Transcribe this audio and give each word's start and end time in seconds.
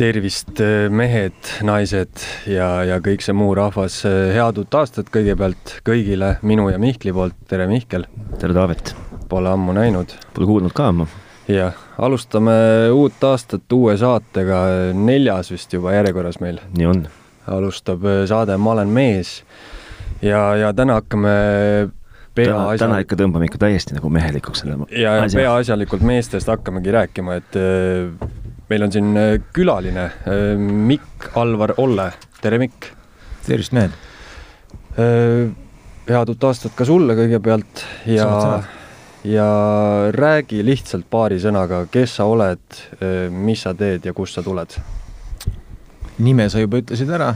tervist, 0.00 0.60
mehed, 0.88 1.36
naised 1.66 2.22
ja, 2.48 2.68
ja 2.88 2.96
kõik 3.04 3.20
see 3.24 3.34
muu 3.36 3.50
rahvas, 3.56 3.98
head 4.06 4.60
uut 4.62 4.76
aastat 4.80 5.10
kõigepealt 5.12 5.74
kõigile 5.84 6.38
minu 6.46 6.70
ja 6.72 6.78
Mihkli 6.80 7.12
poolt, 7.12 7.36
tere 7.50 7.66
Mihkel! 7.68 8.06
tere 8.40 8.56
Taavet! 8.56 8.94
Pole 9.28 9.52
ammu 9.52 9.74
näinud. 9.76 10.14
Pole 10.34 10.48
kuulnud 10.48 10.72
ka 10.74 10.88
ammu. 10.90 11.04
jah, 11.52 11.76
alustame 12.00 12.54
uut 12.96 13.20
aastat 13.28 13.76
uue 13.76 13.98
saatega, 14.00 14.62
neljas 14.96 15.52
vist 15.52 15.76
juba 15.76 15.92
järjekorras 15.98 16.40
meil. 16.40 16.62
nii 16.78 16.88
on. 16.88 17.06
alustab 17.60 18.06
saade 18.30 18.56
Ma 18.56 18.72
olen 18.78 18.88
mees 18.88 19.42
ja, 20.22 20.54
ja 20.56 20.72
täna 20.72 20.96
hakkame 21.02 21.34
täna, 22.38 22.64
täna 22.80 23.04
ikka 23.04 23.20
tõmbame 23.20 23.50
ikka 23.50 23.66
täiesti 23.66 23.98
nagu 23.98 24.08
mehelikuks 24.08 24.64
selle 24.64 24.80
ja, 24.96 25.18
ja 25.20 25.28
peaasjalikult 25.34 26.08
meestest 26.08 26.48
hakkamegi 26.48 26.96
rääkima, 26.96 27.42
et 27.42 27.60
meil 28.70 28.86
on 28.86 28.92
siin 28.94 29.10
äh, 29.18 29.32
külaline 29.54 30.04
äh, 30.06 30.58
Mikk 30.58 31.32
Alvar 31.38 31.74
Olle, 31.82 32.10
tere 32.40 32.60
Mikk! 32.62 32.92
tervist, 33.46 33.74
mehed! 33.74 33.96
head 36.10 36.30
uut 36.32 36.44
aastat 36.44 36.74
ka 36.76 36.84
sulle 36.84 37.14
kõigepealt 37.16 37.82
ja, 38.10 38.26
ja 39.24 39.46
räägi 40.12 40.64
lihtsalt 40.66 41.06
paari 41.08 41.38
sõnaga, 41.40 41.84
kes 41.90 42.16
sa 42.18 42.26
oled, 42.28 42.80
mis 43.32 43.62
sa 43.64 43.72
teed 43.78 44.04
ja 44.04 44.12
kust 44.12 44.36
sa 44.36 44.42
tuled? 44.44 44.74
nime 46.20 46.48
sa 46.52 46.60
juba 46.60 46.82
ütlesid 46.82 47.08
ära, 47.16 47.30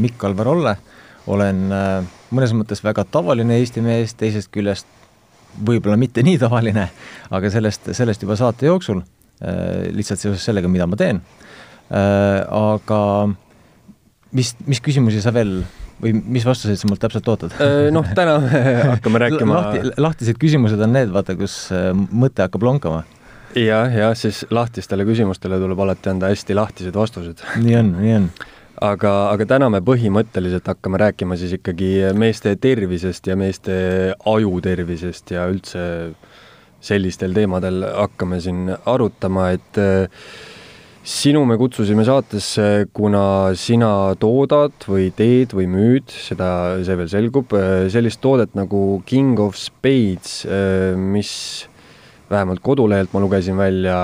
Mikk 0.00 0.24
Alvar 0.26 0.50
Olle, 0.50 0.74
olen 1.30 1.72
äh, 1.72 2.06
mõnes 2.34 2.54
mõttes 2.56 2.82
väga 2.84 3.04
tavaline 3.10 3.58
Eesti 3.60 3.82
mees, 3.84 4.14
teisest 4.18 4.50
küljest 4.54 4.88
võib-olla 5.66 5.96
mitte 5.98 6.22
nii 6.26 6.38
tavaline, 6.40 6.88
aga 7.34 7.50
sellest, 7.50 7.92
sellest 7.96 8.22
juba 8.22 8.36
saate 8.38 8.68
jooksul, 8.68 9.00
äh, 9.02 9.15
lihtsalt 9.40 10.22
seoses 10.22 10.44
sellega, 10.46 10.68
mida 10.72 10.86
ma 10.88 10.98
teen. 11.00 11.20
Äh, 11.86 12.40
aga 12.50 13.00
mis, 14.34 14.54
mis 14.66 14.80
küsimusi 14.82 15.20
sa 15.22 15.32
veel 15.34 15.60
või 16.02 16.12
mis 16.18 16.44
vastuseid 16.44 16.80
sa 16.80 16.88
mult 16.90 17.02
täpselt 17.02 17.28
ootad? 17.30 17.54
Äh, 17.62 17.88
noh, 17.94 18.06
täna 18.16 18.38
me 18.42 18.62
hakkame 18.96 19.22
rääkima 19.22 19.60
lahti, 19.60 19.94
lahtised 20.00 20.40
küsimused 20.40 20.82
on 20.82 20.96
need, 20.96 21.12
vaata, 21.14 21.36
kus 21.38 21.68
mõte 22.10 22.44
hakkab 22.44 22.66
lonkama 22.66 23.04
ja,. 23.54 23.62
jah, 23.62 23.96
jah, 24.02 24.16
siis 24.18 24.42
lahtistele 24.50 25.06
küsimustele 25.08 25.60
tuleb 25.62 25.80
alati 25.86 26.12
anda 26.12 26.32
hästi 26.32 26.58
lahtised 26.58 26.98
vastused. 26.98 27.44
nii 27.64 27.80
on, 27.80 27.94
nii 28.02 28.18
on 28.18 28.28
aga, 28.82 29.12
aga 29.32 29.46
täna 29.48 29.68
me 29.72 29.80
põhimõtteliselt 29.84 30.66
hakkame 30.68 31.00
rääkima 31.00 31.36
siis 31.40 31.56
ikkagi 31.56 31.90
meeste 32.18 32.54
tervisest 32.60 33.30
ja 33.30 33.36
meeste 33.38 33.76
aju 34.28 34.58
tervisest 34.64 35.32
ja 35.32 35.46
üldse 35.50 35.86
sellistel 36.86 37.34
teemadel 37.36 37.84
hakkame 37.88 38.38
siin 38.42 38.70
arutama, 38.86 39.50
et 39.56 39.80
äh, 39.80 40.06
sinu 41.06 41.44
me 41.48 41.58
kutsusime 41.60 42.06
saatesse, 42.06 42.86
kuna 42.96 43.54
sina 43.58 43.90
toodad 44.20 44.86
või 44.90 45.10
teed 45.16 45.54
või 45.56 45.68
müüd, 45.70 46.10
seda, 46.10 46.50
see 46.86 46.98
veel 46.98 47.10
selgub, 47.12 47.56
äh, 47.58 47.86
sellist 47.92 48.22
toodet 48.24 48.54
nagu 48.58 49.00
King 49.08 49.40
of 49.42 49.58
Spades, 49.60 50.44
äh, 50.46 50.94
mis 50.98 51.32
vähemalt 52.30 52.62
kodulehelt 52.64 53.12
ma 53.14 53.22
lugesin 53.22 53.54
välja, 53.58 53.98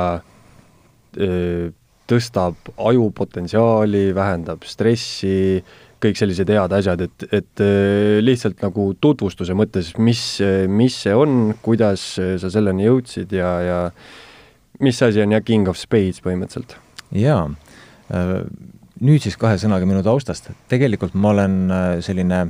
tõstab 2.08 2.70
ajupotentsiaali, 2.80 4.04
vähendab 4.16 4.62
stressi, 4.64 5.58
kõik 6.02 6.18
sellised 6.18 6.50
head 6.50 6.74
asjad, 6.76 7.04
et, 7.06 7.26
et 7.30 7.62
äh, 7.62 8.18
lihtsalt 8.22 8.62
nagu 8.64 8.90
tutvustuse 9.00 9.56
mõttes, 9.58 9.92
mis, 10.02 10.22
mis 10.68 10.96
see 11.04 11.14
on, 11.16 11.54
kuidas 11.64 12.04
sa 12.18 12.52
selleni 12.52 12.88
jõudsid 12.88 13.32
ja, 13.36 13.52
ja 13.66 13.78
mis 14.82 14.98
asi 15.04 15.22
on 15.22 15.34
jah, 15.36 15.44
King 15.46 15.70
of 15.70 15.80
Spades 15.80 16.22
põhimõtteliselt? 16.24 16.76
jaa, 17.16 17.44
äh, 18.14 18.34
nüüd 19.04 19.24
siis 19.24 19.38
kahe 19.40 19.58
sõnaga 19.60 19.88
minu 19.88 20.02
taustast. 20.06 20.50
tegelikult 20.72 21.14
ma 21.14 21.34
olen 21.36 21.62
äh, 21.70 21.94
selline 22.04 22.48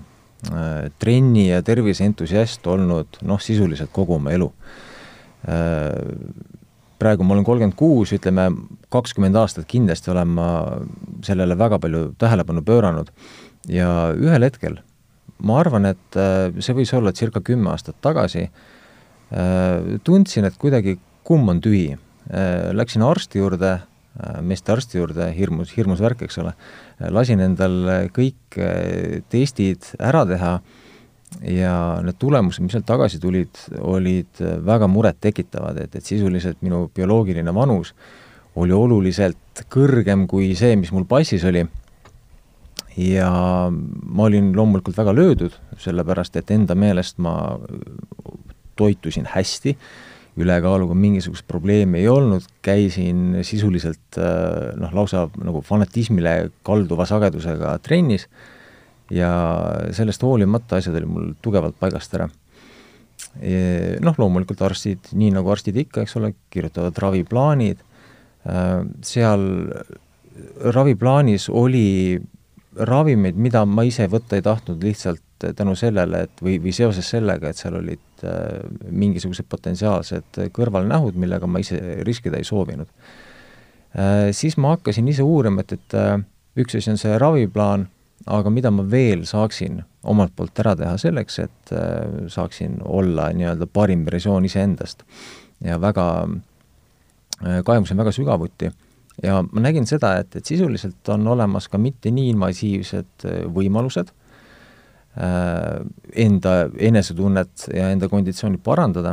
trenni 0.98 1.44
ja 1.52 1.60
terviseentusiast 1.62 2.64
olnud 2.66 3.20
noh, 3.30 3.38
sisuliselt 3.38 3.92
kogu 3.94 4.16
oma 4.16 4.32
elu 4.34 4.48
praegu 7.02 7.26
ma 7.26 7.34
olen 7.36 7.46
kolmkümmend 7.48 7.76
kuus, 7.78 8.14
ütleme 8.14 8.48
kakskümmend 8.94 9.36
aastat 9.42 9.66
kindlasti 9.70 10.14
olen 10.14 10.32
ma 10.38 10.48
sellele 11.26 11.58
väga 11.58 11.82
palju 11.82 12.12
tähelepanu 12.22 12.64
pööranud 12.66 13.12
ja 13.70 13.90
ühel 14.14 14.46
hetkel 14.46 14.80
ma 15.42 15.58
arvan, 15.62 15.88
et 15.90 16.18
äh, 16.18 16.50
see 16.62 16.76
võis 16.76 16.92
olla 16.96 17.12
circa 17.16 17.42
kümme 17.44 17.72
aastat 17.72 17.98
tagasi, 18.04 18.46
äh, 18.48 19.96
tundsin, 20.06 20.46
et 20.48 20.58
kuidagi 20.60 20.98
kumm 21.26 21.50
on 21.52 21.62
tühi. 21.62 21.96
Äh, 22.30 22.70
läksin 22.76 23.04
arsti 23.06 23.42
juurde, 23.42 23.80
meestearsti 24.44 24.98
juurde, 24.98 25.30
hirmus, 25.32 25.70
hirmus 25.72 26.02
värk, 26.04 26.26
eks 26.26 26.36
ole, 26.42 26.50
lasin 27.16 27.40
endal 27.40 27.78
kõik 28.12 28.58
testid 29.32 29.86
ära 29.96 30.20
teha 30.28 30.50
ja 31.40 31.74
need 32.04 32.18
tulemused, 32.20 32.62
mis 32.62 32.74
sealt 32.76 32.86
tagasi 32.88 33.20
tulid, 33.22 33.60
olid 33.80 34.42
väga 34.66 34.88
murettekitavad, 34.90 35.80
et, 35.84 35.96
et 35.96 36.06
sisuliselt 36.06 36.60
minu 36.62 36.84
bioloogiline 36.94 37.54
vanus 37.54 37.94
oli 38.60 38.74
oluliselt 38.76 39.64
kõrgem 39.72 40.26
kui 40.28 40.52
see, 40.58 40.76
mis 40.76 40.92
mul 40.92 41.06
passis 41.08 41.44
oli. 41.48 41.64
ja 42.96 43.30
ma 43.72 44.24
olin 44.28 44.52
loomulikult 44.56 44.96
väga 44.96 45.14
löödud, 45.16 45.54
sellepärast 45.80 46.36
et 46.36 46.50
enda 46.52 46.74
meelest 46.76 47.18
ma 47.18 47.58
toitusin 48.76 49.24
hästi, 49.32 49.76
ülekaaluga 50.36 50.94
mingisugust 50.96 51.46
probleemi 51.48 52.02
ei 52.02 52.08
olnud, 52.08 52.44
käisin 52.64 53.38
sisuliselt 53.44 54.20
noh, 54.80 54.92
lausa 54.92 55.26
nagu 55.40 55.60
fanatismile 55.64 56.50
kalduva 56.64 57.06
sagedusega 57.08 57.78
trennis 57.84 58.28
ja 59.12 59.32
sellest 59.94 60.22
hoolimata 60.24 60.78
asjad 60.80 60.96
olid 60.96 61.10
mul 61.10 61.32
tugevalt 61.44 61.76
paigast 61.80 62.14
ära. 62.16 62.28
Noh, 64.02 64.16
loomulikult 64.18 64.60
arstid, 64.66 65.12
nii 65.16 65.30
nagu 65.36 65.52
arstid 65.52 65.78
ikka, 65.84 66.04
eks 66.04 66.16
ole, 66.20 66.32
kirjutavad 66.52 66.98
raviplaanid, 67.00 67.80
äh, 68.48 68.82
seal 69.06 69.44
raviplaanis 70.74 71.48
oli 71.52 72.20
ravimeid, 72.76 73.36
mida 73.36 73.64
ma 73.68 73.84
ise 73.84 74.06
võtta 74.08 74.38
ei 74.38 74.44
tahtnud 74.44 74.82
lihtsalt 74.84 75.48
tänu 75.56 75.74
sellele, 75.76 76.24
et 76.26 76.42
või, 76.44 76.56
või 76.62 76.72
seoses 76.76 77.08
sellega, 77.12 77.50
et 77.50 77.60
seal 77.60 77.76
olid 77.80 78.24
äh, 78.24 78.62
mingisugused 78.88 79.48
potentsiaalsed 79.50 80.40
kõrvalnähud, 80.56 81.18
millega 81.20 81.48
ma 81.50 81.62
ise 81.62 81.80
riskida 82.06 82.40
ei 82.40 82.48
soovinud 82.48 82.88
äh,. 82.88 84.30
Siis 84.32 84.56
ma 84.56 84.76
hakkasin 84.76 85.08
ise 85.12 85.24
uurima, 85.26 85.64
et, 85.64 85.74
et 85.76 85.96
äh, 85.98 86.14
üks 86.56 86.78
asi 86.78 86.92
on 86.94 87.00
see 87.00 87.18
raviplaan 87.20 87.88
aga 88.26 88.50
mida 88.50 88.70
ma 88.70 88.84
veel 88.88 89.24
saaksin 89.26 89.80
omalt 90.08 90.34
poolt 90.36 90.58
ära 90.62 90.74
teha 90.78 90.94
selleks, 91.00 91.38
et 91.42 91.74
äh, 91.74 92.28
saaksin 92.32 92.78
olla 92.84 93.30
nii-öelda 93.34 93.66
parim 93.66 94.04
versioon 94.06 94.44
iseendast. 94.44 95.02
ja 95.64 95.80
väga, 95.80 96.06
äh, 97.42 97.60
kaevusin 97.64 97.96
väga 97.96 98.12
sügavuti 98.12 98.70
ja 99.22 99.42
ma 99.42 99.60
nägin 99.60 99.86
seda, 99.86 100.16
et, 100.18 100.36
et 100.36 100.46
sisuliselt 100.46 101.08
on 101.08 101.26
olemas 101.28 101.68
ka 101.68 101.78
mitte 101.78 102.10
nii 102.10 102.32
invasiivsed 102.34 103.26
äh, 103.26 103.44
võimalused 103.46 104.12
enda 105.12 106.52
enesetunnet 106.80 107.66
ja 107.68 107.90
enda 107.92 108.08
konditsiooni 108.08 108.56
parandada, 108.64 109.10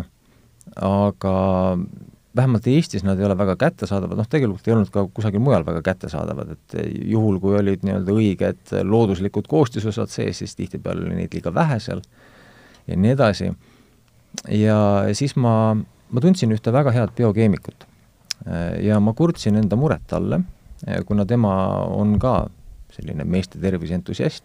aga 0.80 1.34
vähemalt 2.40 2.68
Eestis 2.72 3.04
nad 3.06 3.20
ei 3.20 3.28
ole 3.28 3.36
väga 3.38 3.56
kättesaadavad, 3.60 4.20
noh 4.20 4.30
tegelikult 4.32 4.68
ei 4.68 4.76
olnud 4.76 4.92
ka 4.94 5.06
kusagil 5.14 5.44
mujal 5.44 5.66
väga 5.68 5.84
kättesaadavad, 5.86 6.56
et 6.56 6.78
juhul, 7.12 7.40
kui 7.44 7.58
olid 7.60 7.86
nii-öelda 7.86 8.16
õiged 8.16 8.76
looduslikud 8.88 9.50
koostisosad 9.52 10.12
sees, 10.12 10.42
siis 10.42 10.56
tihtipeale 10.58 11.06
oli 11.06 11.22
neid 11.22 11.36
liiga 11.36 11.54
vähe 11.56 11.80
seal 11.84 12.02
ja 12.88 12.98
nii 12.98 13.16
edasi. 13.16 13.52
ja 14.56 14.78
siis 15.14 15.36
ma, 15.36 15.76
ma 15.76 16.24
tundsin 16.24 16.54
ühte 16.56 16.74
väga 16.74 16.94
head 16.96 17.16
biokeemikut. 17.18 17.88
ja 18.82 19.00
ma 19.04 19.14
kurtsin 19.14 19.60
enda 19.60 19.76
muret 19.76 20.06
talle, 20.08 20.42
kuna 21.06 21.26
tema 21.26 21.54
on 21.92 22.18
ka 22.20 22.48
selline 22.96 23.26
meeste 23.28 23.60
tervise 23.60 23.94
entusiast, 24.00 24.44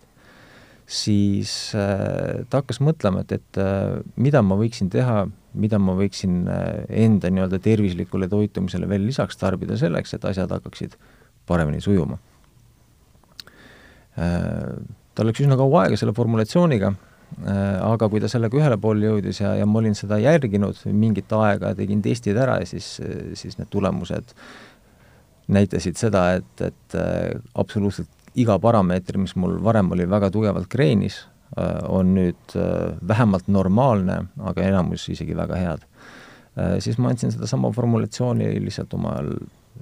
siis 0.87 1.73
äh, 1.79 2.45
ta 2.51 2.61
hakkas 2.61 2.81
mõtlema, 2.85 3.25
et, 3.25 3.33
et 3.39 3.61
äh, 3.61 4.03
mida 4.21 4.43
ma 4.45 4.59
võiksin 4.61 4.91
teha 4.93 5.25
mida 5.55 5.79
ma 5.79 5.95
võiksin 5.97 6.45
äh, 6.51 6.85
enda 7.05 7.31
nii-öelda 7.31 7.61
tervislikule 7.63 8.29
toitumisele 8.29 8.89
veel 8.91 9.07
lisaks 9.07 9.39
tarbida 9.41 9.79
selleks, 9.81 10.17
et 10.17 10.25
asjad 10.29 10.51
hakkaksid 10.51 10.97
paremini 11.49 11.81
sujuma. 11.85 12.19
Tal 14.15 15.27
läks 15.27 15.43
üsna 15.43 15.57
kaua 15.59 15.81
aega 15.85 15.97
selle 15.99 16.13
formulatsiooniga, 16.15 16.93
aga 17.83 18.07
kui 18.11 18.21
ta 18.23 18.29
sellega 18.31 18.61
ühele 18.61 18.77
poole 18.79 19.09
jõudis 19.09 19.41
ja, 19.43 19.57
ja 19.59 19.67
ma 19.67 19.81
olin 19.81 19.97
seda 19.99 20.21
järginud 20.23 20.79
mingit 20.95 21.35
aega, 21.35 21.73
tegin 21.75 22.03
testid 22.03 22.39
ära 22.39 22.61
ja 22.63 22.69
siis, 22.71 22.93
siis 23.35 23.59
need 23.59 23.73
tulemused 23.75 24.31
näitasid 25.51 25.99
seda, 25.99 26.23
et, 26.39 26.63
et 26.63 26.97
absoluutselt 27.59 28.24
iga 28.35 28.59
parameeter, 28.59 29.19
mis 29.19 29.37
mul 29.37 29.61
varem 29.63 29.93
oli 29.95 30.07
väga 30.11 30.31
tugevalt 30.35 30.69
kreenis, 30.69 31.23
Äh, 31.55 31.85
on 31.89 32.15
nüüd 32.17 32.55
äh, 32.59 32.97
vähemalt 33.09 33.47
normaalne, 33.47 34.25
aga 34.43 34.63
enamus 34.67 35.05
isegi 35.13 35.37
väga 35.39 35.59
head. 35.61 35.85
Äh, 36.59 36.79
siis 36.83 36.99
ma 36.99 37.13
andsin 37.13 37.31
sedasama 37.31 37.71
formulatsiooni 37.77 38.49
lihtsalt 38.65 38.97
oma 38.99 39.21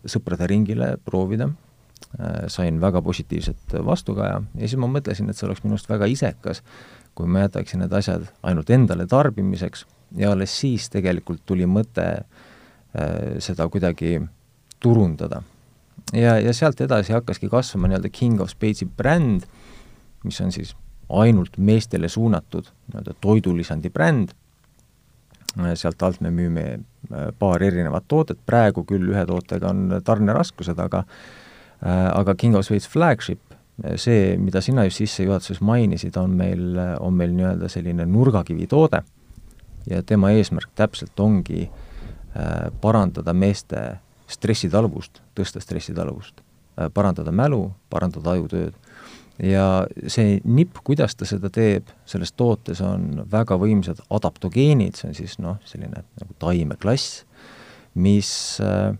sõprade 0.04 0.48
ringile 0.50 0.96
proovida 1.04 1.50
sain 2.50 2.80
väga 2.82 3.00
positiivset 3.04 3.76
vastukaja 3.86 4.40
ja 4.42 4.66
siis 4.68 4.80
ma 4.80 4.88
mõtlesin, 4.90 5.30
et 5.30 5.38
see 5.38 5.46
oleks 5.46 5.62
minu 5.62 5.76
arust 5.76 5.88
väga 5.88 6.08
isekas, 6.10 6.60
kui 7.16 7.30
ma 7.30 7.44
jätaksin 7.44 7.80
need 7.80 7.94
asjad 7.94 8.26
ainult 8.44 8.72
endale 8.74 9.06
tarbimiseks 9.08 9.86
ja 10.18 10.32
alles 10.34 10.52
siis 10.52 10.90
tegelikult 10.92 11.44
tuli 11.48 11.64
mõte 11.64 12.08
seda 13.46 13.68
kuidagi 13.72 14.18
turundada. 14.82 15.40
Ja, 16.12 16.38
ja 16.40 16.52
sealt 16.52 16.80
edasi 16.80 17.12
hakkaski 17.12 17.48
kasvama 17.52 17.90
nii-öelda 17.90 18.10
King 18.12 18.40
of 18.40 18.52
Spates'i 18.52 18.86
bränd, 18.86 19.46
mis 20.24 20.40
on 20.40 20.52
siis 20.52 20.74
ainult 21.12 21.58
meestele 21.58 22.08
suunatud 22.08 22.68
nii-öelda 22.92 23.14
toidulisandi 23.20 23.90
bränd, 23.90 24.34
sealt 25.76 26.02
alt 26.02 26.20
me 26.24 26.30
müüme 26.32 26.66
äh, 26.72 27.30
paar 27.38 27.62
erinevat 27.62 28.08
toodet, 28.08 28.40
praegu 28.46 28.86
küll 28.88 29.10
ühe 29.12 29.24
tootega 29.28 29.72
on 29.72 29.98
tarneraskused, 30.04 30.78
aga 30.78 31.04
äh, 31.04 32.06
aga 32.12 32.34
King 32.34 32.56
of 32.56 32.66
Spades 32.66 32.88
flagship, 32.88 33.40
see, 33.96 34.36
mida 34.38 34.60
sina 34.60 34.84
just 34.86 35.00
sissejuhatuses 35.00 35.60
mainisid, 35.64 36.16
on 36.20 36.36
meil, 36.36 36.78
on 37.00 37.16
meil 37.16 37.32
nii-öelda 37.36 37.68
selline 37.72 38.06
nurgakivitoode 38.06 39.02
ja 39.90 40.02
tema 40.06 40.30
eesmärk 40.30 40.70
täpselt 40.74 41.20
ongi 41.20 41.66
äh, 41.66 42.70
parandada 42.80 43.32
meeste 43.32 43.82
stressitalvust, 44.32 45.22
tõsta 45.38 45.62
stressitalvust 45.62 46.40
äh,, 46.40 46.88
parandada 46.94 47.34
mälu, 47.34 47.66
parandada 47.92 48.36
ajutööd 48.36 48.78
ja 49.42 49.86
see 50.10 50.40
nipp, 50.44 50.80
kuidas 50.84 51.16
ta 51.16 51.26
seda 51.28 51.50
teeb, 51.52 51.88
selles 52.08 52.34
tootes 52.36 52.82
on 52.84 53.24
väga 53.30 53.56
võimsad 53.60 54.02
adaptogeenid, 54.12 54.98
see 54.98 55.08
on 55.10 55.16
siis 55.16 55.38
noh, 55.42 55.58
selline 55.68 56.04
nagu 56.20 56.36
taimeklass, 56.42 57.22
mis 57.98 58.32
äh, 58.64 58.92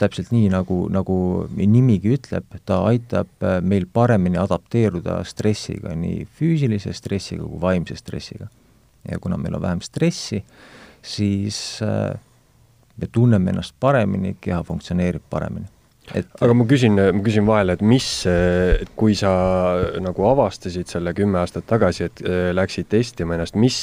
täpselt 0.00 0.32
nii, 0.34 0.50
nagu, 0.52 0.86
nagu 0.92 1.18
nimigi 1.56 2.14
ütleb, 2.16 2.46
ta 2.68 2.82
aitab 2.90 3.30
äh, 3.44 3.58
meil 3.64 3.88
paremini 3.92 4.40
adapteeruda 4.40 5.20
stressiga, 5.28 5.94
nii 5.96 6.26
füüsilise 6.38 6.94
stressiga 6.96 7.46
kui 7.46 7.60
vaimse 7.62 7.98
stressiga. 7.98 8.48
ja 9.06 9.18
kuna 9.22 9.36
meil 9.38 9.54
on 9.54 9.62
vähem 9.62 9.80
stressi, 9.80 10.42
siis 11.02 11.82
äh, 11.82 12.18
me 12.96 13.08
tunneme 13.12 13.50
ennast 13.52 13.74
paremini, 13.80 14.36
keha 14.40 14.62
funktsioneerib 14.64 15.24
paremini 15.30 15.66
et 16.14 16.42
aga 16.42 16.54
ma 16.54 16.66
küsin, 16.68 16.94
ma 16.94 17.22
küsin 17.24 17.46
vahele, 17.48 17.76
et 17.76 17.82
mis, 17.82 18.06
kui 18.98 19.16
sa 19.18 19.32
nagu 20.02 20.28
avastasid 20.28 20.90
selle 20.90 21.14
kümme 21.16 21.40
aastat 21.40 21.66
tagasi, 21.66 22.06
et 22.10 22.22
äh, 22.22 22.50
läksid 22.54 22.90
testima 22.92 23.36
ennast, 23.36 23.58
mis, 23.58 23.80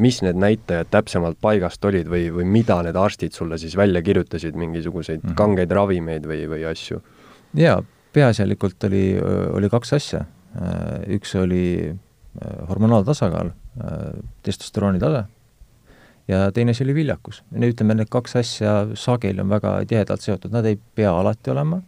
mis 0.00 0.20
need 0.26 0.40
näitajad 0.40 0.90
täpsemalt 0.90 1.38
paigast 1.42 1.84
olid 1.86 2.10
või, 2.10 2.28
või 2.34 2.48
mida 2.50 2.80
need 2.86 2.98
arstid 2.98 3.36
sulle 3.36 3.60
siis 3.62 3.76
välja 3.78 4.02
kirjutasid, 4.02 4.58
mingisuguseid 4.58 5.22
mm 5.22 5.28
-hmm. 5.28 5.38
kangeid 5.38 5.72
ravimeid 5.76 6.26
või, 6.26 6.44
või 6.50 6.66
asju? 6.70 7.02
jaa, 7.54 7.80
peaasjalikult 8.12 8.90
oli, 8.90 9.04
oli 9.54 9.70
kaks 9.70 9.92
asja. 9.98 10.24
Äh, 10.58 11.14
üks 11.16 11.34
oli 11.38 11.90
äh, 11.90 12.56
hormonaaltasakaal, 12.68 13.52
testosterooni 14.42 14.98
tase 14.98 15.28
ja 16.30 16.46
teine 16.54 16.74
asi 16.74 16.86
oli 16.86 16.94
viljakus. 17.02 17.42
ütleme, 17.52 17.98
need 17.98 18.10
kaks 18.10 18.36
asja 18.40 18.74
sageli 18.94 19.42
on 19.42 19.50
väga 19.50 19.80
tihedalt 19.90 20.22
seotud, 20.22 20.54
nad 20.54 20.66
ei 20.70 20.78
pea 20.94 21.12
alati 21.18 21.50
olema 21.50 21.82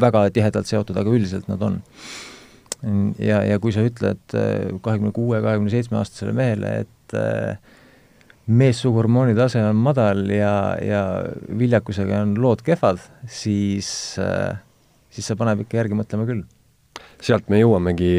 väga 0.00 0.26
tihedalt 0.34 0.68
seotud, 0.68 0.96
aga 0.98 1.12
üldiselt 1.12 1.48
nad 1.50 1.62
on. 1.64 1.80
ja, 3.22 3.40
ja 3.46 3.58
kui 3.62 3.72
sa 3.74 3.84
ütled 3.86 4.36
äh, 4.36 4.68
kahekümne 4.84 5.12
kuue, 5.16 5.40
kahekümne 5.42 5.72
seitsme 5.72 6.00
aastasele 6.00 6.34
mehele, 6.36 6.72
et 6.84 7.16
äh, 7.16 7.56
meessuguhormooni 8.46 9.34
tase 9.38 9.62
on 9.64 9.78
madal 9.80 10.26
ja, 10.30 10.76
ja 10.84 11.00
viljakusega 11.58 12.20
on 12.26 12.36
lood 12.42 12.62
kehvad, 12.66 13.00
siis, 13.32 13.88
äh, 14.22 14.58
siis 15.10 15.32
see 15.32 15.38
paneb 15.40 15.64
ikka 15.64 15.80
järgi 15.80 15.98
mõtlema 15.98 16.28
küll. 16.28 16.44
sealt 17.22 17.48
me 17.48 17.62
jõuamegi 17.62 18.12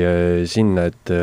sinna, 0.49 0.87
et 0.89 1.13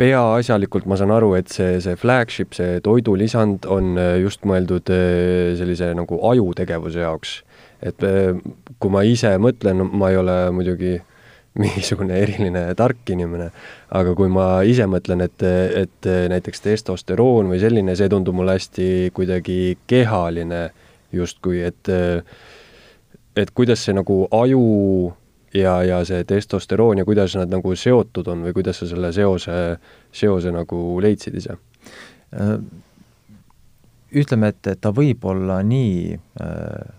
peaasjalikult 0.00 0.88
ma 0.88 0.96
saan 0.96 1.12
aru, 1.12 1.34
et 1.36 1.52
see, 1.52 1.76
see 1.84 1.96
flagship, 2.00 2.54
see 2.56 2.80
toidulisand 2.84 3.68
on 3.70 3.92
äh, 4.00 4.16
just 4.22 4.46
mõeldud 4.48 4.88
äh, 4.94 5.52
sellise 5.58 5.92
nagu 5.96 6.20
ajutegevuse 6.30 7.04
jaoks. 7.04 7.40
et 7.84 8.02
äh, 8.04 8.36
kui 8.80 8.92
ma 8.92 9.04
ise 9.08 9.34
mõtlen, 9.40 9.84
ma 9.92 10.10
ei 10.12 10.18
ole 10.20 10.36
muidugi 10.56 10.98
mingisugune 11.60 12.16
eriline 12.22 12.62
tark 12.78 13.10
inimene, 13.10 13.50
aga 13.98 14.14
kui 14.16 14.30
ma 14.32 14.62
ise 14.62 14.86
mõtlen, 14.86 15.24
et, 15.26 15.42
et 15.42 16.08
näiteks 16.30 16.62
testosteroon 16.62 17.50
või 17.50 17.58
selline, 17.60 17.96
see 17.98 18.08
tundub 18.08 18.38
mulle 18.38 18.54
hästi 18.54 19.10
kuidagi 19.16 19.74
kehaline 19.90 20.68
justkui, 21.12 21.64
et 21.66 21.90
et 23.40 23.50
kuidas 23.54 23.82
see 23.82 23.96
nagu 23.98 24.22
aju 24.30 24.62
ja, 25.54 25.80
ja 25.82 26.04
see 26.08 26.24
testosteroon 26.24 27.02
ja 27.02 27.04
kuidas 27.08 27.34
nad 27.38 27.50
nagu 27.50 27.74
seotud 27.76 28.28
on 28.30 28.46
või 28.46 28.54
kuidas 28.56 28.82
sa 28.82 28.88
selle 28.90 29.12
seose, 29.16 29.56
seose 30.12 30.52
nagu 30.54 31.00
leidsid 31.02 31.36
ise? 31.40 31.56
Äh, 32.36 32.56
ütleme, 34.22 34.52
et, 34.54 34.72
ta 34.80 34.92
võib 34.94 35.24
olla 35.30 35.60
nii 35.66 36.14
äh, 36.14 36.96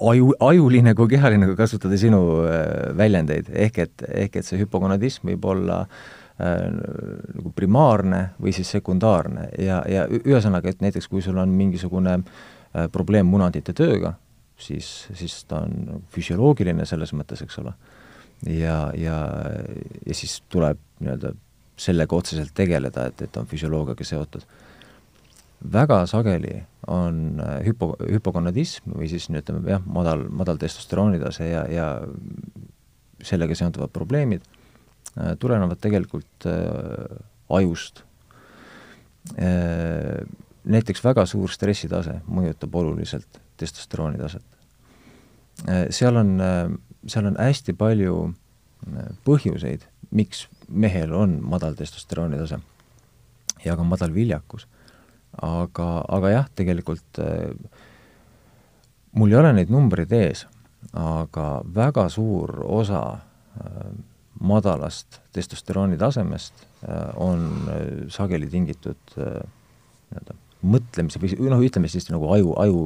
aju, 0.00 0.30
ajuline 0.40 0.94
kui 0.94 1.08
kehaline, 1.14 1.48
kui 1.48 1.58
kasutada 1.58 1.98
sinu 2.00 2.20
äh, 2.44 2.92
väljendeid, 2.96 3.50
ehk 3.66 3.82
et, 3.86 4.06
ehk 4.26 4.40
et 4.40 4.46
see 4.48 4.60
hüpogonadism 4.60 5.30
võib 5.32 5.48
olla 5.52 5.82
äh, 5.82 6.68
nagu 6.68 7.52
primaarne 7.56 8.22
või 8.42 8.54
siis 8.56 8.70
sekundaarne 8.76 9.50
ja, 9.62 9.82
ja 9.88 10.06
ühesõnaga, 10.06 10.72
et 10.72 10.84
näiteks 10.84 11.08
kui 11.12 11.24
sul 11.24 11.38
on 11.40 11.52
mingisugune 11.56 12.18
äh, 12.20 12.88
probleem 12.92 13.28
munadite 13.30 13.76
tööga, 13.76 14.16
siis, 14.58 15.08
siis 15.14 15.44
ta 15.48 15.62
on 15.66 16.02
füsioloogiline 16.12 16.86
selles 16.88 17.12
mõttes, 17.16 17.42
eks 17.44 17.58
ole. 17.62 17.74
ja, 18.52 18.78
ja, 18.96 19.16
ja 20.06 20.14
siis 20.14 20.40
tuleb 20.52 20.80
nii-öelda 21.00 21.32
sellega 21.76 22.16
otseselt 22.16 22.54
tegeleda, 22.56 23.10
et, 23.10 23.22
et 23.26 23.36
on 23.36 23.46
füsioloogiaga 23.48 24.04
seotud. 24.04 24.46
väga 25.72 26.06
sageli 26.06 26.62
on 26.86 27.40
äh, 27.40 27.60
hüpo, 27.66 27.94
hüpogonadism 28.00 28.92
või 28.96 29.08
siis 29.08 29.28
ütleme 29.28 29.70
jah, 29.70 29.82
madal, 29.84 30.26
madal 30.30 30.60
testosteroonitase 30.60 31.48
ja, 31.48 31.64
ja 31.72 31.86
sellega 33.22 33.54
seonduvad 33.54 33.92
probleemid 33.92 34.44
äh, 34.44 35.36
tulenevad 35.38 35.80
tegelikult 35.80 36.46
äh, 36.46 37.16
ajust 37.48 38.04
äh, 39.40 40.24
näiteks 40.64 41.04
väga 41.04 41.26
suur 41.26 41.52
stressitase 41.52 42.20
mõjutab 42.26 42.74
oluliselt 42.74 43.40
testosterooni 43.56 44.18
taset. 44.20 44.44
Äh, 45.68 45.86
seal 45.90 46.16
on, 46.16 46.40
äh, 46.40 46.70
seal 47.08 47.26
on 47.30 47.38
hästi 47.40 47.72
palju 47.78 48.16
äh, 48.28 49.12
põhjuseid, 49.26 49.86
miks 50.10 50.46
mehel 50.68 51.14
on 51.16 51.38
madal 51.44 51.76
testosterooni 51.78 52.38
tase 52.40 52.60
ja 53.64 53.76
ka 53.76 53.86
madal 53.86 54.14
viljakus. 54.14 54.66
aga, 55.42 55.86
aga 56.08 56.28
jah, 56.30 56.46
tegelikult 56.56 57.18
mul 59.12 59.32
ei 59.32 59.36
ole 59.36 59.50
neid 59.52 59.68
numbreid 59.68 60.12
ees, 60.16 60.46
aga 60.96 61.60
väga 61.76 62.06
suur 62.08 62.62
osa 62.64 63.02
madalast 64.40 65.20
testosterooni 65.36 65.98
tasemest 66.00 66.64
on 67.20 67.44
sageli 68.08 68.48
tingitud 68.48 69.12
nii-öelda 69.16 70.38
mõtlemise 70.64 71.20
või 71.20 71.50
noh, 71.52 71.62
ütleme 71.64 71.90
siis 71.90 72.08
nagu 72.10 72.30
aju, 72.32 72.54
aju 72.62 72.80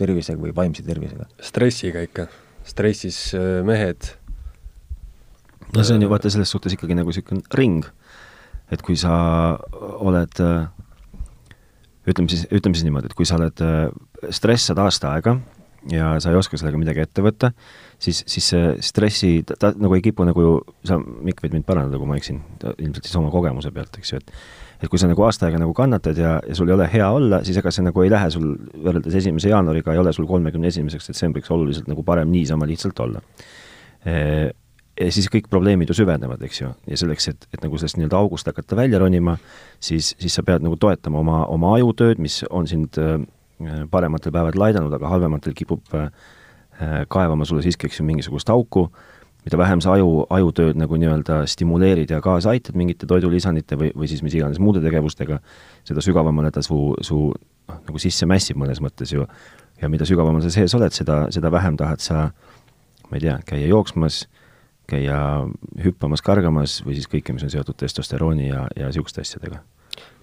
tervisega 0.00 0.40
või 0.40 0.52
vaimse 0.56 0.84
tervisega? 0.86 1.26
stressiga 1.42 2.04
ikka, 2.04 2.28
stressis 2.66 3.18
äh, 3.38 3.62
mehed. 3.66 4.12
no 5.72 5.82
see 5.82 5.96
on 5.96 6.04
ju 6.04 6.12
vaata 6.12 6.32
selles 6.32 6.52
suhtes 6.52 6.76
ikkagi 6.76 6.96
nagu 6.98 7.10
niisugune 7.12 7.44
ring, 7.56 7.86
et 8.72 8.84
kui 8.84 8.96
sa 9.00 9.14
oled 10.04 10.44
äh, 10.44 10.68
ütleme 12.10 12.30
siis, 12.30 12.46
ütleme 12.52 12.76
siis 12.76 12.86
niimoodi, 12.86 13.10
et 13.10 13.16
kui 13.18 13.28
sa 13.28 13.38
oled, 13.40 13.64
äh, 13.64 13.88
stressad 14.34 14.80
aasta 14.80 15.14
aega 15.16 15.38
ja 15.90 16.14
sa 16.20 16.32
ei 16.32 16.38
oska 16.38 16.58
sellega 16.60 16.80
midagi 16.80 17.02
ette 17.04 17.24
võtta, 17.24 17.50
siis, 18.00 18.22
siis 18.30 18.46
see 18.52 18.68
stressi, 18.84 19.32
ta 19.48 19.74
nagu 19.76 19.96
ei 19.96 20.04
kipu 20.04 20.24
nagu, 20.24 20.58
sa, 20.86 20.96
Mikk, 20.98 21.44
võid 21.44 21.56
mind 21.58 21.66
parandada, 21.68 22.00
kui 22.00 22.08
ma 22.08 22.16
eksin, 22.20 22.40
ilmselt 22.78 23.04
siis 23.04 23.16
oma 23.20 23.32
kogemuse 23.32 23.72
pealt, 23.74 23.98
eks 24.00 24.14
ju, 24.14 24.20
et 24.22 24.32
et 24.84 24.90
kui 24.92 25.00
sa 25.00 25.08
nagu 25.08 25.24
aasta 25.24 25.48
aega 25.48 25.60
nagu 25.62 25.72
kannatad 25.76 26.18
ja, 26.20 26.34
ja 26.44 26.56
sul 26.56 26.68
ei 26.68 26.76
ole 26.76 26.88
hea 26.92 27.06
olla, 27.10 27.40
siis 27.46 27.58
ega 27.60 27.72
see 27.74 27.84
nagu 27.86 28.04
ei 28.04 28.12
lähe 28.12 28.28
sul 28.34 28.50
võrreldes 28.84 29.16
esimese 29.22 29.52
jaanuariga, 29.52 29.94
ei 29.94 30.02
ole 30.02 30.12
sul 30.16 30.28
kolmekümne 30.28 30.68
esimeseks 30.72 31.10
detsembriks 31.12 31.52
oluliselt 31.54 31.88
nagu 31.90 32.04
parem 32.06 32.30
niisama 32.32 32.68
lihtsalt 32.68 33.00
olla. 33.04 33.22
Ja 34.04 35.10
siis 35.10 35.26
kõik 35.32 35.48
probleemid 35.50 35.90
ju 35.90 35.96
süvenevad, 35.98 36.42
eks 36.46 36.60
ju, 36.60 36.68
ja 36.86 36.98
selleks, 37.00 37.26
et, 37.32 37.46
et 37.50 37.64
nagu 37.64 37.78
sellest 37.80 37.98
nii-öelda 37.98 38.18
august 38.20 38.46
hakata 38.46 38.76
välja 38.78 39.00
ronima, 39.02 39.34
siis, 39.82 40.12
siis 40.22 40.36
sa 40.36 40.44
pead 40.46 40.62
nagu 40.62 40.76
toetama 40.78 41.18
oma, 41.18 41.40
oma 41.50 41.72
ajutööd, 41.80 42.20
mis 42.22 42.42
on 42.46 42.68
sind 42.70 43.00
äh, 43.02 43.16
parematel 43.90 44.34
päevadel 44.34 44.68
aidanud, 44.68 44.94
aga 44.94 45.10
halvematel 45.10 45.56
kipub 45.56 45.96
äh, 45.98 46.12
kaevama 47.10 47.46
sulle 47.48 47.64
siiski, 47.66 47.88
eks 47.90 47.98
ju, 47.98 48.06
mingisugust 48.06 48.52
auku 48.54 48.86
mida 49.44 49.58
vähem 49.60 49.82
sa 49.84 49.92
aju, 49.98 50.24
ajutööd 50.32 50.78
nagu 50.80 50.96
nii-öelda 51.00 51.42
stimuleerid 51.50 52.14
ja 52.14 52.20
kaasa 52.24 52.54
aitad 52.54 52.76
mingite 52.80 53.08
toidulisandite 53.08 53.76
või, 53.80 53.90
või 53.92 54.08
siis 54.08 54.22
mis 54.24 54.36
iganes 54.38 54.60
muude 54.62 54.80
tegevustega, 54.84 55.40
seda 55.84 56.04
sügavamale 56.04 56.52
ta 56.54 56.62
su, 56.64 56.78
su 57.04 57.26
noh, 57.28 57.82
nagu 57.90 58.00
sisse 58.00 58.28
mässib 58.30 58.60
mõnes 58.60 58.80
mõttes 58.84 59.12
ju 59.12 59.26
ja 59.80 59.90
mida 59.92 60.08
sügavamal 60.08 60.44
sa 60.44 60.52
sees 60.54 60.74
oled, 60.76 60.96
seda, 60.96 61.24
seda 61.34 61.52
vähem 61.52 61.76
tahad 61.80 62.02
sa, 62.04 62.28
ma 63.10 63.18
ei 63.18 63.26
tea, 63.26 63.36
käia 63.46 63.68
jooksmas, 63.68 64.24
käia 64.90 65.18
hüppamas, 65.84 66.24
kargamas 66.24 66.80
või 66.86 66.98
siis 66.98 67.08
kõike, 67.10 67.36
mis 67.36 67.44
on 67.46 67.52
seotud 67.52 67.76
testosterooni 67.80 68.48
ja, 68.48 68.66
ja 68.78 68.90
niisuguste 68.90 69.24
asjadega. 69.24 69.60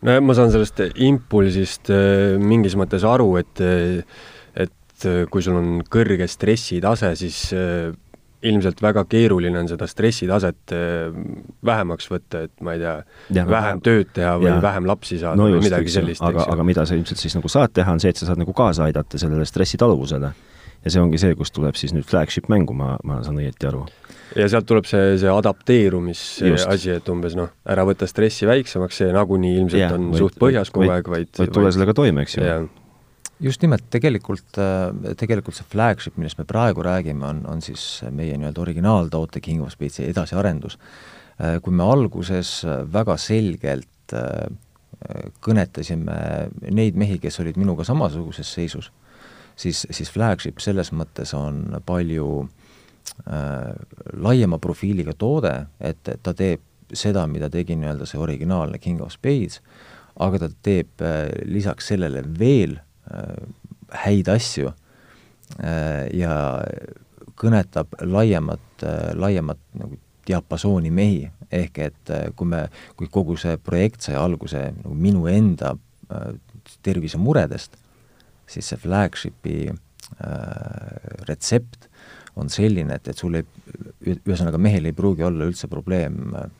no 0.05 0.19
ma 0.25 0.37
saan 0.37 0.53
sellest 0.53 0.81
impulsist 0.95 1.93
äh, 1.93 2.37
mingis 2.41 2.77
mõttes 2.79 3.05
aru, 3.07 3.35
et 3.41 3.65
et 4.61 5.29
kui 5.33 5.41
sul 5.41 5.55
on 5.57 5.69
kõrge 5.89 6.27
stressitase, 6.29 7.15
siis 7.17 7.47
äh, 7.57 7.89
ilmselt 8.43 8.81
väga 8.81 9.03
keeruline 9.09 9.59
on 9.59 9.69
seda 9.69 9.87
stressitaset 9.89 10.73
äh, 10.75 11.15
vähemaks 11.65 12.09
võtta, 12.11 12.45
et 12.47 12.53
ma 12.65 12.75
ei 12.75 12.81
tea, 12.81 12.95
vähem 13.51 13.71
vähem 13.71 13.83
tööd 13.85 14.13
teha 14.15 14.35
või 14.41 14.49
ja. 14.49 14.59
vähem 14.63 14.87
lapsi 14.89 15.19
saada 15.21 15.39
no 15.39 15.47
just, 15.49 15.59
või 15.59 15.69
midagi 15.69 15.93
sellist. 15.93 16.23
aga, 16.25 16.45
aga 16.53 16.65
mida 16.67 16.85
sa 16.87 16.97
ilmselt 16.97 17.21
siis 17.21 17.37
nagu 17.37 17.51
saad 17.51 17.73
teha, 17.75 17.93
on 17.93 18.01
see, 18.03 18.13
et 18.13 18.21
sa 18.21 18.29
saad 18.29 18.41
nagu 18.41 18.55
kaasa 18.57 18.87
aidata 18.89 19.21
sellele 19.21 19.45
stressitaluvusele. 19.49 20.33
ja 20.81 20.93
see 20.93 21.01
ongi 21.01 21.21
see, 21.21 21.37
kust 21.37 21.53
tuleb 21.57 21.77
siis 21.77 21.93
nüüd 21.93 22.07
flagship 22.09 22.49
mängu, 22.49 22.73
ma, 22.77 22.95
ma 23.03 23.21
saan 23.25 23.39
õieti 23.41 23.69
aru. 23.69 23.85
ja 24.35 24.49
sealt 24.49 24.69
tuleb 24.69 24.89
see, 24.89 25.15
see 25.21 25.31
adapteerumise 25.31 26.53
asi, 26.65 26.95
et 26.97 27.09
umbes 27.13 27.37
noh, 27.37 27.53
ära 27.69 27.85
võta 27.87 28.09
stressi 28.09 28.49
väiksemaks, 28.49 29.03
see 29.03 29.15
nagunii 29.15 29.57
ilmselt 29.61 29.85
ja, 29.85 29.95
on 29.97 30.11
võid, 30.11 30.21
suht 30.25 30.41
põhjas 30.41 30.73
kogu 30.73 30.89
aeg, 30.89 31.09
vaid 31.13 31.33
vaid 31.37 31.53
tule 31.53 31.73
sellega 31.73 31.97
toime, 31.97 32.25
eks 32.25 32.39
ju 32.39 32.53
just 33.41 33.61
nimelt, 33.61 33.87
tegelikult, 33.93 34.57
äh, 34.61 35.13
tegelikult 35.19 35.57
see 35.57 35.67
flagship, 35.71 36.17
millest 36.19 36.39
me 36.39 36.45
praegu 36.47 36.83
räägime, 36.85 37.25
on, 37.27 37.43
on 37.49 37.61
siis 37.65 38.03
meie 38.13 38.37
nii-öelda 38.37 38.61
originaaltoote 38.61 39.41
King 39.43 39.63
of 39.65 39.73
Speedsi 39.73 40.05
edasiarendus. 40.09 40.77
Äh, 41.41 41.57
kui 41.63 41.73
me 41.73 41.87
alguses 41.87 42.61
väga 42.93 43.17
selgelt 43.21 44.15
äh, 44.17 44.49
kõnetasime 45.41 46.17
neid 46.69 46.97
mehi, 46.99 47.17
kes 47.21 47.39
olid 47.41 47.57
minuga 47.57 47.85
samasuguses 47.87 48.51
seisus, 48.53 48.91
siis, 49.57 49.85
siis 49.89 50.11
flagship 50.13 50.61
selles 50.61 50.91
mõttes 50.93 51.33
on 51.37 51.79
palju 51.85 52.27
äh, 52.43 53.71
laiema 54.21 54.61
profiiliga 54.61 55.17
toode, 55.17 55.55
et 55.81 56.13
ta 56.21 56.35
teeb 56.37 56.61
seda, 56.93 57.25
mida 57.27 57.49
tegi 57.49 57.77
nii-öelda 57.79 58.05
see 58.05 58.21
originaalne 58.21 58.77
King 58.83 59.01
of 59.01 59.15
Spades, 59.15 59.61
aga 60.21 60.43
ta 60.43 60.53
teeb 60.61 61.01
äh, 61.01 61.31
lisaks 61.49 61.89
sellele 61.93 62.21
veel 62.37 62.77
Äh, 62.77 62.90
häid 64.03 64.31
asju 64.31 64.71
äh, 64.71 66.07
ja 66.15 66.33
kõnetab 67.41 67.95
laiemat, 68.05 68.83
äh, 68.85 69.11
laiemat 69.17 69.61
nagu 69.79 69.99
diapasooni 70.27 70.91
mehi, 70.93 71.25
ehk 71.51 71.79
et 71.81 72.11
kui 72.37 72.47
me, 72.47 72.67
kui 72.95 73.09
kogu 73.11 73.33
see 73.41 73.57
projekt 73.57 74.05
sai 74.05 74.15
alguse 74.15 74.59
nagu 74.77 74.93
minu 74.95 75.25
enda 75.27 75.73
tervisemuredest, 76.85 77.77
siis 78.51 78.67
see 78.71 78.79
flagshipi 78.81 79.55
äh, 79.69 79.77
retsept 81.29 81.87
on 82.39 82.51
selline, 82.51 82.95
et, 82.95 83.09
et 83.11 83.17
sul 83.17 83.39
ei, 83.39 83.45
ühesõnaga 84.07 84.59
mehel 84.61 84.87
ei 84.87 84.95
pruugi 84.95 85.25
olla 85.27 85.47
üldse 85.49 85.69
probleem 85.71 86.35
äh, 86.37 86.51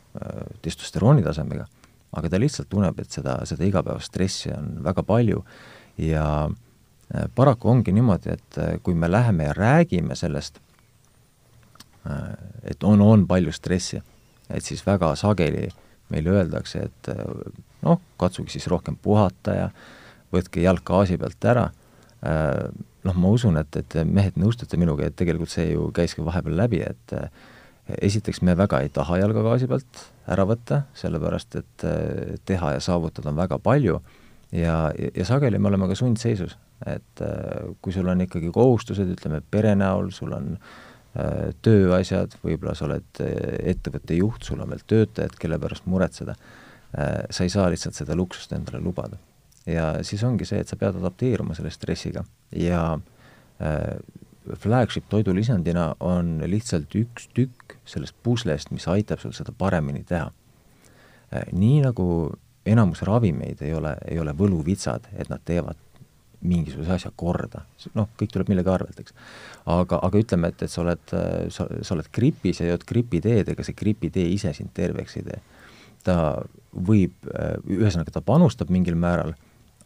testosterooni 0.64 1.24
tasemega, 1.26 1.68
aga 2.18 2.32
ta 2.32 2.40
lihtsalt 2.42 2.70
tunneb, 2.72 3.00
et 3.00 3.14
seda, 3.14 3.40
seda 3.48 3.68
igapäevast 3.68 4.12
stressi 4.12 4.52
on 4.56 4.82
väga 4.84 5.06
palju 5.08 5.46
ja 6.02 6.50
äh, 7.16 7.30
paraku 7.36 7.70
ongi 7.70 7.94
niimoodi, 7.94 8.34
et 8.34 8.58
äh, 8.58 8.76
kui 8.84 8.96
me 8.96 9.12
läheme 9.12 9.50
ja 9.50 9.54
räägime 9.54 10.16
sellest, 10.16 10.60
äh, 12.10 12.34
et 12.64 12.84
on, 12.84 13.02
on 13.02 13.28
palju 13.28 13.52
stressi, 13.52 14.02
et 14.50 14.66
siis 14.66 14.86
väga 14.86 15.14
sageli 15.16 15.70
meile 16.12 16.34
öeldakse, 16.36 16.80
et 16.90 17.08
noh, 17.86 18.02
katsuge 18.20 18.52
siis 18.52 18.68
rohkem 18.68 18.98
puhata 19.00 19.54
ja 19.56 19.70
võtke 20.34 20.60
jalg 20.60 20.84
gaasi 20.84 21.16
pealt 21.18 21.46
ära, 21.48 21.70
noh, 23.08 23.16
ma 23.16 23.32
usun, 23.32 23.56
et, 23.62 23.78
et 23.80 23.96
mehed 24.04 24.36
nõustute 24.36 24.76
minuga, 24.76 25.08
et 25.08 25.16
tegelikult 25.16 25.54
see 25.54 25.70
ju 25.70 25.88
käiski 25.96 26.26
vahepeal 26.28 26.60
läbi, 26.60 26.82
et 26.84 27.16
esiteks 28.04 28.42
me 28.44 28.58
väga 28.60 28.82
ei 28.84 28.92
taha 28.92 29.22
jalga 29.22 29.46
gaasi 29.48 29.72
pealt 29.72 30.04
ära 30.36 30.44
võtta, 30.50 30.82
sellepärast 31.00 31.56
et 31.62 31.88
teha 32.52 32.74
ja 32.76 32.84
saavutada 32.84 33.32
on 33.32 33.40
väga 33.40 33.62
palju 33.64 34.02
ja, 34.52 34.76
ja 35.16 35.26
sageli 35.26 35.60
me 35.60 35.70
oleme 35.72 35.88
ka 35.90 35.98
sundseisus, 35.98 36.58
et 36.86 37.24
äh, 37.24 37.74
kui 37.82 37.94
sul 37.96 38.10
on 38.12 38.24
ikkagi 38.26 38.52
kohustused, 38.54 39.12
ütleme 39.16 39.42
pere 39.52 39.74
näol, 39.80 40.12
sul 40.16 40.34
on 40.36 40.54
äh, 40.56 41.52
tööasjad, 41.64 42.38
võib-olla 42.44 42.76
sa 42.78 42.88
oled 42.90 43.24
äh, 43.24 43.36
ettevõtte 43.74 44.18
juht, 44.18 44.44
sul 44.48 44.62
on 44.64 44.74
veel 44.74 44.84
töötajad, 44.88 45.38
kelle 45.40 45.60
pärast 45.62 45.88
muretseda 45.92 46.36
äh,, 46.36 47.22
sa 47.30 47.48
ei 47.48 47.54
saa 47.54 47.70
lihtsalt 47.72 47.98
seda 47.98 48.18
luksust 48.18 48.56
endale 48.58 48.84
lubada. 48.84 49.20
ja 49.66 49.94
siis 50.04 50.24
ongi 50.28 50.46
see, 50.46 50.60
et 50.60 50.68
sa 50.68 50.76
pead 50.76 50.98
adapteeruma 51.00 51.56
selle 51.56 51.72
stressiga 51.72 52.26
ja 52.58 52.84
äh, 53.62 53.98
flagship 54.58 55.06
toidulisandina 55.10 55.96
on 56.02 56.40
lihtsalt 56.50 56.96
üks 56.98 57.28
tükk 57.38 57.78
sellest 57.86 58.16
puslest, 58.24 58.72
mis 58.74 58.88
aitab 58.90 59.22
sul 59.22 59.36
seda 59.38 59.54
paremini 59.56 60.04
teha 60.04 60.32
äh,. 61.32 61.46
nii 61.54 61.84
nagu 61.86 62.08
enamus 62.66 63.02
ravimeid 63.02 63.62
ei 63.66 63.74
ole, 63.74 63.96
ei 64.08 64.20
ole 64.20 64.34
võluvitsad, 64.38 65.10
et 65.18 65.30
nad 65.30 65.42
teevad 65.46 65.80
mingisuguse 66.42 66.96
asja 66.96 67.12
korda, 67.16 67.62
noh, 67.94 68.10
kõik 68.18 68.32
tuleb 68.34 68.50
millegi 68.50 68.72
arvelt, 68.74 68.98
eks. 69.04 69.14
aga, 69.70 70.00
aga 70.08 70.22
ütleme, 70.22 70.50
et, 70.50 70.64
et 70.66 70.74
sa 70.74 70.82
oled, 70.82 71.14
sa, 71.54 71.68
sa 71.70 71.94
oled 71.96 72.10
gripis 72.14 72.64
ja 72.64 72.72
jood 72.72 72.86
gripiteed, 72.90 73.52
ega 73.54 73.66
see 73.66 73.78
gripitee 73.78 74.26
ise 74.34 74.54
sind 74.58 74.74
terveks 74.74 75.20
ei 75.20 75.28
tee. 75.28 75.40
ta 76.02 76.16
võib, 76.74 77.14
ühesõnaga 77.70 78.14
ta 78.16 78.24
panustab 78.26 78.74
mingil 78.74 78.98
määral, 78.98 79.36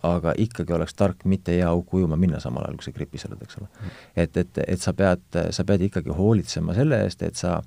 aga 0.05 0.35
ikkagi 0.39 0.71
oleks 0.75 0.95
tark 0.95 1.25
mitte 1.27 1.51
hea 1.57 1.67
auku 1.67 1.99
ujuma 1.99 2.15
minna 2.15 2.39
samal 2.39 2.63
ajal, 2.63 2.79
kui 2.79 2.87
sa 2.87 2.95
gripis 2.95 3.27
oled, 3.27 3.41
eks 3.43 3.59
ole. 3.59 3.67
et, 4.15 4.37
et, 4.37 4.63
et 4.67 4.81
sa 4.81 4.93
pead, 4.95 5.25
sa 5.51 5.67
pead 5.67 5.83
ikkagi 5.89 6.15
hoolitsema 6.15 6.75
selle 6.77 7.03
eest, 7.03 7.23
et 7.25 7.35
sa 7.35 7.57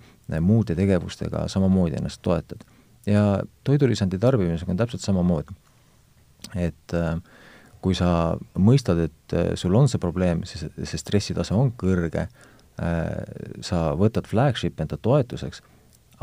muude 0.41 0.77
tegevustega 0.79 1.45
samamoodi 1.53 2.01
ennast 2.01 2.25
toetad 2.25 2.65
ja 3.09 3.25
toidulisandi 3.65 4.19
tarbimisega 4.19 4.73
on 4.73 4.77
täpselt 4.81 5.05
samamoodi. 5.05 5.57
et 6.55 6.95
äh, 6.95 7.17
kui 7.83 7.95
sa 7.95 8.37
mõistad, 8.59 9.01
et 9.09 9.35
äh, 9.35 9.51
sul 9.59 9.75
on 9.75 9.89
see 9.89 10.01
probleem, 10.03 10.45
siis 10.47 10.67
see 10.83 11.01
stressitase 11.01 11.55
on 11.55 11.73
kõrge, 11.79 12.29
äh, 12.29 13.11
sa 13.65 13.93
võtad 13.99 14.29
flagship'i 14.31 14.85
enda 14.85 14.99
toetuseks, 15.03 15.63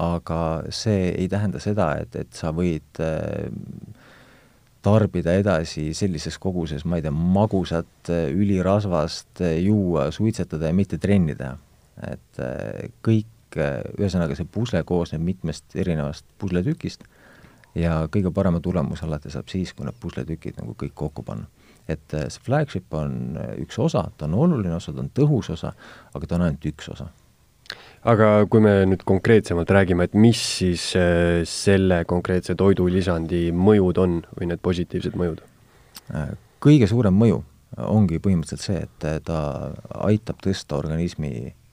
aga 0.01 0.39
see 0.69 1.11
ei 1.11 1.27
tähenda 1.31 1.59
seda, 1.63 1.93
et, 2.03 2.15
et 2.15 2.33
sa 2.35 2.51
võid 2.55 2.99
tarbida 4.83 5.33
edasi 5.39 5.93
sellises 5.97 6.35
koguses, 6.37 6.83
ma 6.85 6.99
ei 6.99 7.05
tea, 7.05 7.13
magusat, 7.15 8.11
ülirasvast, 8.11 9.39
juua, 9.63 10.09
suitsetada 10.11 10.67
ja 10.69 10.75
mitte 10.75 10.99
trenni 11.01 11.35
teha. 11.39 11.55
et 12.11 12.41
kõik 13.07 13.34
kõik, 13.57 13.83
ühesõnaga 13.99 14.37
see 14.37 14.47
pusle 14.51 14.81
koosneb 14.87 15.23
mitmest 15.23 15.75
erinevast 15.75 16.25
pusletükist 16.41 17.05
ja 17.75 18.05
kõige 18.11 18.31
parema 18.33 18.61
tulemuse 18.63 19.05
alati 19.05 19.31
saab 19.33 19.51
siis, 19.51 19.73
kui 19.75 19.87
need 19.87 19.97
pusletükid 20.01 20.59
nagu 20.61 20.75
kõik 20.79 20.95
kokku 20.95 21.23
panna. 21.23 21.47
et 21.87 22.13
äh, 22.17 22.25
see 22.33 22.41
flagship 22.41 22.93
on 22.97 23.37
äh, 23.37 23.51
üks 23.61 23.77
osa, 23.79 24.07
ta 24.17 24.25
on 24.25 24.33
oluline 24.33 24.73
osa, 24.75 24.93
ta 24.93 25.03
on 25.03 25.11
tõhus 25.13 25.51
osa, 25.53 25.73
aga 26.17 26.27
ta 26.27 26.35
on 26.35 26.45
ainult 26.47 26.65
üks 26.65 26.89
osa 26.89 27.11
aga 28.05 28.45
kui 28.49 28.61
me 28.61 28.71
nüüd 28.89 29.03
konkreetsemalt 29.05 29.69
räägime, 29.69 30.07
et 30.07 30.15
mis 30.17 30.41
siis 30.59 30.87
äh, 30.97 31.43
selle 31.45 32.03
konkreetse 32.09 32.55
toidulisandi 32.55 33.51
mõjud 33.53 34.01
on 34.01 34.23
või 34.39 34.49
need 34.49 34.63
positiivsed 34.65 35.17
mõjud? 35.19 35.43
kõige 36.61 36.87
suurem 36.89 37.15
mõju 37.17 37.39
ongi 37.81 38.19
põhimõtteliselt 38.21 38.61
see, 38.61 38.81
et 38.85 39.23
ta 39.25 39.39
aitab 40.05 40.37
tõsta 40.43 40.77
organismi 40.77 41.31
Äh, 41.41 41.64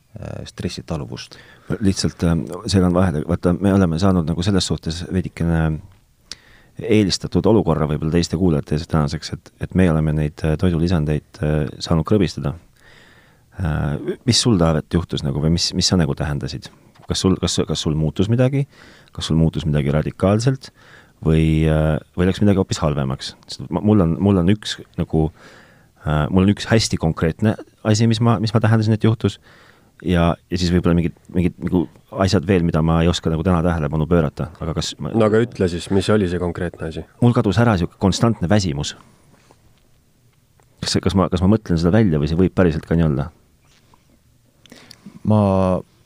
stressitaluvust. 0.44 1.38
lihtsalt 1.80 2.22
äh, 2.22 2.36
segan 2.66 2.94
vahele, 2.94 3.22
vaata, 3.28 3.54
me 3.56 3.72
oleme 3.72 3.98
saanud 3.98 4.28
nagu 4.28 4.42
selles 4.44 4.66
suhtes 4.66 5.04
veidikene 5.12 5.62
eelistatud 6.82 7.46
olukorra 7.46 7.86
võib-olla 7.88 8.12
teiste 8.16 8.36
kuulajate 8.40 8.76
ees 8.76 8.88
tänaseks, 8.90 9.32
et, 9.32 9.52
et 9.60 9.74
me 9.78 9.88
oleme 9.90 10.12
neid 10.16 10.44
äh, 10.44 10.56
toidulisandeid 10.60 11.40
saanud 11.78 12.06
krõbistada. 12.08 12.54
Mis 14.24 14.38
sul, 14.40 14.54
Taavet, 14.56 14.86
juhtus 14.94 15.20
nagu 15.20 15.40
või 15.42 15.50
mis, 15.52 15.66
mis 15.76 15.90
sa 15.90 15.98
nagu 16.00 16.14
tähendasid? 16.16 16.70
kas 17.04 17.20
sul, 17.20 17.34
kas, 17.36 17.58
kas 17.68 17.80
sul 17.84 17.96
muutus 17.98 18.30
midagi, 18.32 18.62
kas 19.12 19.26
sul 19.28 19.36
muutus 19.36 19.66
midagi 19.68 19.92
radikaalselt 19.92 20.70
või, 21.20 21.66
või 22.16 22.28
läks 22.28 22.40
midagi 22.40 22.62
hoopis 22.62 22.80
halvemaks? 22.80 23.34
mul 23.68 24.06
on, 24.06 24.14
mul 24.22 24.40
on 24.40 24.48
üks 24.54 24.78
nagu, 24.96 25.26
mul 26.06 26.46
on 26.46 26.54
üks 26.54 26.70
hästi 26.70 26.96
konkreetne 27.02 27.56
asi, 27.84 28.08
mis 28.08 28.22
ma, 28.24 28.38
mis 28.40 28.54
ma 28.54 28.62
tähendasin, 28.64 28.96
et 28.96 29.04
juhtus 29.04 29.36
ja, 30.02 30.32
ja 30.50 30.58
siis 30.58 30.72
võib-olla 30.74 30.96
mingid, 30.98 31.16
mingid 31.34 31.58
nagu 31.62 31.84
asjad 32.24 32.46
veel, 32.48 32.64
mida 32.66 32.82
ma 32.84 33.00
ei 33.02 33.10
oska 33.10 33.30
nagu 33.32 33.44
täna 33.46 33.62
tähelepanu 33.64 34.06
pöörata, 34.10 34.50
aga 34.60 34.74
kas 34.76 34.92
ma... 35.02 35.12
no 35.14 35.28
aga 35.28 35.42
ütle 35.44 35.68
siis, 35.70 35.88
mis 35.94 36.10
oli 36.12 36.28
see 36.30 36.42
konkreetne 36.42 36.90
asi? 36.90 37.04
mul 37.22 37.36
kadus 37.36 37.60
ära 37.62 37.76
niisugune 37.76 38.02
konstantne 38.02 38.50
väsimus. 38.50 38.96
kas, 40.82 40.98
kas 41.06 41.16
ma, 41.18 41.28
kas 41.32 41.44
ma 41.44 41.52
mõtlen 41.54 41.80
seda 41.80 41.94
välja 41.94 42.20
või 42.22 42.30
see 42.30 42.40
võib 42.40 42.56
päriselt 42.56 42.88
ka 42.88 42.98
nii 42.98 43.08
olla? 43.10 43.30
ma, 45.30 45.40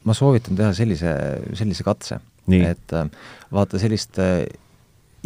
ma 0.05 0.17
soovitan 0.17 0.59
teha 0.59 0.75
sellise, 0.77 1.17
sellise 1.59 1.87
katse. 1.87 2.21
et 2.53 2.95
äh, 2.95 3.11
vaata, 3.53 3.81
sellist 3.83 4.21
äh, 4.23 4.45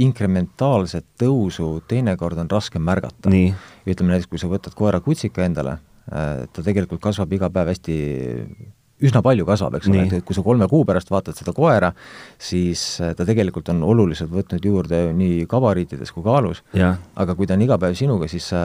inkrementaalset 0.01 1.05
tõusu 1.21 1.83
teinekord 1.89 2.39
on 2.41 2.49
raske 2.51 2.81
märgata. 2.81 3.29
ütleme 3.31 4.15
näiteks, 4.15 4.31
kui 4.31 4.41
sa 4.41 4.49
võtad 4.49 4.77
koera 4.77 5.01
kutsika 5.05 5.45
endale, 5.45 5.79
ta 6.09 6.65
tegelikult 6.65 7.03
kasvab 7.03 7.33
iga 7.37 7.51
päev 7.53 7.73
hästi 7.73 7.97
üsna 9.01 9.23
palju 9.25 9.47
kasvab, 9.49 9.79
eks 9.79 9.89
ole, 9.89 10.03
et 10.19 10.25
kui 10.29 10.37
sa 10.37 10.43
kolme 10.45 10.67
kuu 10.69 10.85
pärast 10.89 11.09
vaatad 11.13 11.39
seda 11.39 11.55
koera, 11.57 11.89
siis 12.41 12.83
ta 13.01 13.25
tegelikult 13.25 13.71
on 13.73 13.81
oluliselt 13.89 14.33
võtnud 14.33 14.67
juurde 14.67 15.07
nii 15.17 15.47
gabariitides 15.49 16.13
kui 16.13 16.25
kaalus, 16.27 16.61
aga 16.77 17.37
kui 17.37 17.49
ta 17.49 17.57
on 17.57 17.65
iga 17.65 17.79
päev 17.81 17.97
sinuga, 17.97 18.29
siis 18.29 18.51
sa 18.53 18.63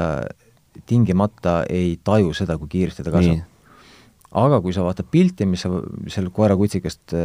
tingimata 0.89 1.61
ei 1.71 1.95
taju 2.03 2.33
seda, 2.35 2.57
kui 2.59 2.71
kiiresti 2.73 3.05
ta 3.05 3.13
kasvab. 3.15 3.45
aga 4.35 4.59
kui 4.59 4.75
sa 4.75 4.83
vaatad 4.83 5.07
pilti, 5.11 5.47
mis 5.47 5.63
sa 5.63 5.71
seal 6.11 6.27
koerakutsikast 6.35 7.15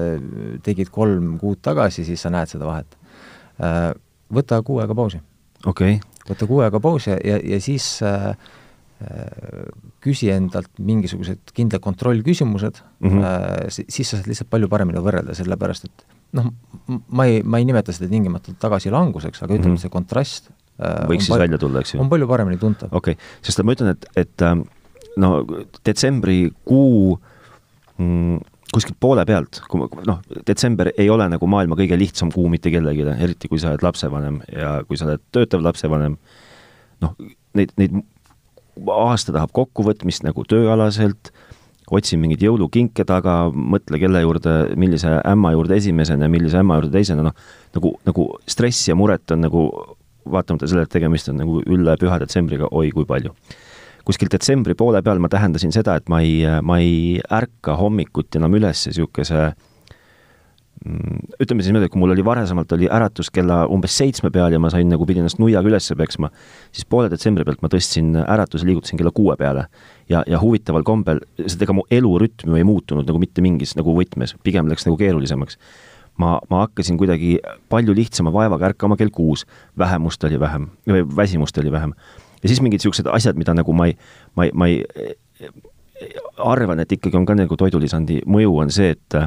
tegid 0.63 0.95
kolm 0.95 1.35
kuud 1.43 1.59
tagasi, 1.63 2.07
siis 2.07 2.23
sa 2.23 2.31
näed 2.31 2.53
seda 2.53 2.69
vahet. 2.69 2.95
Võta 4.31 4.63
kuu 4.63 4.79
aega 4.79 4.95
pausi. 4.95 5.19
okei 5.67 5.97
okay 5.99 6.11
võta 6.31 6.49
kuu 6.49 6.63
aega 6.65 6.81
pausi 6.83 7.13
ja, 7.13 7.39
ja 7.39 7.61
siis 7.63 7.87
äh, 8.07 8.33
küsi 10.05 10.29
endalt 10.33 10.69
mingisugused 10.77 11.53
kindlad 11.57 11.81
kontrollküsimused 11.81 12.81
mm, 13.01 13.11
-hmm. 13.11 13.71
siis 13.89 14.11
sa 14.11 14.19
saad 14.19 14.29
lihtsalt 14.29 14.51
palju 14.53 14.69
paremini 14.69 15.01
võrrelda, 15.01 15.35
sellepärast 15.37 15.89
et 15.89 16.05
noh, 16.37 16.51
ma 17.09 17.27
ei, 17.29 17.41
ma 17.43 17.61
ei 17.61 17.65
nimeta 17.69 17.95
seda 17.97 18.11
tingimata 18.11 18.53
tagasilanguseks, 18.61 19.43
aga 19.43 19.55
ütleme 19.55 19.73
mm, 19.73 19.77
-hmm. 19.77 19.81
see 19.81 19.95
kontrast 19.95 20.51
äh, 20.51 21.09
võiks 21.09 21.31
siis 21.31 21.39
välja 21.39 21.59
tulla, 21.59 21.81
eks 21.81 21.95
ju? 21.95 22.03
on 22.03 22.13
palju 22.13 22.29
paremini 22.29 22.61
tuntav. 22.61 22.93
okei 22.93 23.17
okay., 23.17 23.33
sest 23.41 23.65
ma 23.65 23.77
ütlen, 23.77 23.97
et, 23.97 24.07
et 24.21 24.47
ähm, 24.47 24.67
no 25.17 25.33
detsembrikuu 25.87 27.19
mm, 27.99 28.39
kuskilt 28.75 29.01
poole 29.01 29.25
pealt, 29.27 29.63
kui 29.69 29.89
noh, 30.07 30.21
detsember 30.47 30.93
ei 30.97 31.09
ole 31.11 31.27
nagu 31.33 31.47
maailma 31.51 31.77
kõige 31.79 31.99
lihtsam 31.99 32.31
kuu 32.35 32.49
mitte 32.53 32.71
kellelegi, 32.71 33.09
eriti 33.17 33.49
kui 33.49 33.59
sa 33.59 33.73
oled 33.73 33.83
lapsevanem 33.83 34.41
ja 34.55 34.81
kui 34.87 35.01
sa 35.01 35.09
oled 35.09 35.25
töötav 35.35 35.65
lapsevanem, 35.65 36.17
noh, 37.01 37.17
neid, 37.59 37.73
neid 37.81 38.03
aasta 38.89 39.35
tahab 39.35 39.53
kokkuvõtmist 39.57 40.25
nagu 40.27 40.45
tööalaselt, 40.49 41.33
otsi 41.91 42.19
mingeid 42.21 42.45
jõulukinke 42.45 43.05
taga, 43.07 43.49
mõtle, 43.51 43.99
kelle 43.99 44.23
juurde, 44.23 44.53
millise 44.79 45.17
ämma 45.27 45.55
juurde 45.57 45.79
esimesena 45.81 46.29
ja 46.29 46.33
millise 46.33 46.61
ämma 46.61 46.79
juurde 46.79 46.95
teisena, 46.95 47.25
noh, 47.27 47.49
nagu, 47.75 47.95
nagu 48.07 48.27
stressi 48.51 48.93
ja 48.93 48.99
muret 48.99 49.35
on 49.35 49.43
nagu 49.47 49.65
vaatamata 50.31 50.69
sellele, 50.69 50.87
et 50.87 50.95
tegemist 50.95 51.31
on 51.33 51.41
nagu 51.41 51.59
üle 51.67 51.97
püha 51.99 52.21
detsembriga, 52.23 52.71
oi 52.71 52.93
kui 52.95 53.09
palju. 53.09 53.35
Kuskil 54.07 54.31
detsembri 54.33 54.77
poole 54.79 55.03
peal 55.05 55.21
ma 55.21 55.29
tähendasin 55.33 55.75
seda, 55.75 55.97
et 55.99 56.09
ma 56.09 56.23
ei, 56.25 56.45
ma 56.63 56.79
ei 56.81 57.19
ärka 57.37 57.77
hommikuti 57.81 58.41
enam 58.41 58.55
üles 58.57 58.87
niisuguse 58.89 59.43
mm, 59.51 59.70
ütleme 60.81 61.61
siis 61.61 61.69
niimoodi, 61.69 61.91
et 61.91 61.93
kui 61.93 62.01
mul 62.01 62.15
oli 62.15 62.23
varasemalt 62.25 62.71
oli 62.73 62.87
äratus 62.89 63.29
kella 63.35 63.67
umbes 63.69 63.93
seitsme 64.01 64.31
peal 64.33 64.55
ja 64.55 64.61
ma 64.63 64.71
sain 64.73 64.89
nagu, 64.89 65.05
pidin 65.05 65.27
ennast 65.27 65.41
nuiaga 65.43 65.69
üles 65.69 65.91
peksma, 65.97 66.31
siis 66.73 66.87
poole 66.89 67.11
detsembri 67.13 67.45
pealt 67.45 67.61
ma 67.61 67.69
tõstsin 67.73 68.15
äratuse, 68.23 68.65
liigutasin 68.65 69.01
kella 69.01 69.13
kuue 69.13 69.37
peale. 69.37 69.67
ja, 70.09 70.23
ja 70.27 70.41
huvitaval 70.41 70.83
kombel, 70.83 71.21
sest 71.37 71.61
ega 71.63 71.77
mu 71.77 71.85
elurütm 71.91 72.49
ju 72.49 72.57
ei 72.57 72.65
muutunud 72.65 73.05
nagu 73.07 73.21
mitte 73.21 73.45
mingis 73.45 73.77
nagu 73.77 73.93
võtmes, 73.97 74.35
pigem 74.43 74.73
läks 74.73 74.89
nagu 74.89 74.97
keerulisemaks. 74.97 75.59
ma, 76.17 76.39
ma 76.49 76.65
hakkasin 76.65 76.97
kuidagi 76.97 77.39
palju 77.69 77.95
lihtsama 77.95 78.33
vaevaga 78.33 78.73
ärkama 78.73 78.97
kell 78.97 79.13
kuus, 79.13 79.45
vähemust 79.79 80.25
oli 80.25 80.41
vähem, 80.41 80.71
või 80.89 81.05
väsimust 81.17 81.59
oli 81.59 81.73
vähem 81.73 81.93
ja 82.43 82.49
siis 82.49 82.61
mingid 82.65 82.81
niisugused 82.81 83.09
asjad, 83.13 83.37
mida 83.37 83.53
nagu 83.55 83.73
ma 83.77 83.91
ei, 83.91 83.99
ma 84.35 84.49
ei, 84.49 84.53
ma 84.55 84.67
ei 84.67 84.81
arvan, 86.41 86.81
et 86.81 86.93
ikkagi 86.93 87.21
on 87.21 87.29
ka 87.29 87.37
nagu 87.37 87.57
toidulisandi 87.57 88.23
mõju, 88.25 88.57
on 88.65 88.73
see, 88.73 88.95
et 88.97 89.19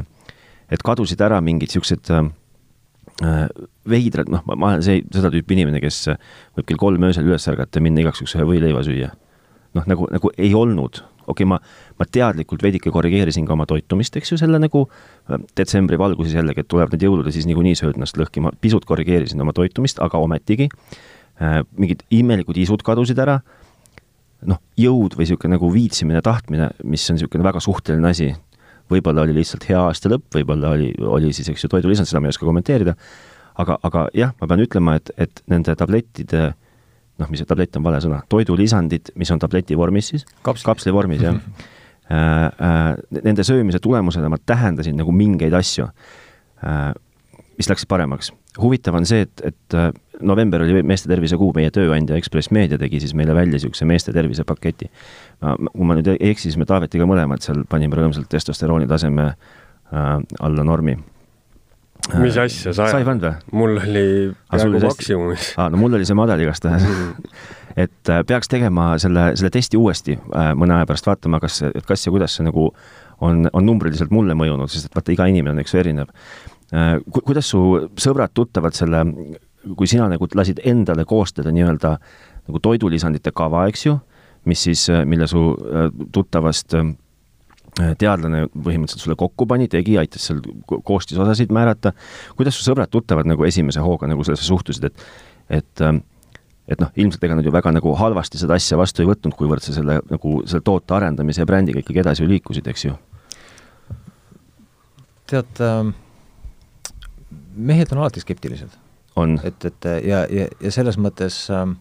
et 0.72 0.84
kadusid 0.84 1.20
ära 1.24 1.40
mingid 1.44 1.72
niisugused 1.72 2.10
äh, 2.14 2.28
veidrad, 3.88 4.30
noh, 4.32 4.42
ma 4.50 4.74
olen 4.74 4.84
see, 4.84 5.02
seda 5.14 5.30
tüüpi 5.32 5.58
inimene, 5.58 5.80
kes 5.82 6.06
võib 6.56 6.68
kell 6.68 6.80
kolm 6.80 7.08
öösel 7.08 7.28
üles 7.28 7.46
ärgata 7.50 7.78
ja 7.78 7.84
minna 7.84 8.02
igaks 8.02 8.22
juhuks 8.22 8.36
ühe 8.38 8.46
võileiva 8.48 8.82
süüa. 8.86 9.12
noh, 9.74 9.88
nagu, 9.90 10.06
nagu 10.10 10.30
ei 10.38 10.52
olnud, 10.54 11.00
okei 11.24 11.32
okay,, 11.32 11.48
ma, 11.50 11.58
ma 11.98 12.06
teadlikult 12.06 12.62
veidike 12.62 12.92
korrigeerisin 12.94 13.46
ka 13.46 13.56
oma 13.56 13.66
toitumist, 13.66 14.16
eks 14.16 14.34
ju, 14.34 14.38
selle 14.40 14.60
nagu 14.62 14.86
äh, 14.86 15.40
detsembri 15.56 15.98
valguses 15.98 16.36
jällegi, 16.36 16.62
et 16.64 16.70
tulevad 16.70 16.94
need 16.94 17.06
jõulud 17.06 17.26
ja 17.26 17.34
siis 17.34 17.48
niikuinii 17.50 17.78
sööd 17.78 17.98
ennast 17.98 18.18
lõhki, 18.18 18.42
ma 18.44 18.54
pisut 18.60 18.86
korrigeerisin 18.88 19.42
oma 19.42 19.54
toitumist, 19.56 20.02
aga 20.02 20.20
ometigi 20.22 20.70
äh, 20.70 21.02
Äh, 21.34 21.64
mingid 21.74 22.04
imelikud 22.14 22.54
isud 22.62 22.82
kadusid 22.86 23.18
ära, 23.18 23.40
noh, 24.46 24.60
jõud 24.78 25.16
või 25.16 25.24
niisugune 25.24 25.56
nagu 25.56 25.70
viitsimine, 25.74 26.20
tahtmine, 26.22 26.68
mis 26.86 27.02
on 27.10 27.18
niisugune 27.18 27.42
väga 27.42 27.62
suhteline 27.64 28.06
asi, 28.06 28.28
võib-olla 28.92 29.24
oli 29.24 29.36
lihtsalt 29.38 29.68
hea 29.68 29.80
aasta 29.80 30.10
lõpp, 30.12 30.28
võib-olla 30.34 30.74
oli, 30.76 30.90
oli 31.08 31.32
siis, 31.36 31.48
eks 31.52 31.64
ju, 31.64 31.70
toidulisand, 31.72 32.10
seda 32.10 32.20
ma 32.20 32.28
ei 32.28 32.34
oska 32.34 32.48
kommenteerida, 32.48 32.96
aga, 33.62 33.78
aga 33.86 34.08
jah, 34.16 34.34
ma 34.40 34.50
pean 34.50 34.64
ütlema, 34.64 34.98
et, 35.00 35.14
et 35.20 35.44
nende 35.50 35.76
tablettide 35.78 36.50
noh, 37.20 37.30
mis 37.30 37.40
see 37.42 37.48
tablett 37.48 37.78
on 37.78 37.86
vale 37.86 38.00
sõna, 38.02 38.20
toidulisandid, 38.30 39.12
mis 39.20 39.30
on 39.30 39.40
tableti 39.42 39.78
vormis 39.78 40.10
siis, 40.12 40.26
kapsli. 40.42 40.92
Vormis, 40.94 41.22
jah. 41.22 41.38
Äh, 42.04 42.18
äh, 42.60 42.90
nende 43.24 43.46
söömise 43.46 43.78
tulemusena 43.80 44.28
ma 44.28 44.36
tähendasin 44.36 44.98
nagu 45.00 45.12
mingeid 45.14 45.54
asju. 45.56 45.86
Äh,, 46.60 46.90
mis 47.58 47.70
läksid 47.70 47.88
paremaks. 47.90 48.32
huvitav 48.60 48.96
on 48.98 49.06
see, 49.06 49.24
et, 49.26 49.42
et 49.50 49.78
november 50.22 50.62
oli 50.62 50.82
meeste 50.86 51.08
tervise 51.10 51.38
kuu, 51.40 51.52
meie 51.56 51.72
tööandja 51.74 52.18
Ekspress 52.18 52.52
Meedia 52.54 52.78
tegi 52.78 53.00
siis 53.02 53.14
meile 53.18 53.34
välja 53.34 53.56
niisuguse 53.56 53.86
meeste 53.88 54.12
tervise 54.12 54.44
paketi. 54.44 54.90
kui 55.72 55.88
ma 55.88 55.96
nüüd 55.98 56.12
ei 56.14 56.30
eksi, 56.30 56.50
siis 56.50 56.60
me 56.60 56.68
Taavetiga 56.68 57.08
mõlemad 57.08 57.42
seal 57.44 57.64
panime 57.68 57.98
rõõmsalt 57.98 58.30
testosterooni 58.30 58.88
taseme 58.90 59.26
äh, 59.32 60.14
alla 60.40 60.64
normi 60.64 60.96
äh, 60.96 62.20
mis 62.22 62.38
asja, 62.38 62.72
sa 62.72 62.88
sa 62.90 63.02
ei 63.02 63.06
pannud 63.06 63.26
või? 63.26 63.58
mul 63.60 63.76
oli 63.82 64.06
peaaegu 64.50 64.86
maksimumis. 64.86 65.52
aa, 65.58 65.70
no 65.72 65.80
mul 65.80 65.98
oli 65.98 66.08
see 66.08 66.18
madal 66.18 66.40
igastahes 66.40 66.86
et 67.84 68.10
äh, 68.10 68.22
peaks 68.26 68.50
tegema 68.50 68.94
selle, 69.02 69.32
selle 69.38 69.50
testi 69.54 69.78
uuesti 69.80 70.18
äh, 70.18 70.52
mõne 70.58 70.78
aja 70.78 70.88
pärast, 70.90 71.08
vaatama, 71.10 71.42
kas, 71.42 71.62
et 71.70 71.86
kas 71.86 72.06
ja 72.06 72.14
kuidas 72.14 72.38
see 72.38 72.46
nagu 72.46 72.70
on, 73.24 73.48
on 73.52 73.66
numbriliselt 73.66 74.12
mulle 74.14 74.36
mõjunud, 74.38 74.70
sest 74.70 74.90
et 74.90 74.96
vaata, 74.96 75.14
iga 75.14 75.26
inimene 75.30 75.56
on, 75.56 75.64
eks 75.64 75.74
ju, 75.74 75.82
erinev 75.82 76.10
äh,. 76.10 76.53
Kuidas 77.14 77.50
su 77.52 77.60
sõbrad-tuttavad 78.00 78.74
selle 78.76 79.02
kui 79.78 79.88
sina 79.88 80.08
nagu 80.10 80.28
lasid 80.36 80.60
endale 80.66 81.06
koostada 81.08 81.52
nii-öelda 81.54 81.94
nagu 82.44 82.60
toidulisandite 82.60 83.32
kava, 83.36 83.64
eks 83.70 83.86
ju, 83.86 83.96
mis 84.50 84.64
siis, 84.66 84.86
mille 85.08 85.28
su 85.30 85.44
äh, 85.54 85.86
tuttavast 86.12 86.76
äh, 86.76 86.90
teadlane 87.98 88.44
põhimõtteliselt 88.52 89.06
sulle 89.06 89.16
kokku 89.18 89.46
pani, 89.50 89.68
tegi, 89.72 89.96
aitas 89.98 90.28
seal 90.28 90.42
koostisosasid 90.68 91.54
määrata. 91.54 91.94
kuidas 92.36 92.58
su 92.58 92.66
sõbrad-tuttavad 92.68 93.28
nagu 93.30 93.46
esimese 93.48 93.82
hooga 93.84 94.10
nagu 94.10 94.26
sellesse 94.26 94.50
suhtusid, 94.50 94.90
et, 94.90 95.06
et 95.60 95.86
äh, 95.86 95.96
et 96.64 96.80
noh, 96.80 96.88
ilmselt 96.96 97.24
ega 97.26 97.34
nad 97.36 97.44
ju 97.44 97.52
väga 97.52 97.74
nagu 97.76 97.92
halvasti 98.00 98.38
seda 98.40 98.56
asja 98.56 98.78
vastu 98.80 99.02
ei 99.02 99.08
võtnud, 99.10 99.34
kuivõrd 99.36 99.60
sa 99.60 99.74
selle 99.76 99.98
nagu 100.08 100.38
selle 100.48 100.64
toote 100.64 100.94
arendamise 100.96 101.42
ja 101.42 101.48
brändiga 101.48 101.82
ikkagi 101.82 102.00
edasi 102.00 102.28
liikusid, 102.28 102.68
eks 102.72 102.86
ju? 102.86 102.94
tead 105.28 105.60
äh,, 105.60 105.92
mehed 107.56 107.92
on 107.92 107.98
alati 108.02 108.20
skeptilised 108.20 108.78
et, 109.44 109.64
et 109.64 109.90
ja, 110.04 110.24
ja, 110.30 110.46
ja 110.60 110.70
selles 110.74 110.98
mõttes 110.98 111.44
ähm, 111.54 111.76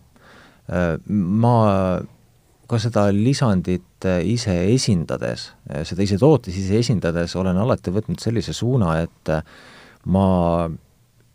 äh, 0.69 0.97
ma 1.07 1.55
ka 2.69 2.79
seda 2.81 3.07
lisandit 3.13 4.07
äh, 4.07 4.21
ise 4.33 4.55
esindades, 4.73 5.49
äh, 5.69 5.83
seda 5.87 6.05
ise 6.05 6.19
tootes 6.21 6.57
ise 6.59 6.79
esindades 6.79 7.35
olen 7.39 7.59
alati 7.59 7.93
võtnud 7.93 8.21
sellise 8.23 8.55
suuna, 8.55 8.97
et 9.03 9.33
äh, 9.33 9.43
ma 10.13 10.27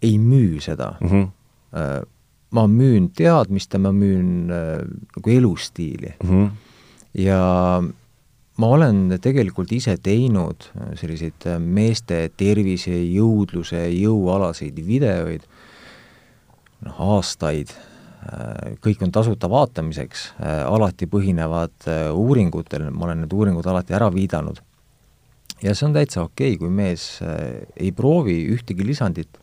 ei 0.03 0.19
müü 0.23 0.61
seda 0.63 0.95
mm. 1.01 1.09
-hmm. 1.09 2.07
ma 2.51 2.67
müün 2.67 3.09
teadmist 3.17 3.73
ja 3.73 3.79
ma 3.79 3.93
müün 3.93 4.47
nagu 4.49 5.31
elustiili 5.31 6.15
mm. 6.23 6.29
-hmm. 6.31 6.51
ja 7.15 7.83
ma 8.59 8.73
olen 8.75 9.19
tegelikult 9.23 9.73
ise 9.73 9.97
teinud 10.03 10.67
selliseid 10.99 11.47
meeste 11.63 12.25
tervise, 12.37 12.95
jõudluse, 13.07 13.85
jõualaseid 13.95 14.81
videoid 14.87 15.47
noh, 16.87 17.01
aastaid, 17.17 17.73
äh, 18.29 18.77
kõik 18.85 19.03
on 19.07 19.13
tasuta 19.15 19.51
vaatamiseks, 19.51 20.29
äh, 20.39 20.63
alati 20.69 21.09
põhinevad 21.11 21.89
äh, 21.89 22.07
uuringutel, 22.15 22.89
ma 22.93 23.09
olen 23.09 23.25
need 23.25 23.35
uuringud 23.35 23.67
alati 23.67 23.97
ära 23.99 24.11
viidanud. 24.15 24.63
ja 25.63 25.73
see 25.75 25.89
on 25.89 25.95
täitsa 25.97 26.23
okei 26.23 26.53
okay,, 26.55 26.59
kui 26.61 26.71
mees 26.71 27.19
ei 27.75 27.89
proovi 27.93 28.45
ühtegi 28.55 28.85
lisandit, 28.87 29.41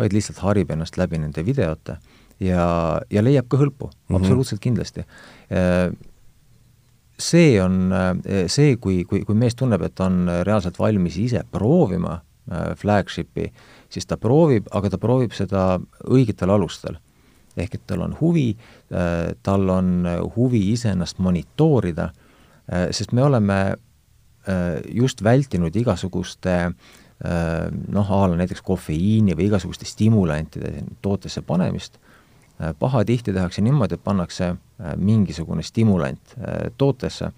vaid 0.00 0.14
lihtsalt 0.16 0.38
harib 0.40 0.70
ennast 0.72 0.96
läbi 0.96 1.18
nende 1.20 1.44
videote 1.44 1.98
ja, 2.40 2.64
ja 3.12 3.22
leiab 3.22 3.50
ka 3.52 3.60
hõlpu 3.60 3.90
mm, 3.90 3.92
-hmm. 3.92 4.16
absoluutselt 4.16 4.62
kindlasti. 4.64 5.04
See 7.18 7.60
on 7.60 7.92
see, 8.50 8.76
kui, 8.80 9.04
kui, 9.04 9.20
kui 9.24 9.36
mees 9.38 9.54
tunneb, 9.54 9.82
et 9.86 10.00
on 10.00 10.24
reaalselt 10.42 10.78
valmis 10.80 11.18
ise 11.20 11.42
proovima 11.52 12.16
flagshipi 12.76 13.44
äh, 13.46 13.60
siis 13.92 14.08
ta 14.08 14.18
proovib, 14.20 14.68
aga 14.74 14.92
ta 14.92 15.00
proovib 15.00 15.34
seda 15.36 15.78
õigetel 16.08 16.52
alustel. 16.52 16.98
ehk 17.56 17.74
et 17.74 17.82
tal 17.86 18.00
on 18.00 18.14
huvi, 18.16 18.56
äh, 18.96 19.34
tal 19.42 19.68
on 19.68 20.06
huvi 20.36 20.70
iseennast 20.72 21.18
monitoorida, 21.18 22.10
sest 22.90 23.12
me 23.12 23.22
oleme 23.22 23.74
just 24.94 25.20
vältinud 25.22 25.74
igasuguste 25.76 26.54
noh, 27.92 28.12
a 28.12 28.20
la 28.30 28.36
näiteks 28.38 28.62
kofeiini 28.64 29.34
või 29.36 29.48
igasuguste 29.50 29.84
stimulantide 29.84 30.84
tootesse 31.02 31.42
panemist, 31.42 31.98
pahatihti 32.78 33.34
tehakse 33.34 33.62
niimoodi, 33.66 33.98
et 33.98 34.04
pannakse 34.04 34.54
mingisugune 34.96 35.62
stimulant 35.62 36.34
tootesse, 36.78 37.28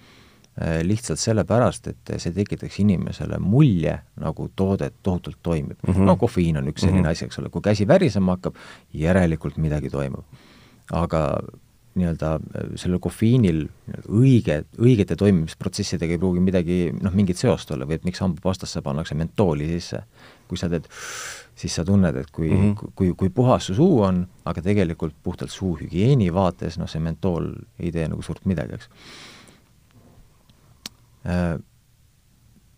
lihtsalt 0.87 1.19
sellepärast, 1.19 1.89
et 1.91 2.13
see 2.23 2.33
tekitaks 2.33 2.77
inimesele 2.81 3.41
mulje, 3.43 3.97
nagu 4.23 4.47
toode 4.57 4.93
tohutult 5.03 5.41
toimib 5.43 5.77
mm. 5.83 5.95
-hmm. 5.95 6.07
no 6.07 6.17
kofeiin 6.17 6.57
on 6.57 6.69
üks 6.69 6.81
selline 6.81 7.01
mm 7.01 7.05
-hmm. 7.05 7.11
asi, 7.11 7.25
eks 7.25 7.39
ole, 7.39 7.51
kui 7.51 7.61
käsi 7.63 7.89
värisema 7.89 8.37
hakkab, 8.37 8.55
järelikult 8.93 9.57
midagi 9.57 9.91
toimub. 9.91 10.25
aga 10.93 11.41
nii-öelda 11.95 12.35
äh, 12.35 12.69
sellel 12.81 13.01
kofeiinil 13.03 13.65
õige, 14.11 14.61
õigete 14.83 15.17
toimimisprotsessidega 15.19 16.17
ei 16.17 16.23
pruugi 16.23 16.43
midagi, 16.43 16.79
noh, 17.03 17.15
mingit 17.15 17.39
seost 17.41 17.71
olla 17.75 17.87
või 17.89 17.99
et 17.99 18.07
miks 18.09 18.23
hambapastasse 18.25 18.83
pannakse 18.83 19.15
mentooli 19.19 19.69
sisse. 19.71 20.03
kui 20.49 20.59
sa 20.61 20.69
teed, 20.69 20.85
siis 21.55 21.75
sa 21.75 21.85
tunned, 21.85 22.17
et 22.17 22.31
kui 22.31 22.51
mm, 22.51 22.73
-hmm. 22.73 22.93
kui, 22.95 23.13
kui 23.17 23.31
puhas 23.31 23.67
su 23.67 23.75
suu 23.75 24.01
on, 24.03 24.27
aga 24.45 24.63
tegelikult 24.63 25.15
puhtalt 25.23 25.51
suuhügieeni 25.51 26.35
vaates, 26.35 26.79
noh, 26.79 26.89
see 26.89 27.01
mentool 27.01 27.53
ei 27.79 27.93
tee 27.93 28.09
nagu 28.09 28.23
suurt 28.23 28.45
midagi, 28.45 28.75
eks. 28.75 28.89
Äh, 31.25 31.59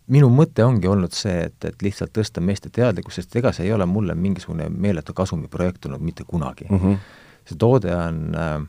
minu 0.07 0.29
mõte 0.31 0.63
ongi 0.63 0.87
olnud 0.87 1.11
see, 1.11 1.47
et, 1.49 1.65
et 1.65 1.81
lihtsalt 1.81 2.13
tõsta 2.15 2.41
meeste 2.41 2.69
teadlikkust, 2.69 3.15
sest 3.15 3.35
ega 3.35 3.51
see 3.51 3.65
ei 3.67 3.73
ole 3.73 3.85
mulle 3.85 4.15
mingisugune 4.15 4.69
meeletu 4.69 5.13
kasumiprojekt 5.13 5.85
olnud 5.85 6.01
mitte 6.01 6.23
kunagi 6.23 6.65
mm. 6.69 6.77
-hmm. 6.77 6.97
see 7.45 7.57
toode 7.57 7.95
on 7.95 8.35
äh, 8.35 8.61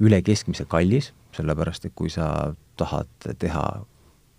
üle 0.00 0.22
keskmise 0.22 0.64
kallis, 0.64 1.12
sellepärast 1.32 1.84
et 1.84 1.92
kui 1.94 2.10
sa 2.10 2.54
tahad 2.76 3.08
teha 3.38 3.84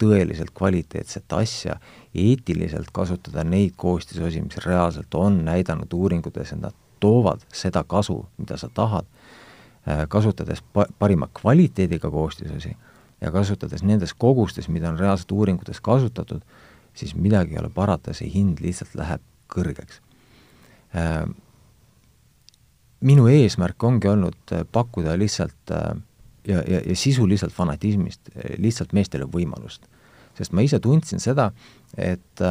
tõeliselt 0.01 0.51
kvaliteetset 0.55 1.33
asja, 1.33 1.77
eetiliselt 2.15 2.91
kasutada 2.93 3.43
neid 3.43 3.75
koostisosi, 3.77 4.41
mis 4.41 4.57
reaalselt 4.65 5.15
on 5.15 5.43
näidanud 5.45 5.93
uuringutes, 5.93 6.53
et 6.53 6.61
nad 6.61 6.75
toovad 6.99 7.43
seda 7.53 7.83
kasu, 7.87 8.21
mida 8.37 8.57
sa 8.57 8.69
tahad, 8.73 9.07
äh, 9.87 10.05
kasutades 10.09 10.63
pa-, 10.73 10.89
parima 10.99 11.29
kvaliteediga 11.33 12.11
koostisosi 12.11 12.75
ja 13.21 13.31
kasutades 13.31 13.83
nendes 13.83 14.13
kogustes, 14.13 14.67
mida 14.69 14.89
on 14.89 14.99
reaalselt 14.99 15.31
uuringutes 15.31 15.81
kasutatud, 15.81 16.41
siis 16.93 17.15
midagi 17.15 17.55
ei 17.55 17.63
ole 17.63 17.69
parata, 17.73 18.13
see 18.13 18.29
hind 18.31 18.61
lihtsalt 18.63 18.95
läheb 18.95 19.23
kõrgeks. 19.51 20.01
Äh, 20.95 21.25
minu 23.05 23.27
eesmärk 23.31 23.83
ongi 23.83 24.09
olnud 24.09 24.53
äh, 24.53 24.65
pakkuda 24.71 25.17
lihtsalt 25.19 25.73
äh, 25.73 25.95
ja, 26.47 26.61
ja, 26.67 26.81
ja 26.85 26.95
sisuliselt 26.95 27.53
fanatismist 27.53 28.29
äh, 28.35 28.55
lihtsalt 28.57 28.93
meestele 28.93 29.25
võimalust. 29.25 29.87
sest 30.35 30.51
ma 30.51 30.61
ise 30.61 30.79
tundsin 30.83 31.19
seda, 31.23 31.51
et 31.97 32.41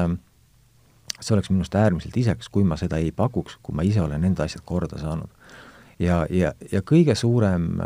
see 1.21 1.35
oleks 1.35 1.51
minust 1.53 1.75
äärmiselt 1.77 2.17
isekas, 2.17 2.49
kui 2.49 2.65
ma 2.65 2.79
seda 2.81 2.97
ei 2.97 3.11
pakuks, 3.13 3.59
kui 3.63 3.77
ma 3.77 3.85
ise 3.85 4.01
olen 4.01 4.25
enda 4.25 4.47
asjad 4.49 4.65
korda 4.65 4.99
saanud. 4.99 5.29
ja, 5.99 6.25
ja, 6.31 6.55
ja 6.73 6.81
kõige 6.81 7.15
suurem 7.15 7.77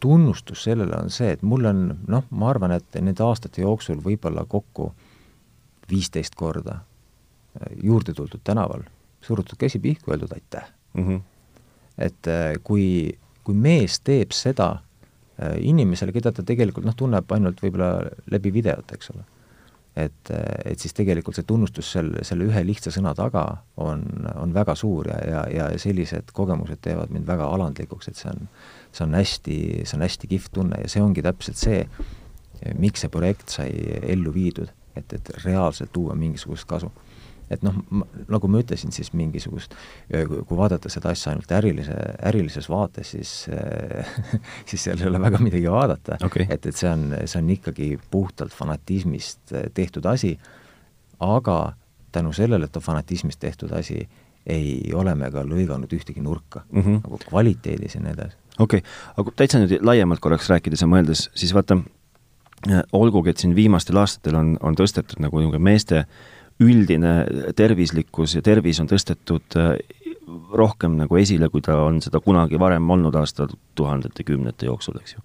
tunnustus 0.00 0.62
sellele 0.64 0.94
on 0.96 1.10
see, 1.10 1.32
et 1.32 1.42
mul 1.42 1.66
on 1.66 1.82
noh, 2.06 2.24
ma 2.30 2.50
arvan, 2.50 2.72
et 2.78 3.00
nende 3.00 3.22
aastate 3.22 3.62
jooksul 3.62 3.98
võib-olla 4.04 4.46
kokku 4.48 4.92
viisteist 5.90 6.38
korda 6.38 6.78
juurde 7.82 8.14
tuldud 8.14 8.40
tänaval, 8.44 8.86
surutud 9.20 9.58
käsi 9.58 9.82
pihku, 9.82 10.14
öeldud 10.14 10.32
aitäh 10.32 10.70
mm. 10.94 11.08
-hmm 11.08 11.20
et 11.98 12.30
äh, 12.30 12.54
kui, 12.64 13.18
kui 13.48 13.56
mees 13.56 14.02
teeb 14.04 14.34
seda 14.36 14.68
äh, 14.76 15.56
inimesele, 15.64 16.12
keda 16.12 16.34
ta 16.36 16.44
tegelikult 16.44 16.84
noh, 16.84 16.96
tunneb 16.98 17.32
ainult 17.32 17.62
võib-olla 17.64 18.10
läbi 18.28 18.52
videote, 18.52 18.98
eks 18.98 19.12
ole, 19.14 19.24
et, 19.96 20.32
äh, 20.34 20.58
et 20.74 20.84
siis 20.84 20.92
tegelikult 20.96 21.38
see 21.38 21.48
tunnustus 21.48 21.94
selle, 21.96 22.26
selle 22.28 22.44
ühe 22.50 22.64
lihtsa 22.68 22.92
sõna 22.92 23.14
taga 23.16 23.46
on, 23.80 24.04
on 24.36 24.52
väga 24.52 24.76
suur 24.76 25.08
ja, 25.08 25.18
ja, 25.32 25.46
ja 25.54 25.70
sellised 25.80 26.34
kogemused 26.36 26.82
teevad 26.84 27.14
mind 27.14 27.28
väga 27.28 27.48
alandlikuks, 27.56 28.12
et 28.12 28.20
see 28.20 28.28
on, 28.34 28.48
see 28.92 29.06
on 29.06 29.16
hästi, 29.16 29.58
see 29.88 29.96
on 29.96 30.04
hästi 30.04 30.32
kihvt 30.34 30.54
tunne 30.60 30.84
ja 30.84 30.92
see 30.92 31.04
ongi 31.04 31.24
täpselt 31.24 31.60
see, 31.60 31.82
miks 32.76 33.06
see 33.06 33.12
projekt 33.14 33.54
sai 33.54 33.72
ellu 34.02 34.34
viidud, 34.34 34.68
et, 34.98 35.12
et 35.14 35.32
reaalselt 35.46 35.94
tuua 35.94 36.18
mingisugust 36.18 36.68
kasu 36.68 36.92
et 37.50 37.64
noh, 37.64 37.76
nagu 38.28 38.50
ma 38.50 38.60
ütlesin, 38.62 38.92
siis 38.94 39.10
mingisugust, 39.16 39.74
kui 40.08 40.58
vaadata 40.58 40.90
seda 40.92 41.12
asja 41.14 41.32
ainult 41.32 41.50
ärilise, 41.58 41.96
ärilises 42.28 42.68
vaates, 42.70 43.14
siis 43.16 43.32
siis 44.68 44.84
seal 44.84 45.00
ei 45.00 45.08
ole 45.08 45.20
väga 45.22 45.40
midagi 45.42 45.68
vaadata 45.72 46.18
okay.. 46.24 46.46
et, 46.50 46.66
et 46.66 46.76
see 46.76 46.90
on, 46.90 47.10
see 47.24 47.40
on 47.40 47.50
ikkagi 47.56 47.90
puhtalt 48.12 48.54
fanatismist 48.56 49.54
tehtud 49.74 50.06
asi, 50.10 50.34
aga 51.24 51.58
tänu 52.12 52.32
sellele, 52.36 52.68
et 52.68 52.76
on 52.76 52.84
fanatismist 52.84 53.40
tehtud 53.40 53.72
asi, 53.76 54.02
ei 54.48 54.92
ole 54.94 55.14
me 55.18 55.30
ka 55.32 55.44
lõiganud 55.44 55.92
ühtegi 55.92 56.22
nurka 56.24 56.64
mm, 56.70 56.82
-hmm. 56.82 57.04
nagu 57.04 57.20
kvaliteedis 57.28 57.98
ja 57.98 58.04
nii 58.04 58.16
edasi. 58.16 58.36
okei 58.58 58.82
okay., 58.84 58.90
aga 59.16 59.36
täitsa 59.36 59.60
nüüd 59.62 59.78
laiemalt 59.84 60.20
korraks 60.20 60.48
rääkides 60.52 60.84
ja 60.84 60.88
mõeldes, 60.88 61.28
siis 61.34 61.54
vaata, 61.54 61.80
olgugi, 62.92 63.30
et 63.30 63.38
siin 63.38 63.54
viimastel 63.54 63.96
aastatel 63.96 64.36
on, 64.36 64.56
on 64.60 64.76
tõstetud 64.76 65.20
nagu 65.22 65.38
niisugune 65.38 65.62
meeste 65.62 65.98
äh, 65.98 66.37
üldine 66.64 67.12
tervislikkus 67.56 68.34
ja 68.34 68.42
tervis 68.42 68.80
on 68.82 68.88
tõstetud 68.90 69.56
äh, 69.60 69.72
rohkem 70.58 70.96
nagu 70.98 71.16
esile, 71.20 71.48
kui 71.52 71.62
ta 71.64 71.76
on 71.86 72.02
seda 72.04 72.20
kunagi 72.20 72.58
varem 72.60 72.90
olnud 72.90 73.14
aastatuhandete, 73.16 74.26
kümnete 74.28 74.68
jooksul, 74.68 74.98
eks 75.00 75.16
ju. 75.16 75.24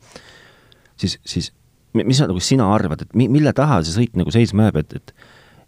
siis, 1.02 1.17
siis 1.26 1.52
mis 1.93 2.17
sa 2.17 2.30
nagu 2.30 2.39
sina 2.41 2.69
arvad, 2.74 3.04
et 3.06 3.15
mi-, 3.17 3.30
mille 3.32 3.54
taha 3.54 3.82
see 3.84 3.98
sõit 3.98 4.19
nagu 4.19 4.32
seisma 4.34 4.69
jääb, 4.69 4.84
et, 4.84 5.00
et 5.02 5.15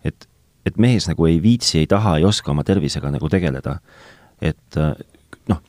et, 0.06 0.28
et 0.66 0.78
mees 0.82 1.08
nagu 1.10 1.28
ei 1.30 1.40
viitsi, 1.42 1.80
ei 1.82 1.90
taha, 1.90 2.18
ei 2.20 2.28
oska 2.28 2.54
oma 2.54 2.64
tervisega 2.68 3.12
nagu 3.14 3.30
tegeleda. 3.32 3.80
et 4.42 4.78
äh, 4.78 4.92
noh, 5.50 5.62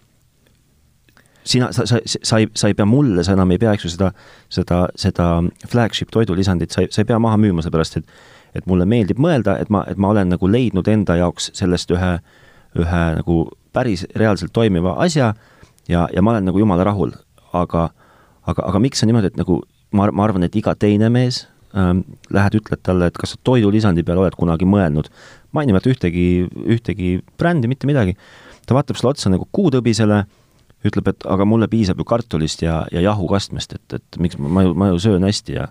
sina, 1.44 1.70
sa, 1.72 1.86
sa, 1.86 2.00
sa 2.04 2.40
ei, 2.42 2.48
sa 2.54 2.68
ei 2.68 2.74
pea 2.74 2.86
mulle, 2.88 3.24
sa 3.24 3.36
enam 3.36 3.54
ei 3.54 3.60
pea, 3.62 3.76
eks 3.76 3.86
ju, 3.86 3.92
seda, 3.94 4.10
seda, 4.52 4.80
seda 4.98 5.28
flagship 5.70 6.10
toidulisandit, 6.14 6.74
sa 6.74 6.82
ei, 6.84 6.90
sa 6.90 7.04
ei 7.04 7.08
pea 7.08 7.20
maha 7.22 7.38
müüma, 7.40 7.64
seepärast 7.64 8.00
et 8.00 8.10
et 8.58 8.66
mulle 8.66 8.86
meeldib 8.88 9.20
mõelda, 9.22 9.58
et 9.60 9.70
ma, 9.72 9.84
et 9.90 9.98
ma 10.00 10.12
olen 10.14 10.32
nagu 10.34 10.50
leidnud 10.50 10.88
enda 10.88 11.18
jaoks 11.20 11.50
sellest 11.56 11.90
ühe, 11.94 12.12
ühe 12.76 13.02
nagu 13.20 13.38
päris 13.76 14.06
reaalselt 14.16 14.54
toimiva 14.56 14.96
asja 15.04 15.34
ja, 15.88 16.06
ja 16.12 16.22
ma 16.22 16.34
olen 16.34 16.48
nagu 16.48 16.60
jumala 16.60 16.84
rahul. 16.84 17.12
aga, 17.52 17.90
aga, 18.44 18.62
aga 18.68 18.80
miks 18.82 19.02
on 19.02 19.08
niimoodi, 19.08 19.30
et 19.32 19.38
nagu 19.40 19.62
ma, 19.96 20.08
ma 20.12 20.24
arvan, 20.26 20.44
et 20.46 20.56
iga 20.58 20.74
teine 20.78 21.08
mees 21.12 21.44
ähm, 21.76 22.02
lähed, 22.32 22.58
ütled 22.60 22.82
talle, 22.84 23.10
et 23.10 23.18
kas 23.18 23.34
sa 23.34 23.40
toidulisandi 23.46 24.04
peale 24.06 24.24
oled 24.24 24.36
kunagi 24.38 24.68
mõelnud, 24.68 25.08
ma 25.54 25.62
ei 25.62 25.70
nimeta 25.70 25.90
ühtegi, 25.92 26.26
ühtegi 26.76 27.16
brändi, 27.40 27.70
mitte 27.70 27.88
midagi, 27.88 28.16
ta 28.66 28.76
vaatab 28.76 28.98
sulle 28.98 29.14
otsa 29.14 29.32
nagu 29.32 29.48
kuutõbisele, 29.56 30.24
ütleb, 30.86 31.08
et 31.10 31.26
aga 31.32 31.46
mulle 31.48 31.68
piisab 31.70 31.98
ju 31.98 32.06
kartulist 32.06 32.62
ja, 32.62 32.82
ja 32.92 33.02
jahukastmest, 33.08 33.78
et, 33.78 33.98
et 33.98 34.20
miks 34.22 34.38
ma, 34.38 34.50
ma 34.52 34.66
ju, 34.66 34.74
ma 34.78 34.90
ju 34.92 35.00
söön 35.08 35.24
hästi 35.26 35.56
ja 35.56 35.70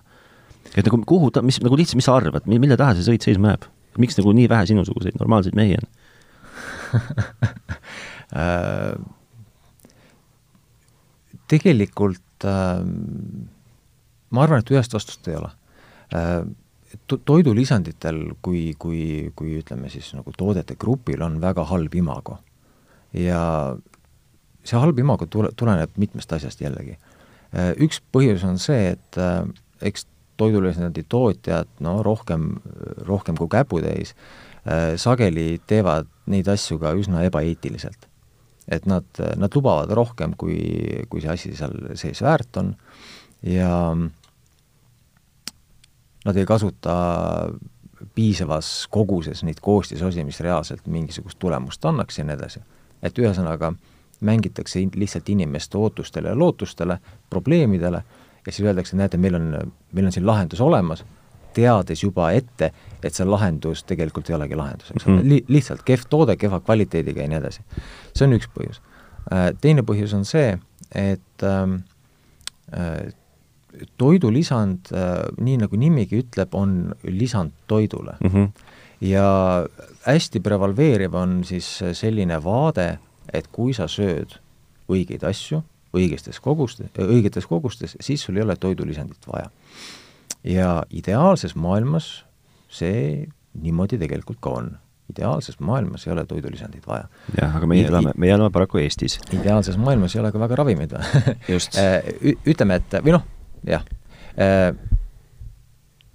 et 0.76 0.86
nagu 0.86 1.00
kuhu 1.08 1.30
ta, 1.32 1.42
mis, 1.42 1.58
nagu 1.64 1.78
lihtsalt, 1.78 2.00
mis 2.00 2.08
sa 2.08 2.16
arvad, 2.20 2.46
mille 2.50 2.76
taha 2.78 2.96
see 2.96 3.08
sõit 3.08 3.26
seisma 3.26 3.54
jääb? 3.54 3.68
miks 4.00 4.18
nagu 4.18 4.32
nii 4.36 4.48
vähe 4.52 4.66
sinusuguseid 4.68 5.16
normaalseid 5.20 5.56
mehi 5.56 5.78
on 5.78 5.86
äh, 8.36 8.94
tegelikult 11.50 12.44
äh, 12.44 12.82
ma 14.30 14.44
arvan, 14.44 14.62
et 14.62 14.72
ühest 14.74 14.96
vastust 14.96 15.28
ei 15.30 15.38
ole 15.38 15.50
äh, 16.14 16.42
to-, 17.08 17.20
toidulisanditel, 17.24 18.22
kui, 18.42 18.74
kui, 18.78 19.02
kui 19.38 19.58
ütleme 19.60 19.90
siis 19.92 20.12
nagu 20.16 20.34
toodete 20.36 20.78
grupil 20.78 21.24
on 21.26 21.40
väga 21.42 21.66
halb 21.70 21.94
imago. 21.98 22.38
ja 23.16 23.40
see 24.66 24.78
halb 24.82 24.98
imago 24.98 25.28
tule, 25.30 25.52
tuleneb 25.56 25.94
mitmest 25.96 26.32
asjast 26.34 26.60
jällegi. 26.60 26.96
Üks 27.80 28.00
põhjus 28.12 28.42
on 28.44 28.58
see, 28.58 28.96
et 28.96 29.18
eks 29.86 30.08
toidulisandi 30.36 31.06
tootjad, 31.08 31.68
no 31.80 32.02
rohkem, 32.02 32.50
rohkem 33.06 33.38
kui 33.38 33.48
käputäis, 33.52 34.14
äh, 34.66 34.94
sageli 35.00 35.60
teevad 35.66 36.10
neid 36.26 36.48
asju 36.48 36.78
ka 36.82 36.92
üsna 36.98 37.24
ebaeetiliselt. 37.28 38.08
et 38.66 38.82
nad, 38.86 39.06
nad 39.38 39.54
lubavad 39.54 39.92
rohkem, 39.94 40.32
kui, 40.34 40.58
kui 41.08 41.20
see 41.22 41.30
asi 41.30 41.52
seal 41.54 41.94
sees 41.94 42.18
väärt 42.18 42.56
on 42.58 42.72
ja 43.46 43.94
nad 46.26 46.36
ei 46.36 46.46
kasuta 46.46 46.94
piisavas 48.14 48.88
koguses 48.90 49.44
neid 49.46 49.60
koostisosi, 49.62 50.24
mis 50.24 50.40
reaalselt 50.40 50.86
mingisugust 50.90 51.38
tulemust 51.38 51.84
annaks 51.84 52.18
ja 52.18 52.24
nii 52.24 52.34
edasi. 52.34 52.60
et 53.02 53.18
ühesõnaga, 53.18 53.72
mängitakse 54.20 54.80
lihtsalt 54.94 55.28
inimeste 55.28 55.78
ootustele 55.78 56.28
ja 56.28 56.38
lootustele, 56.38 56.98
probleemidele 57.30 58.02
ja 58.46 58.52
siis 58.52 58.66
öeldakse, 58.66 58.96
näete, 58.96 59.18
meil 59.20 59.34
on, 59.38 59.52
meil 59.92 60.08
on 60.08 60.14
siin 60.14 60.26
lahendus 60.26 60.60
olemas, 60.64 61.04
teades 61.56 62.02
juba 62.04 62.30
ette, 62.36 62.70
et 63.02 63.16
see 63.16 63.26
lahendus 63.26 63.84
tegelikult 63.88 64.30
ei 64.30 64.36
olegi 64.36 64.58
lahendus, 64.58 64.92
eks 64.92 65.06
ole 65.06 65.16
mm. 65.16 65.28
Li, 65.30 65.42
lihtsalt 65.56 65.84
kehv 65.86 66.06
toode, 66.10 66.36
kehva 66.40 66.60
kvaliteediga 66.64 67.24
ja 67.24 67.32
nii 67.32 67.40
edasi. 67.40 67.64
see 68.12 68.26
on 68.28 68.36
üks 68.36 68.50
põhjus. 68.52 68.82
Äh, 69.32 69.50
teine 69.60 69.84
põhjus 69.86 70.14
on 70.16 70.26
see, 70.28 70.56
et 70.94 71.46
ähm, 71.46 71.78
äh, 72.76 73.08
toidulisand 74.00 74.92
äh,, 74.92 75.14
nii 75.42 75.60
nagu 75.64 75.80
nimigi 75.80 76.22
ütleb, 76.24 76.54
on 76.56 76.94
lisand 77.04 77.54
toidule 77.66 78.16
mm. 78.20 78.30
-hmm. 78.32 78.48
ja 79.08 79.28
hästi 80.06 80.40
prevaleeriv 80.40 81.14
on 81.14 81.40
siis 81.44 81.68
selline 81.92 82.42
vaade, 82.44 82.98
et 83.32 83.48
kui 83.52 83.74
sa 83.74 83.88
sööd 83.88 84.38
õigeid 84.88 85.24
asju, 85.26 85.62
õigestes 85.96 86.40
kogustes, 86.42 86.90
õigetes 87.02 87.48
kogustes, 87.48 87.96
siis 88.00 88.22
sul 88.22 88.38
ei 88.38 88.44
ole 88.46 88.56
toidulisandit 88.60 89.28
vaja. 89.32 89.50
ja 90.44 90.70
ideaalses 90.90 91.56
maailmas 91.56 92.24
see 92.68 93.26
niimoodi 93.62 93.98
tegelikult 93.98 94.38
ka 94.40 94.50
on. 94.60 94.74
ideaalses 95.10 95.60
maailmas 95.62 96.06
ei 96.06 96.12
ole 96.12 96.26
toidulisandit 96.26 96.86
vaja. 96.86 97.08
jah, 97.40 97.56
aga 97.56 97.66
meie 97.66 97.86
elame, 97.86 98.12
meie 98.16 98.34
elame 98.34 98.50
paraku 98.50 98.82
Eestis. 98.82 99.18
ideaalses 99.32 99.78
maailmas 99.78 100.16
ei 100.16 100.20
ole 100.20 100.32
ka 100.32 100.42
väga 100.42 100.60
ravimeid 100.62 100.96
just 101.48 101.78
ütleme, 102.52 102.80
et 102.80 102.98
või 103.02 103.16
noh, 103.16 103.26
jah, 103.66 103.84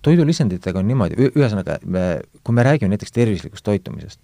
toidulisanditega 0.06 0.82
on 0.82 0.90
niimoodi, 0.90 1.30
ühesõnaga, 1.32 1.78
kui 2.44 2.58
me 2.58 2.66
räägime 2.66 2.94
näiteks 2.94 3.14
tervislikust 3.16 3.66
toitumisest, 3.66 4.20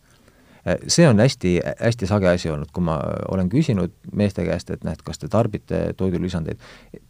see 0.87 1.07
on 1.07 1.19
hästi, 1.19 1.57
hästi 1.79 2.07
sage 2.09 2.29
asi 2.29 2.49
olnud, 2.51 2.71
kui 2.73 2.83
ma 2.83 2.97
olen 3.31 3.49
küsinud 3.49 3.93
meeste 4.15 4.45
käest, 4.47 4.71
et 4.73 4.83
näed, 4.87 5.03
kas 5.05 5.21
te 5.21 5.29
tarbite 5.31 5.93
toidulisandeid, 5.97 6.59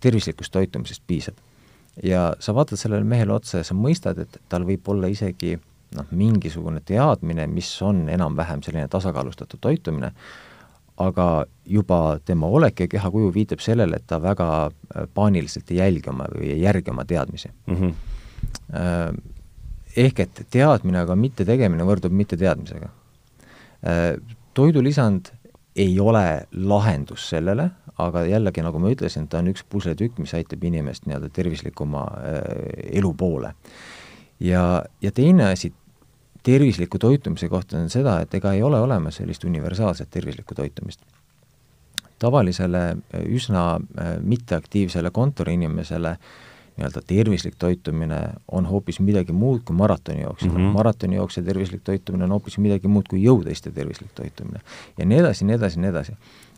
tervislikust 0.03 0.53
toitumisest 0.53 1.03
piisab. 1.07 1.37
ja 2.03 2.33
sa 2.39 2.53
vaatad 2.53 2.77
sellele 2.77 3.03
mehele 3.03 3.33
otsa 3.33 3.57
ja 3.57 3.63
sa 3.65 3.73
mõistad, 3.73 4.19
et 4.21 4.37
tal 4.49 4.65
võib 4.65 4.85
olla 4.87 5.07
isegi 5.09 5.55
noh, 5.97 6.05
mingisugune 6.11 6.81
teadmine, 6.85 7.47
mis 7.47 7.71
on 7.81 8.09
enam-vähem 8.09 8.61
selline 8.61 8.87
tasakaalustatud 8.87 9.59
toitumine, 9.61 10.11
aga 10.97 11.45
juba 11.65 12.19
tema 12.25 12.47
olek 12.47 12.79
ja 12.79 12.87
kehakuju 12.87 13.33
viitab 13.33 13.61
sellele, 13.65 13.97
et 13.97 14.05
ta 14.07 14.21
väga 14.21 14.69
paaniliselt 15.13 15.71
ei 15.71 15.81
jälgi 15.81 16.09
oma 16.09 16.29
või 16.35 16.51
ei 16.53 16.61
järgi 16.61 16.93
oma 16.93 17.05
teadmisi 17.05 17.49
mm. 17.49 17.75
-hmm 17.75 18.15
Äh, 18.73 19.11
ehk 19.97 20.21
et 20.25 20.41
teadmine, 20.53 21.01
aga 21.05 21.15
mitte 21.19 21.45
tegemine 21.47 21.85
võrdub 21.87 22.13
mitteteadmisega. 22.15 22.89
Äh, 22.89 22.96
toidulisand 24.53 25.29
ei 25.77 25.99
ole 25.99 26.47
lahendus 26.51 27.29
sellele, 27.29 27.69
aga 28.01 28.23
jällegi, 28.25 28.63
nagu 28.65 28.79
ma 28.81 28.91
ütlesin, 28.93 29.27
ta 29.29 29.41
on 29.41 29.51
üks 29.51 29.63
pusletükk, 29.69 30.17
mis 30.21 30.33
aitab 30.37 30.63
inimest 30.65 31.05
nii-öelda 31.05 31.29
tervislikuma 31.33 32.05
äh, 32.17 32.39
elu 32.99 33.13
poole. 33.13 33.53
ja, 34.39 34.83
ja 35.01 35.11
teine 35.11 35.51
asi 35.51 35.73
tervisliku 36.43 36.99
toitumise 36.99 37.49
kohta 37.49 37.77
on 37.77 37.89
seda, 37.89 38.19
et 38.21 38.33
ega 38.33 38.53
ei 38.53 38.63
ole 38.63 38.79
olemas 38.79 39.15
sellist 39.21 39.43
universaalset 39.43 40.09
tervislikku 40.09 40.55
toitumist. 40.55 41.01
tavalisele 42.19 42.97
üsna 43.29 43.79
mitteaktiivsele 44.21 45.11
kontoriinimesele 45.11 46.09
äh, 46.09 46.46
nii-öelda 46.77 47.01
tervislik 47.07 47.55
toitumine 47.59 48.19
on 48.51 48.65
hoopis 48.69 48.99
midagi 48.99 49.33
muud 49.33 49.63
kui 49.65 49.75
maratonijooksja 49.75 50.49
mm. 50.49 50.57
-hmm. 50.57 50.75
maratonijooksja 50.77 51.43
tervislik 51.43 51.81
toitumine 51.83 52.23
on 52.23 52.35
hoopis 52.37 52.57
midagi 52.57 52.87
muud 52.87 53.09
kui 53.09 53.23
jõuteiste 53.23 53.71
tervislik 53.71 54.11
toitumine. 54.15 54.61
ja 54.97 55.05
nii 55.05 55.17
edasi, 55.17 55.45
nii 55.45 55.55
edasi, 55.55 55.79
nii 55.79 55.89
edasi. 55.89 56.13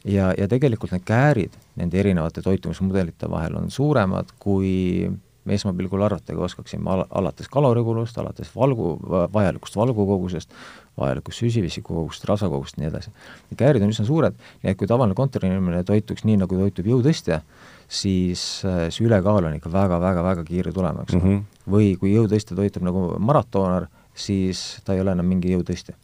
ja, 0.05 0.33
ja 0.37 0.47
tegelikult 0.47 0.91
need 0.91 1.03
käärid 1.05 1.55
nende 1.75 1.99
erinevate 1.99 2.41
toitumismudelite 2.41 3.29
vahel 3.29 3.55
on 3.55 3.71
suuremad, 3.71 4.25
kui 4.39 5.11
me 5.45 5.53
esmapilgul 5.57 6.03
arvatagi 6.05 6.39
oskaksime, 6.39 6.89
al-, 6.91 7.05
alates 7.09 7.49
kalorikulust, 7.49 8.17
alates 8.17 8.51
valgu, 8.55 8.99
vajalikust 9.33 9.75
valgukogusest, 9.75 10.53
vajalikust 10.99 11.43
süsivesikukogust, 11.43 12.25
rasvakogust 12.29 12.77
ja 12.77 12.83
nii 12.83 12.91
edasi. 12.91 13.11
käärid 13.57 13.83
on 13.85 13.93
üsna 13.93 14.05
suured, 14.05 14.37
nii 14.63 14.73
et 14.73 14.77
kui 14.77 14.87
tavaline 14.87 15.17
kontoriinimene 15.17 15.83
toituks 15.87 16.27
nii, 16.27 16.37
nagu 16.43 16.59
toitub 16.59 16.91
jõutõstja, 16.93 17.41
siis 17.89 18.41
äh, 18.65 18.87
see 18.93 19.07
ülekaal 19.07 19.47
on 19.49 19.55
ikka 19.57 19.71
väga-väga-väga 19.73 20.43
kiire 20.45 20.71
tulema, 20.73 21.03
eks 21.03 21.15
mm 21.17 21.21
-hmm. 21.21 21.41
või 21.73 21.95
kui 21.97 22.13
jõutõstja 22.13 22.55
toitub 22.55 22.85
nagu 22.85 23.15
maratoner, 23.19 23.87
siis 24.13 24.81
ta 24.85 24.93
ei 24.93 25.01
ole 25.01 25.11
enam 25.17 25.25
mingi 25.25 25.55
jõutõstja. 25.55 25.95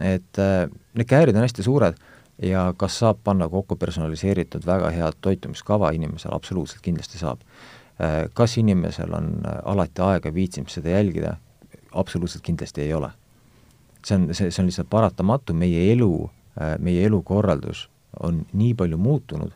et 0.00 0.38
äh, 0.38 0.68
need 0.94 1.06
käärid 1.06 1.36
on 1.36 1.46
hästi 1.46 1.62
suured 1.62 1.94
ja 2.42 2.74
kas 2.76 2.98
saab 2.98 3.18
panna 3.24 3.48
kokku 3.48 3.76
personaliseeritud 3.76 4.66
väga 4.66 4.90
head 4.90 5.14
toitumiskava 5.20 5.90
inimesele, 5.90 6.34
absoluutselt 6.34 6.82
kindlasti 6.82 7.18
saab. 7.18 7.40
Äh, 8.00 8.30
kas 8.34 8.58
inimesel 8.58 9.14
on 9.14 9.42
alati 9.64 10.02
aega, 10.02 10.34
viitsimist 10.34 10.74
seda 10.74 10.88
jälgida, 10.88 11.36
absoluutselt 11.92 12.42
kindlasti 12.42 12.80
ei 12.80 12.94
ole. 12.94 13.10
see 14.06 14.16
on, 14.16 14.34
see, 14.34 14.50
see 14.50 14.62
on 14.62 14.66
lihtsalt 14.66 14.90
paratamatu, 14.90 15.54
meie 15.54 15.92
elu, 15.92 16.30
meie 16.78 17.06
elukorraldus 17.06 17.88
on 18.20 18.46
nii 18.52 18.74
palju 18.74 18.98
muutunud, 18.98 19.52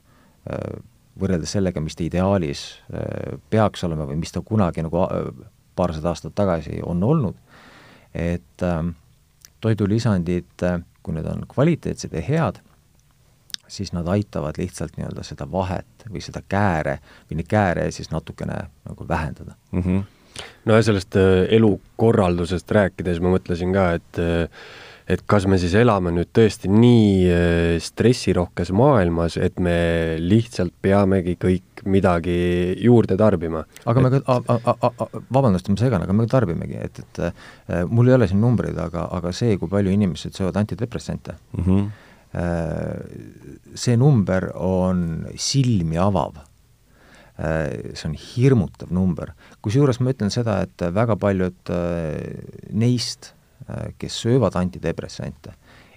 võrreldes 1.20 1.52
sellega, 1.57 1.81
mis 1.83 1.96
ta 1.98 2.04
ideaalis 2.07 2.64
äh, 2.92 3.38
peaks 3.50 3.85
olema 3.87 4.07
või 4.09 4.20
mis 4.22 4.33
ta 4.35 4.42
kunagi 4.44 4.85
nagu 4.87 5.02
äh, 5.04 5.28
paarsada 5.78 6.12
aastat 6.12 6.35
tagasi 6.38 6.81
on 6.87 7.02
olnud, 7.04 7.37
et 8.14 8.66
äh, 8.66 8.81
toidulisandid, 9.64 10.50
äh, 10.66 10.81
kui 11.02 11.16
need 11.16 11.28
on 11.31 11.44
kvaliteetsed 11.50 12.14
ja 12.14 12.24
head, 12.24 12.61
siis 13.68 13.92
nad 13.92 14.09
aitavad 14.09 14.57
lihtsalt 14.59 14.96
nii-öelda 14.96 15.24
seda 15.26 15.44
vahet 15.52 16.07
või 16.09 16.22
seda 16.24 16.40
kääre 16.48 16.98
või 17.28 17.40
neid 17.40 17.50
kääre 17.50 17.90
siis 17.92 18.09
natukene 18.11 18.62
nagu 18.88 19.09
vähendada 19.09 19.59
mm. 19.72 19.83
-hmm. 19.83 20.04
no 20.64 20.76
ja 20.78 20.83
sellest 20.83 21.16
elukorraldusest 21.50 22.70
rääkides 22.70 23.20
ma 23.20 23.35
mõtlesin 23.35 23.74
ka, 23.76 23.90
et 24.00 24.22
et 25.09 25.23
kas 25.29 25.47
me 25.49 25.57
siis 25.61 25.73
elame 25.79 26.11
nüüd 26.12 26.29
tõesti 26.37 26.68
nii 26.71 27.12
äh, 27.33 27.77
stressirohkes 27.83 28.73
maailmas, 28.77 29.38
et 29.40 29.57
me 29.62 29.79
lihtsalt 30.21 30.75
peamegi 30.85 31.38
kõik 31.40 31.83
midagi 31.88 32.35
juurde 32.83 33.16
tarbima. 33.16 33.62
aga 33.88 34.03
me 34.05 34.11
ka, 34.12 34.40
vabandust, 35.33 35.71
ma 35.73 35.81
segan, 35.81 36.05
aga 36.05 36.16
me 36.16 36.27
tarbimegi, 36.29 36.77
et, 36.85 37.01
et 37.05 37.23
äh, 37.25 37.33
mul 37.88 38.11
ei 38.11 38.18
ole 38.18 38.29
siin 38.29 38.42
numbreid, 38.44 38.77
aga, 38.83 39.07
aga 39.16 39.33
see, 39.33 39.57
kui 39.61 39.73
palju 39.73 39.94
inimesed 39.97 40.37
söövad 40.37 40.61
antidepressante 40.61 41.38
mm, 41.57 41.64
-hmm. 41.64 41.88
see 43.75 43.97
number 43.97 44.51
on 44.55 45.27
silmi 45.37 45.97
avav 45.97 46.37
see 47.38 48.09
on 48.09 48.14
hirmutav 48.18 48.90
number. 48.92 49.33
kusjuures 49.62 50.01
ma 50.01 50.11
ütlen 50.12 50.31
seda, 50.31 50.61
et 50.66 50.83
väga 50.92 51.16
paljud 51.16 51.73
neist 52.73 53.33
kes 53.98 54.22
söövad 54.22 54.57
antidepressante, 54.57 55.52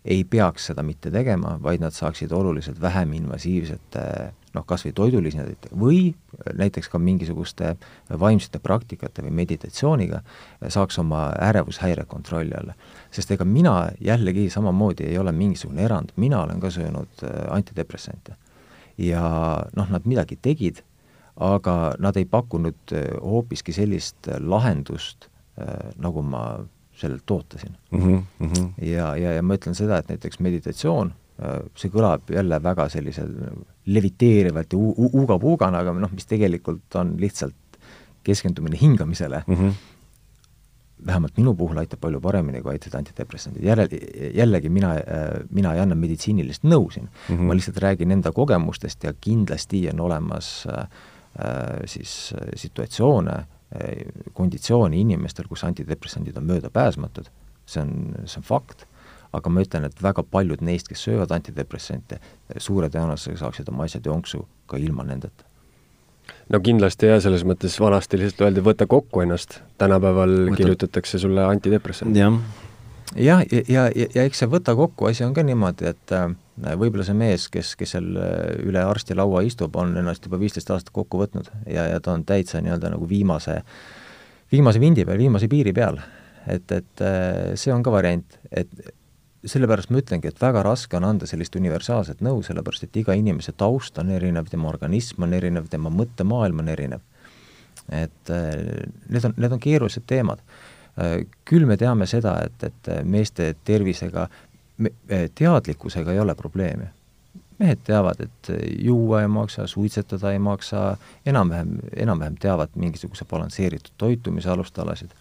ei 0.06 0.24
peaks 0.24 0.66
seda 0.72 0.84
mitte 0.84 1.12
tegema, 1.14 1.58
vaid 1.62 1.82
nad 1.82 1.94
saaksid 1.94 2.32
oluliselt 2.34 2.82
vähem 2.82 3.14
invasiivsete 3.14 4.06
noh, 4.56 4.66
kas 4.68 4.86
või 4.86 4.94
toidulisandite 4.98 5.72
või 5.78 6.00
näiteks 6.58 6.90
ka 6.92 7.00
mingisuguste 7.00 7.76
vaimsete 8.20 8.60
praktikate 8.64 9.24
või 9.26 9.34
meditatsiooniga 9.44 10.22
saaks 10.74 11.00
oma 11.00 11.30
ärevushäire 11.50 12.06
kontrolli 12.10 12.56
alla. 12.58 12.74
sest 13.12 13.32
ega 13.32 13.46
mina 13.46 13.92
jällegi 14.00 14.50
samamoodi 14.50 15.08
ei 15.08 15.18
ole 15.18 15.32
mingisugune 15.32 15.86
erand, 15.86 16.16
mina 16.16 16.44
olen 16.44 16.60
ka 16.60 16.70
söönud 16.70 17.24
äh, 17.24 17.30
antidepressante. 17.50 18.36
ja 18.98 19.24
noh, 19.76 19.90
nad 19.90 20.06
midagi 20.06 20.36
tegid, 20.42 20.84
aga 21.36 21.96
nad 22.00 22.18
ei 22.18 22.26
pakkunud 22.26 22.94
äh, 22.94 23.08
hoopiski 23.22 23.74
sellist 23.74 24.28
lahendust, 24.40 25.28
nagu 26.00 26.22
ma 26.26 26.64
sellelt 27.02 27.32
ootasin 27.32 27.74
mm. 27.92 28.24
-hmm. 28.40 28.70
ja, 28.86 29.16
ja, 29.18 29.34
ja 29.38 29.44
ma 29.44 29.58
ütlen 29.60 29.78
seda, 29.78 30.00
et 30.02 30.12
näiteks 30.14 30.40
meditatsioon, 30.40 31.14
äh, 31.42 31.62
see 31.76 31.94
kõlab 31.94 32.30
jälle 32.34 32.62
väga 32.64 32.90
sellise 32.90 33.26
leviteerivalt 33.86 34.74
ja 34.74 34.80
uuga-puugana, 34.80 35.84
aga 35.84 35.94
noh, 35.98 36.14
mis 36.14 36.30
tegelikult 36.30 37.00
on 37.02 37.16
lihtsalt 37.22 37.80
keskendumine 38.24 38.78
hingamisele 38.82 39.44
mm. 39.48 39.56
-hmm 39.56 39.80
vähemalt 41.06 41.38
minu 41.38 41.54
puhul 41.58 41.78
aitab 41.82 42.00
palju 42.02 42.20
paremini 42.22 42.62
kui 42.62 42.76
aitasid 42.76 42.94
antidepressandid, 42.94 43.64
jälle, 43.64 43.88
jällegi 44.38 44.70
mina, 44.70 44.92
äh, 44.94 45.40
mina 45.50 45.74
ei 45.74 45.80
anna 45.82 45.96
meditsiinilist 45.96 46.64
nõu 46.64 46.92
siin 46.94 47.08
mm, 47.08 47.38
-hmm. 47.38 47.48
ma 47.48 47.56
lihtsalt 47.58 47.78
räägin 47.78 48.12
enda 48.12 48.32
kogemustest 48.32 49.04
ja 49.04 49.14
kindlasti 49.14 49.90
on 49.90 50.00
olemas 50.00 50.68
äh, 50.68 50.88
siis 51.86 52.34
situatsioone, 52.56 53.46
konditsiooni 54.34 55.00
inimestel, 55.02 55.48
kus 55.48 55.64
antidepressandid 55.64 56.38
on 56.38 56.48
möödapääsmatud, 56.50 57.30
see 57.66 57.84
on, 57.84 57.94
see 58.26 58.42
on 58.42 58.48
fakt, 58.48 58.86
aga 59.34 59.52
ma 59.54 59.64
ütlen, 59.64 59.86
et 59.88 60.04
väga 60.04 60.24
paljud 60.28 60.64
neist, 60.66 60.90
kes 60.92 61.06
söövad 61.08 61.32
antidepressante, 61.32 62.20
suure 62.58 62.90
tõenäosusega 62.92 63.40
saaksid 63.46 63.72
oma 63.72 63.88
asjad 63.88 64.10
jonksu 64.12 64.44
ka 64.68 64.80
ilma 64.82 65.06
nendeta. 65.08 65.48
No 66.52 66.60
kindlasti 66.64 67.08
jah, 67.08 67.22
selles 67.24 67.46
mõttes 67.48 67.78
vanasti 67.80 68.20
lihtsalt 68.20 68.44
öeldi, 68.46 68.64
võta 68.66 68.88
kokku 68.90 69.24
ennast, 69.24 69.62
tänapäeval 69.82 70.36
Võta... 70.50 70.58
kirjutatakse 70.60 71.20
sulle 71.20 71.46
antidepressant. 71.48 72.16
jah, 72.16 72.38
jah, 73.16 73.44
ja, 73.48 73.64
ja, 73.68 73.88
ja, 73.96 74.08
ja 74.16 74.28
eks 74.28 74.44
see 74.44 74.52
võta 74.52 74.76
kokku 74.76 75.08
asi 75.10 75.24
on 75.28 75.36
ka 75.38 75.46
niimoodi, 75.48 75.88
et 75.92 76.16
äh, 76.16 76.28
võib-olla 76.62 77.06
see 77.06 77.18
mees, 77.18 77.48
kes, 77.52 77.74
kes 77.80 77.96
seal 77.96 78.08
äh, 78.20 78.54
üle 78.68 78.84
arsti 78.86 79.18
laua 79.18 79.44
istub, 79.48 79.76
on 79.80 79.96
ennast 79.98 80.26
juba 80.28 80.40
viisteist 80.42 80.72
aastat 80.74 80.94
kokku 80.96 81.22
võtnud 81.24 81.50
ja, 81.66 81.88
ja 81.90 82.00
ta 82.04 82.16
on 82.16 82.26
täitsa 82.28 82.62
nii-öelda 82.64 82.94
nagu 82.94 83.08
viimase, 83.10 83.62
viimase 84.52 84.82
vindi 84.84 85.06
peal, 85.08 85.22
viimase 85.22 85.50
piiri 85.52 85.74
peal. 85.74 86.00
et, 86.48 86.72
et 86.72 87.06
äh, 87.06 87.54
see 87.60 87.74
on 87.74 87.84
ka 87.86 87.94
variant, 87.94 88.38
et 88.52 88.72
sellepärast 89.42 89.90
ma 89.90 90.02
ütlengi, 90.02 90.30
et 90.30 90.42
väga 90.42 90.62
raske 90.66 90.98
on 90.98 91.08
anda 91.08 91.30
sellist 91.30 91.56
universaalset 91.58 92.22
nõu, 92.22 92.44
sellepärast 92.46 92.86
et 92.86 93.00
iga 93.02 93.16
inimese 93.18 93.56
taust 93.58 93.98
on 93.98 94.12
erinev, 94.14 94.52
tema 94.52 94.70
organism 94.70 95.26
on 95.26 95.34
erinev, 95.34 95.70
tema 95.72 95.90
mõttemaailm 95.94 96.62
on 96.62 96.70
erinev. 96.70 97.02
et 97.90 98.30
äh, 98.30 98.86
need 99.10 99.26
on, 99.26 99.34
need 99.38 99.58
on 99.58 99.60
keerulised 99.60 100.06
teemad. 100.08 100.44
Küll 101.48 101.64
me 101.66 101.78
teame 101.80 102.04
seda, 102.06 102.34
et, 102.44 102.64
et 102.68 102.88
meeste 103.08 103.54
tervisega 103.66 104.26
teadlikkusega 105.36 106.12
ei 106.12 106.20
ole 106.20 106.36
probleemi. 106.36 106.90
mehed 107.62 107.78
teavad, 107.86 108.18
et 108.24 108.48
juua 108.82 109.22
ei 109.22 109.28
maksa, 109.30 109.68
suitsetada 109.68 110.32
ei 110.34 110.40
maksa, 110.42 110.98
enam-vähem, 111.26 111.76
enam-vähem 111.96 112.40
teavad 112.42 112.70
mingisuguse 112.76 113.26
balansseeritud 113.26 113.94
toitumise 113.98 114.50
alustalasid 114.50 115.12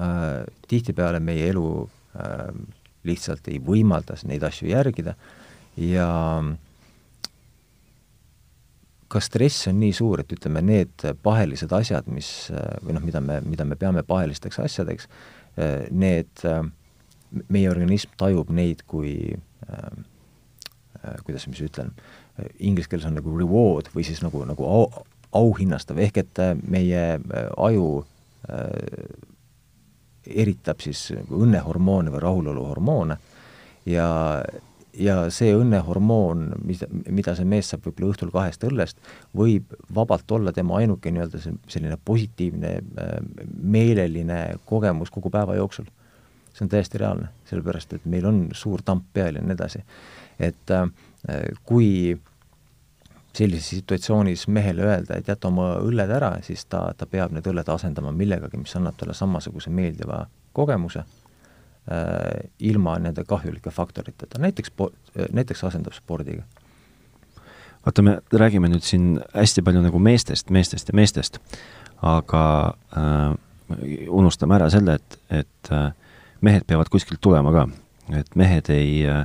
äh,. 0.00 0.44
Tihtipeale 0.68 1.20
meie 1.20 1.48
elu 1.50 1.90
äh, 2.16 2.54
lihtsalt 3.04 3.48
ei 3.48 3.58
võimalda 3.58 4.16
neid 4.24 4.42
asju 4.46 4.68
järgida 4.70 5.14
ja 5.76 6.08
ka 9.14 9.20
stress 9.22 9.68
on 9.70 9.78
nii 9.78 9.92
suur, 9.94 10.22
et 10.24 10.32
ütleme, 10.34 10.62
need 10.64 11.04
pahelised 11.22 11.72
asjad, 11.76 12.08
mis 12.10 12.30
või 12.82 12.96
noh, 12.96 13.04
mida 13.04 13.22
me, 13.22 13.38
mida 13.46 13.66
me 13.68 13.76
peame 13.78 14.02
pahelisteks 14.06 14.58
asjadeks, 14.64 15.06
need, 15.94 16.42
meie 17.48 17.70
organism 17.70 18.14
tajub 18.20 18.50
neid 18.54 18.84
kui 18.86 19.14
kuidas 21.24 21.44
ma 21.48 21.52
siis 21.52 21.68
ütlen, 21.68 21.90
inglise 22.64 22.88
keeles 22.88 23.06
on 23.08 23.16
nagu 23.18 23.32
reward 23.36 23.90
või 23.94 24.06
siis 24.06 24.22
nagu, 24.24 24.40
nagu 24.48 24.64
au, 24.64 25.04
auhinnastav, 25.36 25.98
ehk 26.00 26.22
et 26.22 26.42
meie 26.64 27.02
aju 27.60 27.88
äh, 28.48 29.18
eritab 30.24 30.80
siis 30.80 31.10
õnnehormoone 31.14 32.12
või 32.14 32.22
rahuloluhormoone 32.24 33.16
ja, 33.90 34.06
ja 34.96 35.16
see 35.34 35.52
õnnehormoon, 35.56 36.46
mida, 36.64 36.88
mida 37.12 37.34
see 37.36 37.48
mees 37.48 37.70
saab 37.72 37.84
võib-olla 37.84 38.14
õhtul 38.14 38.32
kahest 38.34 38.64
õllest, 38.64 39.00
võib 39.36 39.74
vabalt 39.94 40.30
olla 40.36 40.54
tema 40.56 40.78
ainuke 40.80 41.12
nii-öelda 41.12 41.42
selline 41.42 41.98
positiivne 42.04 42.78
meeleline 43.60 44.40
kogemus 44.68 45.12
kogu 45.12 45.32
päeva 45.34 45.58
jooksul. 45.58 45.88
See 46.54 46.64
on 46.64 46.70
täiesti 46.70 46.98
reaalne, 47.02 47.32
sellepärast 47.50 47.96
et 47.96 48.04
meil 48.06 48.26
on 48.30 48.44
suur 48.54 48.82
tamp 48.86 49.08
peal 49.12 49.34
ja 49.34 49.42
nii 49.42 49.56
edasi. 49.56 49.82
et 50.38 50.70
äh, 50.70 50.88
kui 51.64 52.18
sellises 53.34 53.70
situatsioonis 53.70 54.48
mehele 54.48 54.82
öelda, 54.82 55.18
et 55.18 55.28
jäta 55.28 55.48
oma 55.48 55.74
õlled 55.82 56.10
ära, 56.10 56.36
siis 56.46 56.64
ta, 56.70 56.86
ta 56.96 57.06
peab 57.10 57.34
need 57.34 57.46
õlled 57.50 57.70
asendama 57.70 58.12
millegagi, 58.14 58.60
mis 58.60 58.74
annab 58.78 58.96
talle 58.98 59.14
samasuguse 59.14 59.72
meeldiva 59.74 60.24
kogemuse 60.54 61.02
äh, 61.02 62.50
ilma 62.58 62.98
nende 63.02 63.24
kahjulike 63.26 63.70
faktoriteta, 63.74 64.38
näiteks, 64.38 64.70
näiteks 65.32 65.64
asendab 65.64 65.96
spordiga. 65.96 66.44
vaata, 67.86 68.02
me 68.02 68.18
räägime 68.32 68.70
nüüd 68.70 68.86
siin 68.86 69.18
hästi 69.34 69.62
palju 69.62 69.82
nagu 69.82 69.98
meestest, 69.98 70.50
meestest 70.50 70.88
ja 70.88 70.94
meestest, 70.94 71.40
aga 72.02 72.44
äh, 72.96 73.34
unustame 74.08 74.54
ära 74.60 74.70
selle, 74.70 74.94
et, 74.94 75.18
et 75.42 75.72
äh, 75.72 75.90
mehed 76.44 76.66
peavad 76.68 76.90
kuskilt 76.92 77.22
tulema 77.24 77.52
ka, 77.54 77.64
et 78.20 78.36
mehed 78.38 78.68
ei 78.74 79.02
äh, 79.08 79.24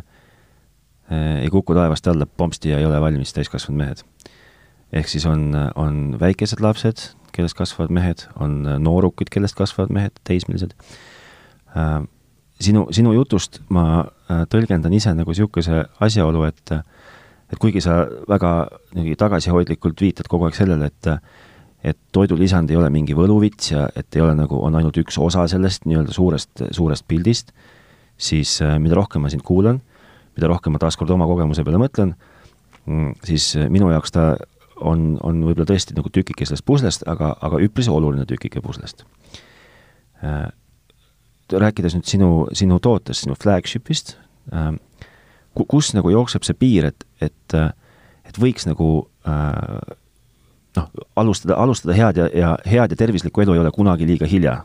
ei 1.09 1.49
kuku 1.49 1.73
taevast 1.73 2.07
alla 2.07 2.25
pompsti 2.25 2.69
ja 2.69 2.79
ei 2.79 2.85
ole 2.85 3.01
valmis 3.01 3.33
täiskasvanud 3.33 3.77
mehed. 3.77 4.03
ehk 4.93 5.07
siis 5.07 5.25
on, 5.25 5.53
on 5.75 6.17
väikesed 6.19 6.61
lapsed, 6.65 7.11
kellest 7.33 7.57
kasvavad 7.57 7.91
mehed, 7.93 8.23
on 8.41 8.63
noorukid, 8.81 9.29
kellest 9.31 9.55
kasvavad 9.57 9.93
mehed, 9.93 10.15
teismelised. 10.25 10.73
Äh, 11.77 12.01
sinu, 12.61 12.87
sinu 12.91 13.13
jutust 13.13 13.61
ma 13.69 13.83
äh, 14.01 14.45
tõlgendan 14.49 14.93
ise 14.97 15.13
nagu 15.13 15.33
niisuguse 15.33 15.85
asjaolu, 15.99 16.45
et 16.49 16.73
et 17.49 17.57
kuigi 17.57 17.81
sa 17.81 18.03
väga 18.29 18.69
tagasihoidlikult 19.17 20.01
viitad 20.01 20.27
kogu 20.29 20.45
aeg 20.45 20.57
sellele, 20.57 20.91
et 20.91 21.07
et 21.83 21.97
toidulisand 22.11 22.71
ei 22.71 22.77
ole 22.79 22.89
mingi 22.91 23.15
võluvits 23.15 23.71
ja 23.71 23.87
et 23.95 24.15
ei 24.15 24.23
ole 24.23 24.33
nagu, 24.35 24.57
on 24.65 24.75
ainult 24.75 24.97
üks 24.99 25.17
osa 25.21 25.45
sellest 25.47 25.85
nii-öelda 25.87 26.11
suurest, 26.15 26.65
suurest 26.75 27.05
pildist, 27.07 27.53
siis 28.19 28.57
mida 28.83 28.97
rohkem 28.99 29.23
ma 29.23 29.31
sind 29.31 29.45
kuulan, 29.47 29.79
mida 30.39 30.49
rohkem 30.49 30.75
ma 30.75 30.81
taaskord 30.81 31.11
oma 31.11 31.27
kogemuse 31.29 31.65
peale 31.67 31.81
mõtlen, 31.81 32.13
mm, 32.85 33.19
siis 33.27 33.51
äh, 33.59 33.67
minu 33.71 33.91
jaoks 33.91 34.15
ta 34.15 34.31
on, 34.79 35.17
on 35.25 35.43
võib-olla 35.43 35.67
tõesti 35.67 35.97
nagu 35.97 36.11
tükike 36.13 36.47
sellest 36.47 36.65
puslest, 36.67 37.03
aga, 37.11 37.33
aga 37.43 37.59
üpris 37.63 37.89
oluline 37.91 38.25
tükike 38.29 38.63
puslest. 38.63 39.03
Äh, 40.23 40.47
rääkides 41.51 41.97
nüüd 41.97 42.07
sinu, 42.07 42.31
sinu 42.55 42.79
tootest, 42.83 43.25
sinu 43.25 43.35
flagship'ist, 43.39 44.15
äh, 44.55 44.71
kus 45.59 45.91
nagu 45.97 46.11
jookseb 46.13 46.45
see 46.47 46.55
piir, 46.55 46.91
et, 46.93 47.03
et, 47.19 47.55
et 48.29 48.37
võiks 48.39 48.63
nagu 48.69 49.09
noh, 50.79 51.05
alustada, 51.19 51.59
alustada 51.59 51.97
head 51.97 52.23
ja, 52.23 52.31
ja 52.33 52.55
head 52.65 52.95
ja 52.95 52.97
tervislikku 52.99 53.45
elu 53.45 53.57
ei 53.57 53.63
ole 53.65 53.71
kunagi 53.75 54.07
liiga 54.07 54.27
hilja. 54.29 54.57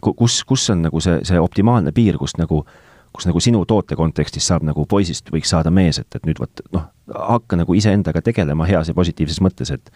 kus, 0.00 0.42
kus 0.44 0.70
on 0.70 0.82
nagu 0.88 1.00
see, 1.00 1.20
see 1.24 1.40
optimaalne 1.40 1.92
piir, 1.92 2.18
kust 2.18 2.38
nagu 2.38 2.64
äh, 2.64 2.80
kus 3.14 3.28
nagu 3.28 3.40
sinu 3.40 3.62
toote 3.68 3.96
kontekstis 3.96 4.46
saab 4.50 4.64
nagu 4.66 4.84
poisist 4.90 5.30
võiks 5.30 5.52
saada 5.54 5.70
mees, 5.74 6.00
et, 6.02 6.10
et 6.18 6.26
nüüd 6.26 6.40
vot 6.42 6.62
noh, 6.74 6.88
hakka 7.14 7.58
nagu 7.60 7.76
iseendaga 7.78 8.22
tegelema 8.26 8.66
heas 8.66 8.90
ja 8.90 8.94
positiivses 8.96 9.40
mõttes, 9.44 9.70
et 9.74 9.92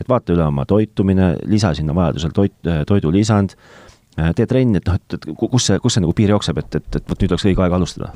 et 0.00 0.08
vaata 0.08 0.32
üle 0.32 0.44
oma 0.48 0.64
toitumine, 0.64 1.34
lisa 1.44 1.74
sinna 1.76 1.92
vajadusel 1.94 2.32
toit, 2.32 2.54
toidulisand, 2.88 3.52
tee 4.16 4.46
trenni, 4.48 4.80
et 4.80 4.88
noh, 4.88 4.96
et, 4.96 5.18
et 5.18 5.26
kus 5.36 5.66
see, 5.68 5.76
kus 5.84 5.98
see 5.98 6.02
nagu 6.02 6.14
piir 6.16 6.32
jookseb, 6.32 6.62
et, 6.62 6.78
et, 6.80 6.96
et 6.96 7.10
vot 7.12 7.20
nüüd 7.20 7.34
oleks 7.34 7.44
õige 7.50 7.62
aeg 7.66 7.76
alustada? 7.76 8.08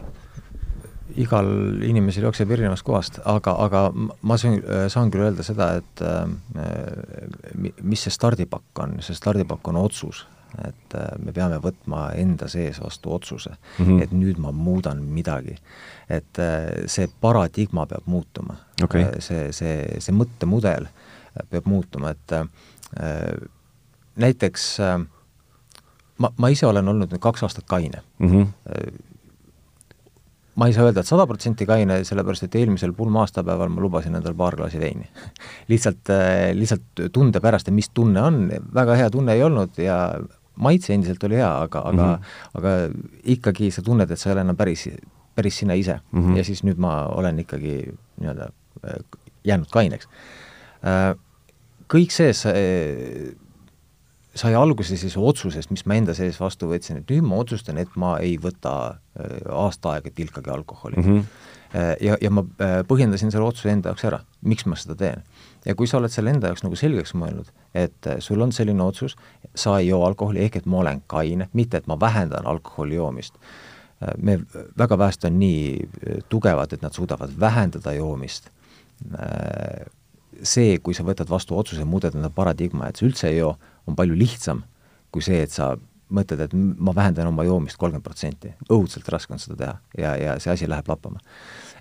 Igal 1.16 1.48
inimesel 1.82 2.26
jookseb 2.28 2.50
erinevast 2.50 2.84
kohast, 2.86 3.20
aga, 3.24 3.56
aga 3.64 3.82
ma 3.96 4.36
saan, 4.40 4.60
saan 4.92 5.10
küll 5.10 5.26
öelda 5.26 5.44
seda, 5.46 5.72
et 5.80 6.02
äh, 6.04 6.24
mis 7.82 8.06
see 8.06 8.14
stardipakk 8.14 8.84
on, 8.84 8.98
see 9.04 9.16
stardipakk 9.16 9.72
on 9.72 9.80
otsus 9.80 10.26
et 10.64 10.94
äh, 10.94 11.08
me 11.20 11.32
peame 11.36 11.58
võtma 11.62 12.10
enda 12.18 12.48
sees 12.48 12.78
vastu 12.80 13.12
otsuse 13.14 13.50
mm, 13.52 13.84
-hmm. 13.84 14.02
et 14.02 14.12
nüüd 14.12 14.38
ma 14.40 14.52
muudan 14.52 15.02
midagi. 15.02 15.56
et 16.08 16.38
äh, 16.38 16.86
see 16.86 17.08
paradigma 17.20 17.86
peab 17.86 18.06
muutuma 18.06 18.56
okay.. 18.82 19.02
Äh, 19.02 19.18
see, 19.18 19.52
see, 19.52 20.00
see 20.00 20.14
mõttemudel 20.14 20.88
peab 21.50 21.66
muutuma, 21.68 22.10
et 22.10 22.32
näiteks 24.16 24.78
ma, 26.18 26.30
ma 26.36 26.48
ise 26.48 26.66
olen 26.66 26.88
olnud 26.88 27.12
nüüd 27.12 27.20
kaks 27.20 27.42
aastat 27.42 27.66
kaine 27.68 28.02
mm. 28.18 28.30
-hmm 28.30 28.46
ma 30.56 30.68
ei 30.68 30.72
saa 30.72 30.86
öelda, 30.88 31.02
et 31.04 31.08
sada 31.08 31.26
protsenti 31.28 31.66
kaine, 31.68 32.00
sellepärast 32.08 32.46
et 32.46 32.54
eelmisel 32.60 32.94
pulma-aastapäeval 32.96 33.72
ma 33.72 33.84
lubasin 33.84 34.16
endale 34.16 34.36
paar 34.38 34.56
klaasi 34.56 34.80
veini 34.80 35.08
lihtsalt, 35.72 36.12
lihtsalt 36.56 37.06
tunde 37.12 37.42
pärast 37.44 37.70
mis 37.76 37.90
tunne 37.94 38.22
on, 38.22 38.42
väga 38.74 38.96
hea 39.02 39.12
tunne 39.12 39.36
ei 39.36 39.44
olnud 39.46 39.78
ja 39.82 40.00
maitse 40.62 40.94
endiselt 40.94 41.24
oli 41.28 41.38
hea, 41.40 41.50
aga, 41.66 41.82
aga 41.90 42.06
mm, 42.06 42.14
-hmm. 42.14 42.58
aga 42.58 42.74
ikkagi 43.36 43.70
sa 43.70 43.82
tunned, 43.82 44.10
et 44.10 44.20
sa 44.20 44.30
ei 44.30 44.36
ole 44.36 44.46
enam 44.46 44.56
päris, 44.56 44.88
päris 45.34 45.58
sina 45.58 45.74
ise 45.74 46.00
mm. 46.10 46.22
-hmm. 46.22 46.36
ja 46.36 46.44
siis 46.44 46.64
nüüd 46.64 46.80
ma 46.80 47.06
olen 47.06 47.38
ikkagi 47.44 47.92
nii-öelda 48.20 48.50
äh, 48.84 49.00
jäänud 49.44 49.70
kaineks. 49.72 50.08
Äh, 50.84 51.16
kõik 51.92 52.10
see 52.10 52.32
sai 54.36 54.54
alguse 54.54 54.96
siis 54.96 55.16
otsusest, 55.16 55.70
mis 55.72 55.86
ma 55.88 55.96
enda 55.96 56.14
sees 56.16 56.38
vastu 56.40 56.68
võtsin, 56.70 57.00
et 57.00 57.10
nüüd 57.10 57.26
ma 57.26 57.40
otsustan, 57.42 57.80
et 57.80 57.92
ma 57.96 58.16
ei 58.22 58.36
võta 58.40 58.76
äh, 58.92 59.36
aasta 59.52 59.96
aega 59.96 60.12
tilkagi 60.14 60.52
alkoholi 60.52 61.00
mm. 61.00 61.06
-hmm. 61.10 61.44
ja, 62.00 62.16
ja 62.20 62.30
ma 62.30 62.44
põhjendasin 62.88 63.32
selle 63.32 63.48
otsuse 63.48 63.72
enda 63.72 63.90
jaoks 63.90 64.04
ära, 64.08 64.20
miks 64.42 64.66
ma 64.66 64.76
seda 64.78 64.94
teen 64.96 65.24
ja 65.66 65.74
kui 65.74 65.88
sa 65.90 65.98
oled 65.98 66.12
selle 66.12 66.30
enda 66.30 66.50
jaoks 66.50 66.64
nagu 66.64 66.78
selgeks 66.78 67.14
mõelnud, 67.18 67.48
et 67.74 68.10
sul 68.24 68.42
on 68.44 68.52
selline 68.54 68.82
otsus, 68.84 69.16
sa 69.54 69.78
ei 69.80 69.88
joo 69.90 70.04
alkoholi, 70.06 70.44
ehk 70.46 70.60
et 70.60 70.68
ma 70.70 70.80
olen 70.82 71.02
kaine, 71.10 71.48
mitte 71.58 71.80
et 71.80 71.88
ma 71.90 71.98
vähendan 72.00 72.46
alkoholi 72.46 72.98
joomist, 73.00 73.38
me, 74.22 74.38
väga 74.78 74.98
vähesed 74.98 75.26
on 75.28 75.38
nii 75.40 76.20
tugevad, 76.28 76.72
et 76.72 76.84
nad 76.84 76.94
suudavad 76.94 77.32
vähendada 77.40 77.96
joomist, 77.96 78.50
see, 80.42 80.78
kui 80.84 80.94
sa 80.94 81.04
võtad 81.06 81.30
vastu 81.30 81.56
otsuse, 81.58 81.84
muudad 81.88 82.14
enda 82.14 82.30
paradigma, 82.30 82.90
et 82.90 83.00
sa 83.00 83.06
üldse 83.08 83.30
ei 83.30 83.40
joo, 83.40 83.56
on 83.86 83.96
palju 83.98 84.16
lihtsam 84.18 84.64
kui 85.14 85.22
see, 85.22 85.42
et 85.42 85.50
sa 85.50 85.74
mõtled, 86.12 86.40
et 86.44 86.52
ma 86.54 86.92
vähendan 86.94 87.26
oma 87.26 87.42
joomist 87.42 87.78
kolmkümmend 87.80 88.04
protsenti. 88.04 88.52
õudselt 88.70 89.08
raske 89.10 89.32
on 89.34 89.40
seda 89.42 89.56
teha 89.56 89.76
ja, 89.98 90.16
ja 90.16 90.36
see 90.42 90.52
asi 90.52 90.68
läheb 90.70 90.88
lappama 90.88 91.22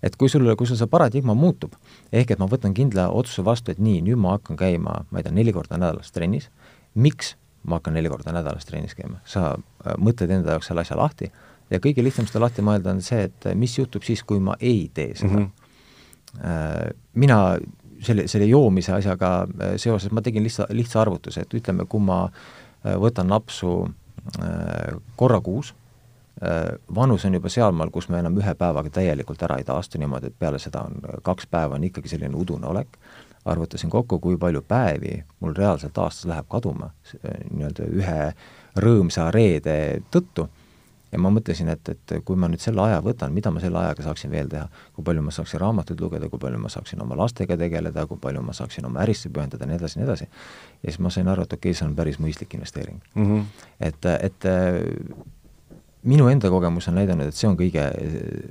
et 0.06 0.16
kui 0.20 0.30
sul, 0.30 0.47
kui 0.58 0.68
sul 0.70 0.78
see 0.80 0.89
paradigma 0.91 1.36
muutub, 1.38 1.76
ehk 2.14 2.36
et 2.36 2.41
ma 2.41 2.47
võtan 2.51 2.76
kindla 2.78 3.08
otsuse 3.16 3.45
vastu, 3.45 3.74
et 3.74 3.82
nii, 3.82 4.03
nüüd 4.06 4.20
ma 4.22 4.36
hakkan 4.36 4.60
käima, 4.60 5.01
ma 5.10 5.22
ei 5.22 5.26
tea, 5.26 5.34
neli 5.36 5.53
korda 5.56 5.80
nädalas 5.80 6.14
trennis, 6.16 6.49
miks 6.93 7.34
ma 7.66 7.80
hakkan 7.80 7.95
neli 7.97 8.12
korda 8.12 8.34
nädalas 8.36 8.68
trennis 8.70 8.95
käima, 8.97 9.22
sa 9.30 9.56
äh, 9.56 9.95
mõtled 10.01 10.34
enda 10.36 10.56
jaoks 10.56 10.70
selle 10.70 10.86
asja 10.86 10.97
lahti 10.99 11.32
ja 11.72 11.82
kõige 11.82 12.06
lihtsam 12.06 12.28
seda 12.30 12.43
lahti 12.45 12.66
mõelda 12.66 12.93
on 12.93 13.01
see, 13.06 13.26
et 13.30 13.49
mis 13.58 13.74
juhtub 13.80 14.06
siis, 14.06 14.22
kui 14.24 14.41
ma 14.43 14.58
ei 14.60 14.86
tee 14.93 15.16
seda 15.18 15.39
mm. 15.39 15.47
-hmm. 15.47 16.95
mina 17.14 17.39
selle, 18.06 18.28
selle 18.32 18.49
joomise 18.49 18.93
asjaga 18.95 19.32
äh, 19.45 19.76
seoses 19.82 20.12
ma 20.12 20.24
tegin 20.26 20.45
lihtsa, 20.45 20.70
lihtsa 20.70 21.01
arvutuse, 21.01 21.45
et 21.45 21.58
ütleme, 21.58 21.88
kui 21.89 22.03
ma 22.03 22.26
võtan 22.86 23.26
napsu 23.26 23.88
korra 25.18 25.39
kuus 25.41 25.72
Äh, 26.43 26.80
vanus 26.95 27.26
on 27.26 27.34
juba 27.34 27.49
sealmaal, 27.49 27.89
kus 27.89 28.10
me 28.12 28.20
enam 28.20 28.36
ühe 28.36 28.53
päevaga 28.60 28.89
täielikult 28.91 29.43
ära 29.47 29.56
ei 29.56 29.64
taastu 29.64 29.99
niimoodi, 30.01 30.28
et 30.28 30.39
peale 30.39 30.60
seda 30.60 30.82
on 30.84 30.97
kaks 31.24 31.47
päeva 31.47 31.78
on 31.78 31.84
ikkagi 31.88 32.12
selline 32.12 32.36
udune 32.36 32.68
olek, 32.68 32.97
arvutasin 33.47 33.89
kokku, 33.89 34.20
kui 34.20 34.36
palju 34.38 34.60
päevi 34.68 35.14
mul 35.39 35.56
reaalselt 35.56 35.95
aastas 36.03 36.28
läheb 36.28 36.49
kaduma 36.51 36.89
nii-öelda 37.24 37.88
ühe 37.88 38.18
rõõmsa 38.84 39.30
reede 39.32 39.78
tõttu 40.12 40.49
ja 41.16 41.22
ma 41.22 41.32
mõtlesin, 41.32 41.70
et, 41.72 41.91
et 41.93 42.13
kui 42.28 42.39
ma 42.39 42.49
nüüd 42.51 42.61
selle 42.63 42.84
aja 42.84 42.99
võtan, 43.03 43.32
mida 43.36 43.51
ma 43.53 43.61
selle 43.63 43.80
ajaga 43.80 44.03
saaksin 44.09 44.34
veel 44.34 44.49
teha, 44.51 44.66
kui 44.95 45.05
palju 45.07 45.24
ma 45.24 45.32
saaksin 45.36 45.61
raamatuid 45.63 46.01
lugeda, 46.03 46.28
kui 46.32 46.41
palju 46.41 46.59
ma 46.59 46.72
saaksin 46.74 47.01
oma 47.05 47.18
lastega 47.20 47.57
tegeleda, 47.59 48.03
kui 48.09 48.20
palju 48.22 48.43
ma 48.43 48.55
saaksin 48.57 48.89
oma 48.89 49.03
ärisse 49.05 49.32
pühendada 49.34 49.63
ja 49.63 49.72
nii 49.72 49.80
edasi, 49.80 49.99
nii 50.01 50.07
edasi. 50.09 50.28
ja 50.84 50.89
siis 50.89 50.99
ma 51.03 51.13
sain 51.13 51.32
aru, 51.32 51.47
et 51.47 51.55
okei 51.55 51.72
okay,, 51.72 51.80
see 51.80 51.88
on 51.88 51.95
päris 51.95 52.20
mõistlik 52.20 52.57
investeering 52.57 52.99
mm. 53.13 53.32
-hmm. 53.32 53.66
et, 53.89 54.09
et 54.28 54.49
minu 56.03 56.28
enda 56.30 56.51
kogemus 56.51 56.89
on 56.91 56.99
näidanud, 56.99 57.32
et 57.32 57.39
see 57.39 57.49
on 57.49 57.57
kõige, 57.57 57.88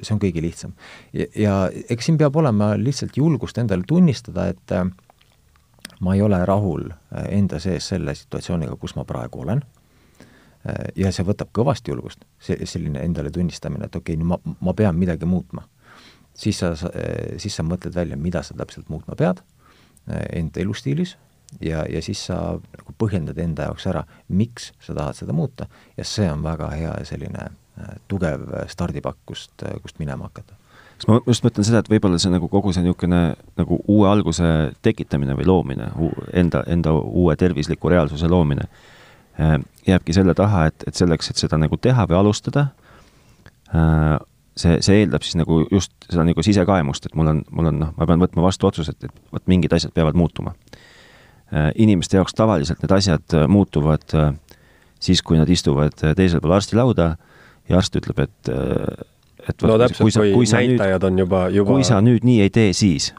see 0.03 0.17
on 0.17 0.23
kõige 0.25 0.43
lihtsam. 0.43 0.75
ja, 1.13 1.27
ja 1.37 1.55
eks 1.89 2.11
siin 2.11 2.19
peab 2.19 2.37
olema 2.37 2.75
lihtsalt 2.81 3.17
julgust 3.17 3.59
endale 3.59 3.85
tunnistada, 3.87 4.49
et 4.49 4.79
ma 6.01 6.15
ei 6.15 6.23
ole 6.23 6.41
rahul 6.47 6.89
enda 7.29 7.61
sees 7.61 7.93
selle 7.93 8.15
situatsiooniga, 8.15 8.77
kus 8.77 8.97
ma 8.97 9.05
praegu 9.05 9.45
olen 9.45 9.63
ja 10.97 11.13
see 11.13 11.27
võtab 11.27 11.51
kõvasti 11.55 11.93
julgust, 11.93 12.25
see, 12.41 12.57
selline 12.69 13.03
endale 13.05 13.33
tunnistamine, 13.33 13.89
et 13.89 13.97
okei 13.97 14.17
okay,, 14.17 14.23
no 14.23 14.35
ma, 14.35 14.57
ma 14.65 14.75
pean 14.77 14.97
midagi 14.97 15.29
muutma. 15.29 15.67
siis 16.35 16.59
sa, 16.59 16.73
siis 17.39 17.55
sa 17.55 17.63
mõtled 17.63 17.95
välja, 17.95 18.17
mida 18.17 18.43
sa 18.43 18.55
täpselt 18.59 18.89
muutma 18.89 19.15
pead 19.15 19.43
enda 20.33 20.61
elustiilis 20.61 21.17
ja, 21.61 21.85
ja 21.89 22.03
siis 22.03 22.27
sa 22.27 22.57
nagu 22.59 22.95
põhjendad 22.99 23.39
enda 23.39 23.69
jaoks 23.69 23.87
ära, 23.87 24.05
miks 24.29 24.73
sa 24.81 24.95
tahad 24.95 25.17
seda 25.17 25.33
muuta 25.33 25.69
ja 25.97 26.05
see 26.05 26.27
on 26.31 26.43
väga 26.43 26.71
hea 26.75 26.97
selline 27.05 27.49
tugev 28.09 28.49
stardipakk, 28.69 29.19
kust, 29.27 29.65
kust 29.83 29.99
minema 29.99 30.31
hakata 30.31 30.57
kas 30.95 31.09
ma 31.11 31.21
just 31.27 31.45
mõtlen 31.45 31.67
seda, 31.67 31.81
et 31.83 31.91
võib-olla 31.91 32.19
see 32.23 32.33
nagu 32.33 32.49
kogu 32.49 32.73
see 32.73 32.85
niisugune 32.85 33.23
nagu 33.59 33.81
uue 33.91 34.09
alguse 34.09 34.51
tekitamine 34.83 35.35
või 35.35 35.47
loomine, 35.51 35.89
enda, 36.33 36.63
enda 36.71 36.93
uue 36.95 37.35
tervisliku 37.37 37.91
reaalsuse 37.91 38.31
loomine, 38.31 38.69
äh, 38.69 39.04
jääbki 39.87 40.15
selle 40.17 40.35
taha, 40.39 40.67
et, 40.71 40.87
et 40.89 40.95
selleks, 40.95 41.31
et 41.31 41.43
seda 41.43 41.59
nagu 41.61 41.79
teha 41.81 42.07
või 42.11 42.19
alustada, 42.21 42.69
äh, 43.75 44.17
see, 44.57 44.79
see 44.85 45.03
eeldab 45.03 45.27
siis 45.27 45.39
nagu 45.41 45.63
just 45.73 45.93
seda 46.09 46.27
nagu 46.29 46.45
sisekaemust, 46.47 47.09
et 47.09 47.19
mul 47.19 47.33
on, 47.33 47.43
mul 47.51 47.71
on 47.73 47.81
noh, 47.83 47.95
ma 47.97 48.09
pean 48.11 48.23
võtma 48.23 48.47
vastu 48.47 48.71
otsuse, 48.71 48.95
et, 48.95 49.09
et 49.09 49.35
vot 49.35 49.47
mingid 49.51 49.75
asjad 49.75 49.95
peavad 49.97 50.19
muutuma. 50.19 50.55
Äh, 51.55 51.73
inimeste 51.75 52.21
jaoks 52.21 52.37
tavaliselt 52.39 52.83
need 52.85 52.95
asjad 52.95 53.39
muutuvad 53.51 54.07
siis, 55.03 55.23
kui 55.23 55.41
nad 55.41 55.51
istuvad 55.51 55.99
teisel 56.17 56.41
pool 56.41 56.55
arstilauda 56.57 57.15
ja 57.69 57.81
arst 57.81 57.97
ütleb, 57.99 58.25
et 58.25 58.55
et 59.45 59.65
no 59.67 59.77
täpselt, 59.81 60.01
kui, 60.07 60.13
sa, 60.15 60.25
kui 60.33 60.49
sa 60.49 60.63
näitajad 60.63 61.03
nüüd, 61.03 61.11
on 61.11 61.23
juba, 61.25 61.43
juba 61.53 61.75
kui 61.75 61.85
sa 61.85 62.01
nüüd 62.05 62.25
nii 62.25 62.41
ei 62.47 62.53
tee, 62.55 62.73
siis 62.77 63.11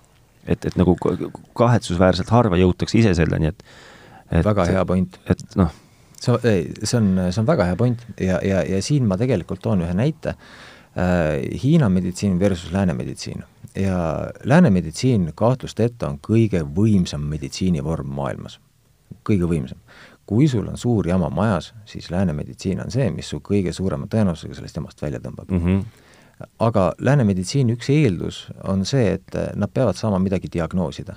et, 0.46 0.66
et 0.66 0.78
nagu 0.80 0.96
kahetsusväärselt 1.58 2.32
harva 2.34 2.60
jõutakse 2.60 3.00
ise 3.00 3.14
selleni, 3.18 3.52
et, 3.52 3.66
et 4.32 4.46
väga 4.46 4.68
hea 4.72 4.86
point. 4.88 5.20
et 5.30 5.58
noh. 5.60 5.74
See, 6.26 6.62
see 6.84 7.00
on, 7.00 7.12
see 7.30 7.42
on 7.42 7.50
väga 7.50 7.70
hea 7.72 7.80
point 7.80 8.06
ja, 8.20 8.40
ja, 8.44 8.64
ja 8.68 8.82
siin 8.86 9.08
ma 9.10 9.18
tegelikult 9.22 9.64
toon 9.66 9.86
ühe 9.86 9.98
näite 9.98 10.36
äh,. 10.36 11.44
Hiina 11.64 11.90
meditsiin 11.92 12.40
versus 12.40 12.72
lääne 12.72 12.94
meditsiin 12.96 13.44
ja 13.76 13.98
lääne 14.44 14.70
meditsiin 14.72 15.32
kahtlusteta 15.36 16.08
on 16.08 16.22
kõige 16.24 16.62
võimsam 16.64 17.26
meditsiinivorm 17.28 18.14
maailmas, 18.16 18.60
kõige 19.28 19.50
võimsam 19.52 19.82
kui 20.26 20.48
sul 20.50 20.66
on 20.68 20.78
suur 20.78 21.08
jama 21.08 21.30
majas, 21.30 21.74
siis 21.86 22.10
lääne 22.12 22.34
meditsiin 22.34 22.80
on 22.82 22.92
see, 22.92 23.12
mis 23.14 23.28
su 23.30 23.42
kõige 23.46 23.74
suurema 23.76 24.08
tõenäosusega 24.10 24.58
sellest 24.58 24.80
jamast 24.80 25.02
välja 25.02 25.22
tõmbab 25.22 25.52
mm. 25.52 25.62
-hmm 25.66 26.04
aga 26.60 26.94
lääne 27.00 27.24
meditsiini 27.24 27.76
üks 27.78 27.90
eeldus 27.94 28.46
on 28.68 28.86
see, 28.86 29.14
et 29.18 29.38
nad 29.56 29.72
peavad 29.72 29.96
saama 29.96 30.20
midagi 30.20 30.50
diagnoosida. 30.52 31.16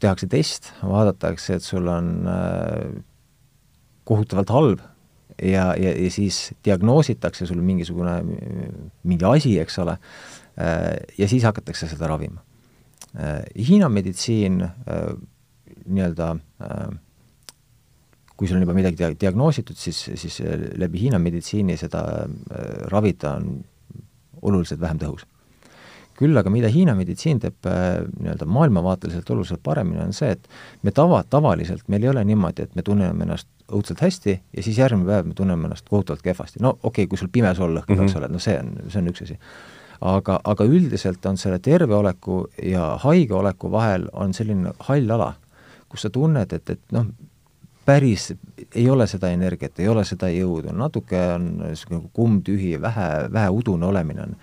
tehakse 0.00 0.26
test, 0.26 0.72
vaadatakse, 0.82 1.54
et 1.54 1.62
sul 1.62 1.86
on 1.88 2.26
äh, 2.28 3.02
kohutavalt 4.04 4.50
halb 4.54 4.82
ja, 5.42 5.72
ja, 5.76 5.92
ja 5.92 6.10
siis 6.10 6.52
diagnoositakse 6.64 7.46
sul 7.46 7.62
mingisugune, 7.64 8.18
mingi 9.02 9.28
asi, 9.28 9.56
eks 9.62 9.78
ole, 9.82 9.96
äh, 10.58 10.90
ja 11.18 11.28
siis 11.30 11.46
hakatakse 11.46 11.88
seda 11.90 12.10
ravima. 12.10 12.42
Äh, 13.14 13.42
Hiina 13.68 13.88
meditsiin 13.88 14.62
nii-öelda 15.84 16.34
kui 18.36 18.48
sul 18.48 18.58
on 18.58 18.66
juba 18.66 18.74
midagi 18.76 18.98
dia-, 18.98 19.14
diagnoositud, 19.18 19.78
siis, 19.78 20.00
siis 20.20 20.40
äh, 20.42 20.66
läbi 20.80 21.04
Hiina 21.04 21.20
meditsiini 21.22 21.76
seda 21.80 22.02
äh, 22.24 22.66
ravida 22.92 23.36
on 23.38 23.62
oluliselt 24.42 24.82
vähem 24.82 25.00
tõhus. 25.02 25.28
küll 26.14 26.38
aga 26.38 26.50
mida 26.50 26.68
Hiina 26.70 26.92
meditsiin 26.94 27.40
teeb 27.42 27.66
äh, 27.66 28.04
nii-öelda 28.20 28.46
maailmavaateliselt 28.46 29.30
oluliselt 29.34 29.62
paremini, 29.66 30.02
on 30.04 30.12
see, 30.14 30.30
et 30.36 30.48
me 30.82 30.92
tava, 30.94 31.24
tavaliselt 31.30 31.88
meil 31.90 32.06
ei 32.06 32.12
ole 32.12 32.22
niimoodi, 32.24 32.68
et 32.68 32.76
me 32.78 32.84
tunneme 32.86 33.26
ennast 33.26 33.48
õudselt 33.72 34.02
hästi 34.04 34.34
ja 34.56 34.62
siis 34.62 34.78
järgmine 34.78 35.08
päev 35.08 35.28
me 35.30 35.34
tunneme 35.34 35.68
ennast 35.68 35.88
kohutavalt 35.88 36.22
kehvasti. 36.22 36.60
no 36.62 36.74
okei 36.82 36.88
okay,, 37.04 37.06
kui 37.06 37.18
sul 37.18 37.30
pime 37.32 37.54
sool 37.54 37.72
lõhkeb 37.78 37.96
mm, 37.96 38.00
-hmm. 38.00 38.10
eks 38.10 38.16
ole, 38.20 38.28
no 38.28 38.38
see 38.38 38.58
on, 38.60 38.74
see 38.88 39.00
on 39.00 39.08
üks 39.12 39.24
asi. 39.24 39.38
aga, 40.00 40.40
aga 40.44 40.64
üldiselt 40.64 41.26
on 41.26 41.36
selle 41.40 41.58
terve 41.58 41.94
oleku 41.94 42.46
ja 42.62 42.96
haige 43.04 43.34
oleku 43.34 43.70
vahel 43.70 44.08
on 44.12 44.34
selline 44.34 44.72
hall 44.88 45.10
ala, 45.10 45.34
kus 45.88 46.02
sa 46.02 46.10
tunned, 46.10 46.52
et, 46.52 46.70
et 46.70 46.80
noh, 46.92 47.06
päris 47.84 48.32
ei 48.74 48.90
ole 48.90 49.06
seda 49.06 49.30
energiat, 49.30 49.80
ei 49.80 49.88
ole 49.88 50.04
seda 50.04 50.28
jõudu, 50.28 50.72
natuke 50.72 51.20
on 51.34 51.50
niisugune 51.62 51.98
nagu 51.98 52.10
kummtühi, 52.12 52.80
vähe, 52.80 53.08
vähe 53.32 53.50
udune 53.50 53.86
olemine 53.86 54.22
on. 54.22 54.36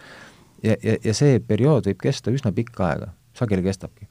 ja, 0.64 0.76
ja, 0.84 0.98
ja 1.04 1.14
see 1.14 1.40
periood 1.40 1.86
võib 1.86 2.02
kesta 2.02 2.32
üsna 2.32 2.52
pikka 2.52 2.88
aega, 2.88 3.14
sageli 3.34 3.64
kestabki 3.70 4.08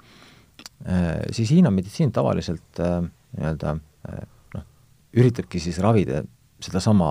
äh,. 0.87 1.23
Siis 1.33 1.51
Hiina 1.51 1.71
meditsiin 1.71 2.13
tavaliselt 2.13 2.81
äh, 2.81 3.03
nii-öelda 3.37 3.77
äh, 4.09 4.27
üritabki 5.17 5.61
siis 5.63 5.79
ravida 5.83 6.23
sedasama 6.63 7.11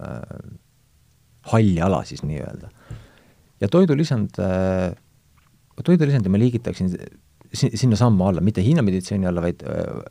äh, 0.00 0.20
halli 1.52 1.80
ala 1.82 2.04
siis 2.04 2.22
nii-öelda. 2.24 2.70
ja 3.60 3.68
toidulisand 3.68 4.38
äh,, 4.40 4.94
toidulisandi 5.84 6.28
ma 6.28 6.38
liigitaksin 6.38 6.94
sinnasamma 7.54 8.28
alla, 8.28 8.40
mitte 8.40 8.62
Hiina 8.62 8.82
meditsiini 8.82 9.26
alla, 9.26 9.42
vaid, 9.42 9.60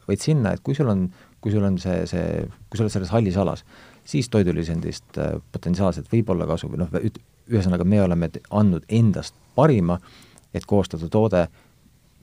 vaid 0.07 0.21
sinna, 0.21 0.53
et 0.53 0.61
kui 0.63 0.75
sul 0.75 0.87
on, 0.87 1.07
kui 1.43 1.51
sul 1.51 1.63
on 1.67 1.77
see, 1.81 2.05
see, 2.07 2.45
kui 2.69 2.79
sa 2.79 2.85
oled 2.85 2.93
selles 2.93 3.11
hallis 3.11 3.37
alas, 3.39 3.65
siis 4.07 4.29
toidulisandist 4.31 5.19
äh, 5.19 5.35
potentsiaalselt 5.51 6.11
võib 6.11 6.31
olla 6.31 6.47
kasu 6.47 6.69
või 6.71 6.83
noh, 6.83 6.93
ühesõnaga 7.51 7.87
me 7.87 7.99
oleme 8.03 8.29
andnud 8.55 8.85
endast 8.87 9.35
parima, 9.55 9.97
et 10.55 10.67
koostada 10.69 11.09
toode, 11.11 11.47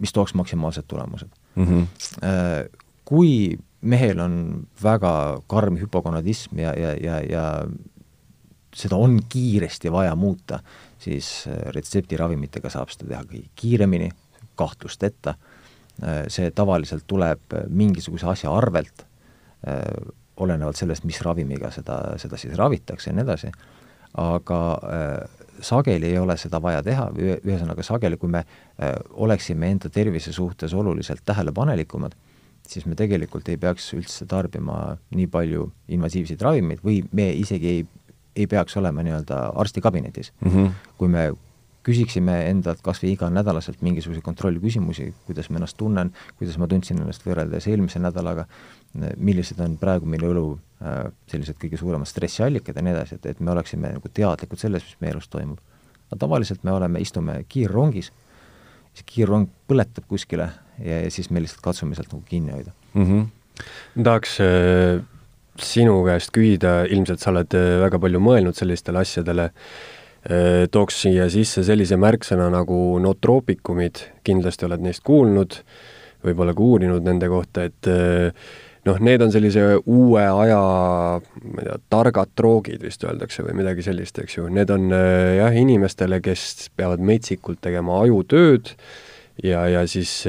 mis 0.01 0.15
tooks 0.17 0.33
maksimaalsed 0.39 0.87
tulemused 0.89 1.29
mm. 1.57 1.67
-hmm. 1.67 2.79
Kui 3.11 3.59
mehel 3.81 4.21
on 4.21 4.35
väga 4.83 5.13
karm 5.49 5.79
hüpogonadism 5.81 6.59
ja, 6.61 6.75
ja, 6.77 6.95
ja, 7.01 7.21
ja 7.25 7.45
seda 8.77 8.97
on 8.97 9.19
kiiresti 9.29 9.93
vaja 9.93 10.15
muuta, 10.17 10.61
siis 10.99 11.47
äh, 11.49 11.71
retseptiravimitega 11.75 12.71
saab 12.71 12.93
seda 12.93 13.09
teha 13.15 13.23
kõige 13.29 13.49
kiiremini, 13.59 14.11
kahtlusteta, 14.61 15.35
äh, 16.03 16.25
see 16.33 16.51
tavaliselt 16.55 17.07
tuleb 17.11 17.59
mingisuguse 17.69 18.29
asja 18.31 18.53
arvelt, 18.55 19.05
äh, 19.69 19.83
olenevalt 20.41 20.79
sellest, 20.81 21.05
mis 21.05 21.21
ravimiga 21.25 21.73
seda, 21.75 22.01
seda 22.21 22.39
siis 22.41 22.57
ravitakse 22.59 23.11
ja 23.11 23.17
nii 23.17 23.27
edasi, 23.27 23.53
aga 24.21 24.61
äh, 24.91 25.47
sageli 25.65 26.13
ei 26.13 26.19
ole 26.19 26.37
seda 26.41 26.61
vaja 26.63 26.81
teha, 26.83 27.11
ühesõnaga 27.21 27.85
sageli, 27.85 28.17
kui 28.17 28.31
me 28.33 28.41
oleksime 29.21 29.69
enda 29.75 29.91
tervise 29.93 30.33
suhtes 30.33 30.73
oluliselt 30.73 31.21
tähelepanelikumad, 31.29 32.15
siis 32.71 32.87
me 32.87 32.97
tegelikult 32.99 33.49
ei 33.51 33.59
peaks 33.61 33.91
üldse 33.97 34.27
tarbima 34.31 34.97
nii 35.17 35.27
palju 35.31 35.69
invasiivseid 35.97 36.43
ravimeid 36.47 36.83
või 36.87 37.01
me 37.17 37.31
isegi 37.35 37.73
ei, 37.75 37.85
ei 38.37 38.47
peaks 38.51 38.77
olema 38.81 39.05
nii-öelda 39.07 39.41
arstikabinetis 39.61 40.33
mm. 40.41 40.51
-hmm. 40.51 40.75
kui 40.99 41.11
me 41.11 41.31
küsiksime 41.87 42.35
endalt 42.51 42.83
kas 42.85 43.01
või 43.03 43.15
iganädalaselt 43.15 43.81
mingisuguseid 43.85 44.25
kontrollküsimusi, 44.25 45.07
kuidas 45.27 45.49
ma 45.51 45.61
ennast 45.61 45.79
tunnen, 45.81 46.13
kuidas 46.39 46.59
ma 46.61 46.69
tundsin 46.69 47.01
ennast 47.01 47.25
võrreldes 47.25 47.67
eelmise 47.71 48.03
nädalaga, 48.03 48.45
millised 49.17 49.61
on 49.65 49.79
praegu 49.81 50.09
minu 50.11 50.33
elu 50.35 50.45
äh, 50.85 51.07
sellised 51.31 51.57
kõige 51.61 51.81
suuremad 51.81 52.09
stressiallikad 52.09 52.77
ja 52.77 52.85
nii 52.85 52.95
edasi, 52.95 53.17
et, 53.17 53.31
et 53.33 53.41
me 53.41 53.55
oleksime 53.55 53.95
nagu 53.97 54.13
teadlikud 54.13 54.61
sellest, 54.61 54.91
mis 54.91 55.01
meie 55.01 55.17
elus 55.17 55.31
toimub. 55.33 55.61
aga 56.11 56.19
tavaliselt 56.27 56.65
me 56.65 56.75
oleme, 56.75 57.01
istume 57.01 57.45
kiirrongis, 57.49 58.13
see 58.99 59.07
kiirrong 59.15 59.49
põletab 59.71 60.05
kuskile 60.11 60.51
ja, 60.85 61.05
ja 61.05 61.11
siis 61.11 61.31
me 61.31 61.45
lihtsalt 61.45 61.63
katsume 61.65 61.95
sealt 61.99 62.13
nagu 62.13 62.25
kinni 62.29 62.53
hoida 62.57 62.73
mm. 62.95 63.07
-hmm. 63.07 64.03
tahaks 64.03 64.41
äh, 64.41 65.01
sinu 65.61 66.03
käest 66.05 66.33
küsida, 66.33 66.85
ilmselt 66.89 67.21
sa 67.21 67.31
oled 67.35 67.55
äh, 67.55 67.79
väga 67.85 67.99
palju 67.99 68.21
mõelnud 68.21 68.57
sellistele 68.57 69.03
asjadele 69.05 69.51
Äh, 70.21 70.67
tooks 70.69 70.99
siia 71.01 71.31
sisse 71.33 71.63
sellise 71.65 71.97
märksõna 71.97 72.51
nagu 72.53 72.77
nootroopikumid, 73.01 74.03
kindlasti 74.27 74.67
oled 74.67 74.83
neist 74.85 75.01
kuulnud, 75.07 75.55
võib-olla 76.27 76.53
ka 76.53 76.61
uurinud 76.61 77.07
nende 77.07 77.31
kohta, 77.33 77.65
et 77.71 77.89
äh, 77.89 78.51
noh, 78.85 78.99
need 79.01 79.25
on 79.25 79.33
sellise 79.33 79.63
uue 79.81 80.21
aja, 80.21 80.59
ma 81.25 81.65
ei 81.65 81.71
tea, 81.71 81.79
targad 81.97 82.35
droogid 82.37 82.85
vist 82.85 83.07
öeldakse 83.09 83.47
või 83.47 83.57
midagi 83.63 83.87
sellist, 83.87 84.21
eks 84.21 84.37
ju, 84.37 84.51
need 84.53 84.69
on 84.77 84.93
äh, 84.93 85.39
jah, 85.39 85.57
inimestele, 85.57 86.21
kes 86.21 86.69
peavad 86.77 87.01
metsikult 87.01 87.65
tegema 87.65 88.03
ajutööd 88.05 88.75
ja, 89.45 89.65
ja 89.69 89.85
siis 89.89 90.25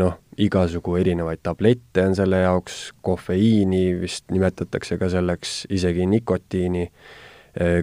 noh, 0.00 0.18
igasugu 0.40 0.96
erinevaid 1.00 1.42
tablette 1.44 2.06
on 2.08 2.16
selle 2.16 2.42
jaoks, 2.44 2.92
kofeiini 3.04 3.86
vist 4.00 4.26
nimetatakse 4.34 4.98
ka 5.00 5.10
selleks, 5.12 5.64
isegi 5.74 6.06
nikotiini, 6.10 6.88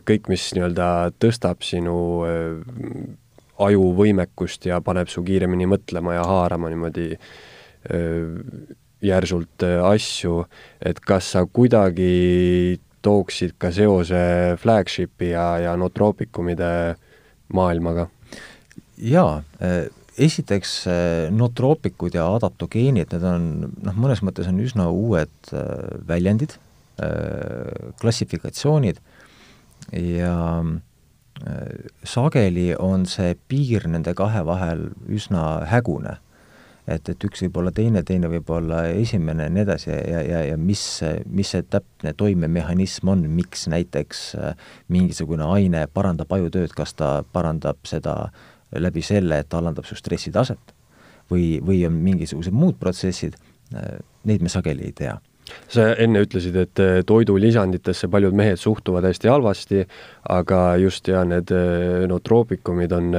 kõik, 0.08 0.28
mis 0.32 0.50
nii-öelda 0.58 0.88
tõstab 1.22 1.64
sinu 1.64 1.96
ajuvõimekust 3.62 4.68
ja 4.68 4.82
paneb 4.84 5.12
su 5.12 5.24
kiiremini 5.24 5.70
mõtlema 5.70 6.18
ja 6.18 6.26
haarama 6.28 6.72
niimoodi 6.74 7.12
järsult 9.02 9.64
asju, 9.66 10.42
et 10.84 11.00
kas 11.00 11.32
sa 11.36 11.46
kuidagi 11.46 12.80
tooksid 13.02 13.56
ka 13.58 13.72
seose 13.74 14.58
Flagshipi 14.62 15.32
ja, 15.32 15.46
ja 15.64 15.78
Nootroopicumide 15.80 16.72
maailmaga? 17.54 18.10
jaa, 19.02 19.42
esiteks 20.22 20.74
nootroopikud 21.34 22.16
ja 22.18 22.28
adaptogeenid, 22.36 23.14
need 23.14 23.26
on 23.28 23.48
noh, 23.72 23.98
mõnes 23.98 24.22
mõttes 24.26 24.50
on 24.52 24.60
üsna 24.64 24.88
uued 24.94 25.52
väljendid, 26.08 26.58
klassifikatsioonid 28.02 29.00
ja 29.98 30.36
sageli 32.04 32.72
on 32.78 33.06
see 33.10 33.36
piir 33.50 33.88
nende 33.90 34.14
kahe 34.18 34.44
vahel 34.46 34.92
üsna 35.10 35.66
hägune. 35.72 36.18
Et, 36.90 37.08
et 37.08 37.24
üks 37.24 37.44
võib 37.46 37.60
olla 37.62 37.72
teine, 37.72 38.02
teine 38.04 38.28
võib 38.28 38.50
olla 38.52 38.88
esimene 38.90 39.46
ja 39.46 39.52
nii 39.54 39.62
edasi 39.64 39.92
ja, 39.92 40.22
ja, 40.26 40.40
ja 40.50 40.56
mis, 40.58 40.82
mis 41.30 41.52
see 41.54 41.62
täpne 41.70 42.12
toimemehhanism 42.18 43.12
on, 43.14 43.22
miks 43.30 43.68
näiteks 43.70 44.24
äh, 44.36 44.56
mingisugune 44.90 45.46
aine 45.46 45.86
parandab 45.94 46.34
ajutööd, 46.34 46.74
kas 46.76 46.96
ta 46.98 47.12
parandab 47.38 47.78
seda 47.88 48.16
läbi 48.80 49.04
selle, 49.06 49.42
et 49.42 49.50
ta 49.50 49.60
alandab 49.60 49.88
su 49.88 49.98
stressitaset 50.00 50.76
või, 51.32 51.60
või 51.64 51.82
on 51.88 51.98
mingisugused 52.04 52.56
muud 52.56 52.80
protsessid, 52.80 53.36
äh, 53.76 54.00
neid 54.28 54.44
me 54.44 54.52
sageli 54.52 54.90
ei 54.90 54.96
tea 54.96 55.18
sa 55.72 55.88
enne 56.00 56.22
ütlesid, 56.24 56.56
et 56.60 56.82
eh, 56.84 57.00
toidulisanditesse 57.08 58.10
paljud 58.12 58.36
mehed 58.38 58.60
suhtuvad 58.62 59.06
hästi 59.08 59.32
halvasti, 59.32 59.82
aga 60.32 60.60
just 60.82 61.10
ja 61.12 61.24
need 61.28 61.52
eh, 61.56 62.04
nootroopikumid 62.12 62.94
on, 62.96 63.10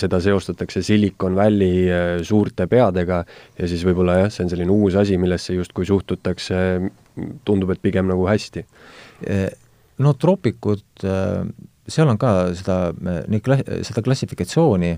seda 0.00 0.20
seostatakse 0.22 0.82
Silicon 0.86 1.36
Valley 1.38 2.22
suurte 2.26 2.68
peadega 2.70 3.22
ja 3.58 3.70
siis 3.70 3.84
võib-olla 3.86 4.20
jah, 4.22 4.32
see 4.32 4.46
on 4.46 4.52
selline 4.54 4.74
uus 4.74 4.98
asi, 4.98 5.18
millesse 5.20 5.56
justkui 5.56 5.86
suhtutakse, 5.88 6.58
tundub, 7.46 7.72
et 7.74 7.82
pigem 7.82 8.08
nagu 8.10 8.26
hästi. 8.28 8.66
Nootroopikud, 10.02 10.84
seal 11.88 12.08
on 12.10 12.18
ka 12.18 12.32
seda, 12.58 12.92
neid 13.28 13.44
kla-, 13.46 13.62
seda 13.86 14.02
klassifikatsiooni 14.02 14.92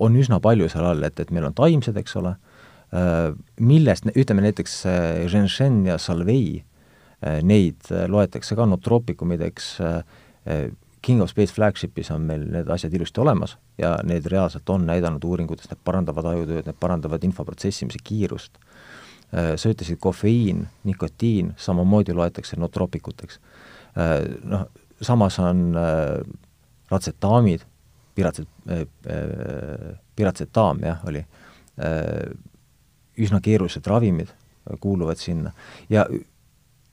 on 0.00 0.16
üsna 0.16 0.40
palju 0.40 0.68
seal 0.72 0.86
all, 0.90 1.02
et, 1.04 1.20
et 1.20 1.30
meil 1.34 1.48
on 1.48 1.56
taimsed, 1.56 1.96
eks 2.00 2.16
ole 2.20 2.34
Äh, 2.90 3.36
millest, 3.62 4.08
ütleme 4.18 4.42
näiteks 4.42 4.80
äh, 4.90 5.86
ja 5.86 5.98
Salvei, 5.98 6.64
äh, 7.22 7.38
neid 7.42 7.86
loetakse 8.08 8.56
ka 8.56 8.66
nootroopicumideks, 8.66 9.78
King 11.02 11.22
of 11.22 11.30
Space 11.30 11.52
Flagshipis 11.54 12.10
on 12.10 12.24
meil 12.26 12.42
need 12.50 12.68
asjad 12.68 12.92
ilusti 12.96 13.20
olemas 13.20 13.58
ja 13.78 13.98
need 14.04 14.26
reaalselt 14.26 14.68
on 14.68 14.86
näidanud 14.88 15.24
uuringutes, 15.24 15.68
need 15.70 15.78
parandavad 15.84 16.26
ajutööd, 16.32 16.66
need 16.66 16.78
parandavad 16.80 17.24
info 17.24 17.44
protsessimise 17.44 18.00
kiirust. 18.02 18.58
sa 19.30 19.70
ütlesid 19.70 20.00
kofeiin, 20.00 20.64
nikotiin, 20.84 21.52
samamoodi 21.56 22.12
loetakse 22.12 22.56
nootroopikuteks. 22.56 23.38
Noh, 23.96 24.66
samas 25.02 25.38
on 25.42 25.74
ratsetaamid, 26.90 27.64
piratset-, 28.14 28.86
piratsetaam 30.16 30.82
jah, 30.84 31.00
oli, 31.08 31.24
üsna 33.20 33.40
keerulised 33.42 33.86
ravimid 33.86 34.30
kuuluvad 34.80 35.18
sinna 35.18 35.52
ja 35.90 36.04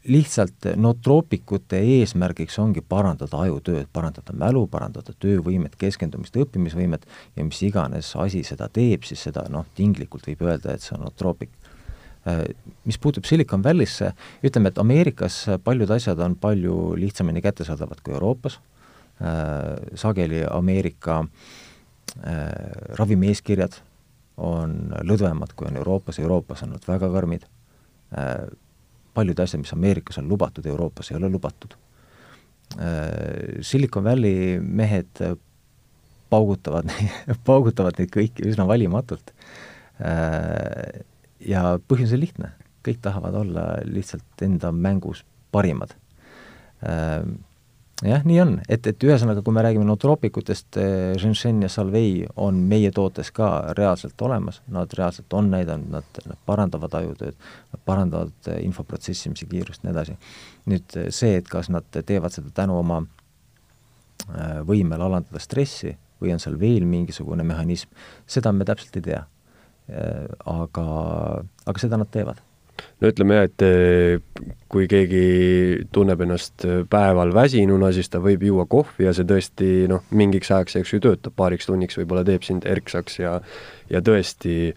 lihtsalt 0.08 0.70
nootroopikute 0.76 1.80
eesmärgiks 1.98 2.60
ongi 2.64 2.82
parandada 2.82 3.42
ajutööd, 3.44 3.90
parandada 3.94 4.34
mälu, 4.34 4.64
parandada 4.72 5.14
töövõimet, 5.20 5.76
keskendumist, 5.80 6.38
õppimisvõimet 6.40 7.08
ja 7.36 7.46
mis 7.46 7.60
iganes 7.68 8.14
asi 8.16 8.44
seda 8.48 8.70
teeb, 8.74 9.04
siis 9.08 9.26
seda 9.28 9.48
noh, 9.52 9.68
tinglikult 9.76 10.30
võib 10.30 10.46
öelda, 10.48 10.74
et 10.74 10.86
see 10.86 10.96
on 10.96 11.04
nootroopik. 11.08 11.52
Mis 12.88 12.98
puutub 13.00 13.28
Silicon 13.28 13.62
Valley'sse, 13.64 14.12
ütleme, 14.44 14.72
et 14.74 14.80
Ameerikas 14.82 15.44
paljud 15.64 15.92
asjad 15.96 16.20
on 16.26 16.36
palju 16.36 16.96
lihtsamini 17.00 17.44
kättesaadavad 17.46 18.02
kui 18.04 18.16
Euroopas, 18.18 18.58
sageli 19.96 20.42
Ameerika 20.50 21.22
ravimieeskirjad 22.98 23.78
on 24.38 24.78
lõdvemad, 25.06 25.54
kui 25.58 25.68
on 25.70 25.80
Euroopas, 25.80 26.20
Euroopas 26.22 26.64
on 26.66 26.76
nad 26.76 26.86
väga 26.88 27.10
karmid. 27.14 27.48
Äh, 28.18 28.46
paljud 29.18 29.40
asjad, 29.42 29.64
mis 29.64 29.74
Ameerikas 29.74 30.20
on 30.22 30.30
lubatud, 30.30 30.66
Euroopas 30.70 31.12
ei 31.12 31.18
ole 31.18 31.30
lubatud. 31.34 31.74
Äh, 32.78 33.60
Silicon 33.66 34.06
Valley 34.06 34.60
mehed 34.62 35.24
paugutavad 36.30 36.92
paugutavad 37.50 37.98
neid 38.00 38.14
kõiki 38.14 38.46
üsna 38.52 38.68
valimatult. 38.70 39.34
Ja 41.48 41.78
põhjus 41.88 42.14
on 42.16 42.22
lihtne, 42.22 42.52
kõik 42.86 43.00
tahavad 43.02 43.36
olla 43.40 43.70
lihtsalt 43.88 44.44
enda 44.44 44.74
mängus 44.76 45.24
parimad 45.52 45.96
jah, 48.06 48.24
nii 48.28 48.38
on, 48.42 48.54
et, 48.70 48.86
et 48.90 49.04
ühesõnaga, 49.06 49.42
kui 49.46 49.56
me 49.56 49.64
räägime 49.66 49.86
nootroopikutest, 49.88 50.78
Shenzhen 51.18 51.64
ja 51.66 51.70
Salvei 51.72 52.28
on 52.36 52.60
meie 52.70 52.92
tootes 52.94 53.32
ka 53.34 53.74
reaalselt 53.78 54.22
olemas, 54.22 54.62
nad 54.74 54.92
reaalselt 54.98 55.34
on 55.34 55.50
näidanud, 55.54 55.90
nad, 55.98 56.20
nad 56.30 56.42
parandavad 56.46 56.94
ajutööd, 57.00 57.38
nad 57.74 57.86
parandavad 57.86 58.52
eh, 58.52 58.60
info 58.66 58.86
protsessimise 58.88 59.48
kiirust, 59.50 59.84
nii 59.84 59.96
edasi. 59.96 60.18
nüüd 60.70 61.00
eh, 61.00 61.10
see, 61.16 61.40
et 61.42 61.50
kas 61.50 61.72
nad 61.74 61.88
teevad 61.98 62.36
seda 62.36 62.54
tänu 62.54 62.78
oma 62.78 63.02
eh, 63.02 64.60
võimele 64.68 65.08
alandada 65.08 65.42
stressi 65.42 65.96
või 66.22 66.36
on 66.36 66.42
seal 66.42 66.60
veel 66.62 66.86
mingisugune 66.90 67.46
mehhanism, 67.46 67.90
seda 68.30 68.54
me 68.54 68.66
täpselt 68.66 69.02
ei 69.02 69.10
tea. 69.10 69.26
Aga, 69.88 70.86
aga 71.66 71.82
seda 71.82 72.00
nad 72.02 72.12
teevad. 72.12 72.44
No 73.02 73.10
ütleme 73.10 73.38
jah, 73.38 73.48
et 73.48 73.64
eh, 73.66 74.44
kui 74.70 74.88
keegi 74.90 75.88
tunneb 75.94 76.22
ennast 76.26 76.66
päeval 76.92 77.34
väsinuna, 77.34 77.92
siis 77.94 78.10
ta 78.14 78.22
võib 78.22 78.46
juua 78.46 78.68
kohvi 78.70 79.08
ja 79.08 79.14
see 79.18 79.26
tõesti 79.30 79.70
noh, 79.90 80.06
mingiks 80.18 80.52
ajaks, 80.54 80.80
eks 80.82 80.94
ju, 80.94 81.02
töötab, 81.06 81.36
paariks 81.38 81.70
tunniks 81.70 81.98
võib-olla 82.00 82.26
teeb 82.28 82.46
sind 82.46 82.68
erksaks 82.70 83.20
ja 83.22 83.38
ja 83.90 84.02
tõesti, 84.04 84.74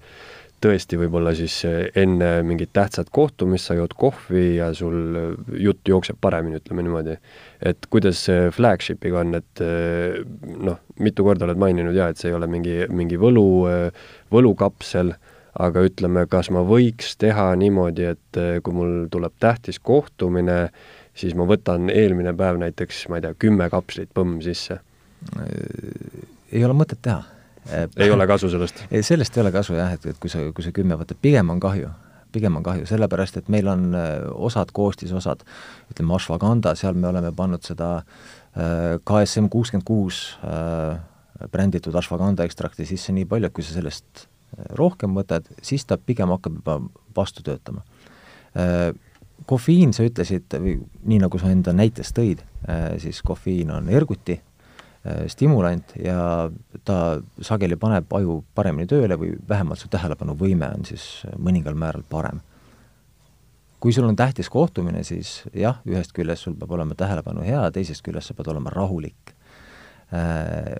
tõesti 0.60 0.98
võib-olla 1.00 1.32
siis 1.36 1.56
eh, 1.68 1.88
enne 2.02 2.42
mingit 2.46 2.72
tähtsat 2.76 3.10
kohtumist 3.12 3.70
sa 3.70 3.78
jood 3.78 3.94
kohvi 3.98 4.56
ja 4.58 4.70
sul 4.76 5.18
jutt 5.56 5.88
jookseb 5.88 6.20
paremini, 6.20 6.60
ütleme 6.60 6.84
niimoodi. 6.86 7.16
et 7.60 7.90
kuidas 7.90 8.26
Flagshipiga 8.56 9.20
on, 9.20 9.34
et 9.40 9.64
noh, 10.60 10.78
mitu 10.98 11.24
korda 11.24 11.48
oled 11.48 11.60
maininud 11.60 11.96
ja 11.96 12.08
et 12.08 12.20
see 12.20 12.30
ei 12.30 12.36
ole 12.36 12.48
mingi, 12.48 12.86
mingi 12.88 13.18
võlu, 13.20 13.44
võlukapsel 14.32 15.14
aga 15.58 15.82
ütleme, 15.86 16.24
kas 16.30 16.50
ma 16.54 16.62
võiks 16.66 17.16
teha 17.20 17.50
niimoodi, 17.58 18.06
et 18.14 18.38
eh, 18.38 18.58
kui 18.64 18.76
mul 18.76 18.94
tuleb 19.10 19.34
tähtis 19.42 19.80
kohtumine, 19.82 20.68
siis 21.16 21.34
ma 21.38 21.46
võtan 21.48 21.90
eelmine 21.92 22.34
päev 22.36 22.60
näiteks, 22.62 23.06
ma 23.10 23.18
ei 23.18 23.26
tea, 23.26 23.34
kümme 23.46 23.70
kapslit 23.72 24.12
põmm 24.14 24.40
sisse? 24.44 24.80
ei 26.50 26.62
ole 26.64 26.72
mõtet 26.72 27.02
teha. 27.04 27.20
Ei 27.96 28.10
ole 28.10 28.26
kasu 28.30 28.50
sellest? 28.52 28.84
ei, 28.92 29.02
sellest 29.06 29.36
ei 29.36 29.44
ole 29.44 29.52
kasu 29.54 29.76
jah, 29.78 29.92
et, 29.96 30.06
et 30.06 30.20
kui 30.20 30.32
sa, 30.32 30.44
kui 30.54 30.64
sa 30.64 30.72
kümme 30.76 30.98
võtad, 31.00 31.20
pigem 31.20 31.52
on 31.52 31.60
kahju 31.62 31.90
pigem 32.30 32.60
on 32.60 32.62
kahju, 32.62 32.84
sellepärast 32.86 33.40
et 33.40 33.48
meil 33.50 33.66
on 33.66 33.88
eh, 33.98 34.20
osad 34.46 34.70
koostisosad, 34.70 35.40
ütleme 35.90 36.14
ashwagandha, 36.14 36.76
seal 36.78 36.94
me 36.94 37.08
oleme 37.10 37.32
pannud 37.34 37.64
seda 37.66 37.88
äh, 37.98 39.00
KSM 39.02 39.50
kuuskümmend 39.50 39.86
kuus 39.88 40.20
bränditud 41.50 41.94
ashwagandha 41.96 42.44
ekstrakti 42.46 42.86
sisse 42.86 43.14
nii 43.16 43.26
palju, 43.26 43.48
et 43.48 43.56
kui 43.56 43.64
sa 43.64 43.74
sellest 43.74 44.28
rohkem 44.76 45.14
võtad, 45.16 45.46
siis 45.64 45.86
ta 45.88 45.98
pigem 45.98 46.30
hakkab 46.34 46.58
juba 46.60 46.76
vastu 47.16 47.44
töötama. 47.46 47.84
Äh, 48.58 48.90
kofeiin, 49.48 49.94
sa 49.96 50.04
ütlesid, 50.06 50.52
või 50.60 50.76
nii, 51.06 51.20
nagu 51.24 51.40
sa 51.40 51.50
enda 51.52 51.74
näites 51.76 52.12
tõid, 52.16 52.42
äh, 52.68 52.92
siis 53.02 53.22
kofeiin 53.26 53.70
on 53.74 53.88
erguti 53.92 54.38
äh, 54.38 54.49
stimulant 55.32 55.94
ja 55.96 56.50
ta 56.84 56.96
sageli 57.40 57.78
paneb 57.80 58.10
aju 58.12 58.42
paremini 58.54 58.84
tööle 58.90 59.16
või 59.16 59.30
vähemalt 59.48 59.80
su 59.80 59.88
tähelepanuvõime 59.88 60.68
on 60.76 60.84
siis 60.84 61.22
mõningal 61.40 61.74
määral 61.74 62.04
parem. 62.08 62.42
kui 63.80 63.92
sul 63.96 64.04
on 64.04 64.16
tähtis 64.16 64.50
kohtumine, 64.52 65.00
siis 65.04 65.42
jah, 65.56 65.78
ühest 65.88 66.12
küljest 66.12 66.44
sul 66.44 66.54
peab 66.54 66.70
olema 66.76 66.94
tähelepanu 66.94 67.40
hea, 67.40 67.62
teisest 67.72 68.04
küljest 68.04 68.28
sa 68.28 68.34
pead 68.34 68.50
olema 68.52 68.68
rahulik. 68.70 69.32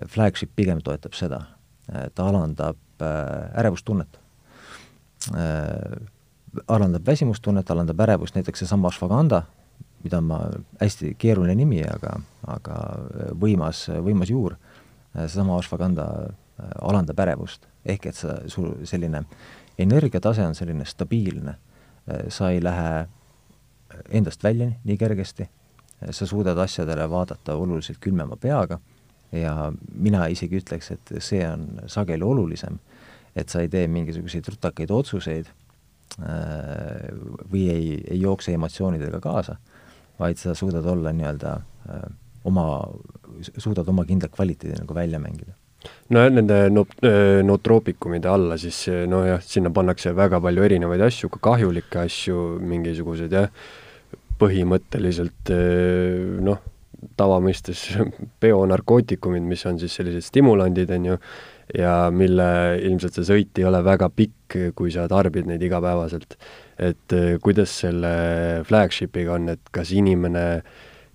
Flagship 0.07 0.51
pigem 0.55 0.83
toetab 0.85 1.17
seda, 1.17 1.39
ta 2.13 2.27
alandab 2.27 2.77
äh, 3.01 3.59
ärevustunnet. 3.59 4.19
Äh, 5.33 5.97
alandab 6.67 7.07
väsimustunnet, 7.07 7.69
alandab 7.71 7.99
ärevust, 8.05 8.35
näiteks 8.35 8.63
seesama 8.63 8.89
ashwagandha, 8.91 9.43
mida 10.03 10.21
ma, 10.21 10.39
hästi 10.81 11.15
keeruline 11.19 11.55
nimi, 11.55 11.81
aga, 11.87 12.15
aga 12.47 12.77
võimas, 13.39 13.87
võimas 14.03 14.31
juur, 14.31 14.57
seesama 15.15 15.57
ashwagandha 15.59 16.07
alandab 16.81 17.19
ärevust. 17.19 17.67
ehk 17.85 18.05
et 18.05 18.15
sa, 18.15 18.35
sul 18.47 18.75
selline 18.85 19.23
energiatase 19.81 20.45
on 20.45 20.55
selline 20.55 20.85
stabiilne, 20.85 21.55
sa 22.29 22.51
ei 22.51 22.61
lähe 22.61 23.07
endast 24.09 24.43
välja 24.43 24.71
nii 24.83 24.97
kergesti, 24.97 25.47
sa 26.11 26.25
suudad 26.25 26.57
asjadele 26.57 27.09
vaadata 27.09 27.55
oluliselt 27.55 27.97
külmema 27.99 28.37
peaga. 28.37 28.79
Ja 29.31 29.71
mina 29.95 30.25
isegi 30.27 30.59
ütleks, 30.59 30.91
et 30.91 31.11
see 31.23 31.43
on 31.47 31.67
sageli 31.87 32.25
olulisem, 32.27 32.79
et 33.35 33.49
sa 33.49 33.61
ei 33.63 33.69
tee 33.71 33.87
mingisuguseid 33.87 34.49
rutakaid 34.51 34.91
otsuseid 34.91 35.47
äh, 35.47 37.11
või 37.51 37.67
ei, 37.71 37.85
ei 38.11 38.19
jookse 38.19 38.51
emotsioonidega 38.57 39.21
kaasa, 39.23 39.55
vaid 40.21 40.39
sa 40.41 40.55
suudad 40.57 40.85
olla 40.87 41.13
nii-öelda 41.15 41.55
äh, 41.89 42.05
oma, 42.49 42.67
suudad 43.57 43.89
oma 43.89 44.05
kindla 44.07 44.31
kvaliteedi 44.31 44.79
nagu 44.79 44.95
välja 44.95 45.19
mängida. 45.21 45.57
No 46.13 46.23
nende 46.29 46.67
not-, 46.69 46.99
notroopikumide 47.47 48.29
alla 48.29 48.57
siis 48.61 48.83
nojah, 49.09 49.41
sinna 49.41 49.71
pannakse 49.73 50.13
väga 50.13 50.37
palju 50.43 50.65
erinevaid 50.67 51.01
asju, 51.07 51.29
ka 51.33 51.41
kahjulikke 51.51 52.03
asju, 52.03 52.43
mingisuguseid 52.61 53.33
jah, 53.33 53.49
põhimõtteliselt 54.41 55.49
noh, 56.45 56.61
tavamõistes 57.17 57.81
peonarkootikumid, 58.43 59.45
mis 59.45 59.65
on 59.69 59.79
siis 59.81 59.95
sellised 59.97 60.27
stimulandid, 60.27 60.91
on 60.97 61.11
ju, 61.11 61.17
ja 61.77 61.95
mille 62.13 62.47
ilmselt 62.83 63.17
see 63.17 63.27
sõit 63.27 63.59
ei 63.59 63.65
ole 63.67 63.81
väga 63.85 64.09
pikk, 64.13 64.57
kui 64.75 64.91
sa 64.93 65.07
tarbid 65.11 65.47
neid 65.49 65.63
igapäevaselt. 65.63 66.37
et 66.81 67.13
eh, 67.13 67.37
kuidas 67.41 67.73
selle 67.83 68.63
flagshipiga 68.65 69.35
on, 69.35 69.49
et 69.53 69.71
kas 69.71 69.91
inimene, 69.93 70.63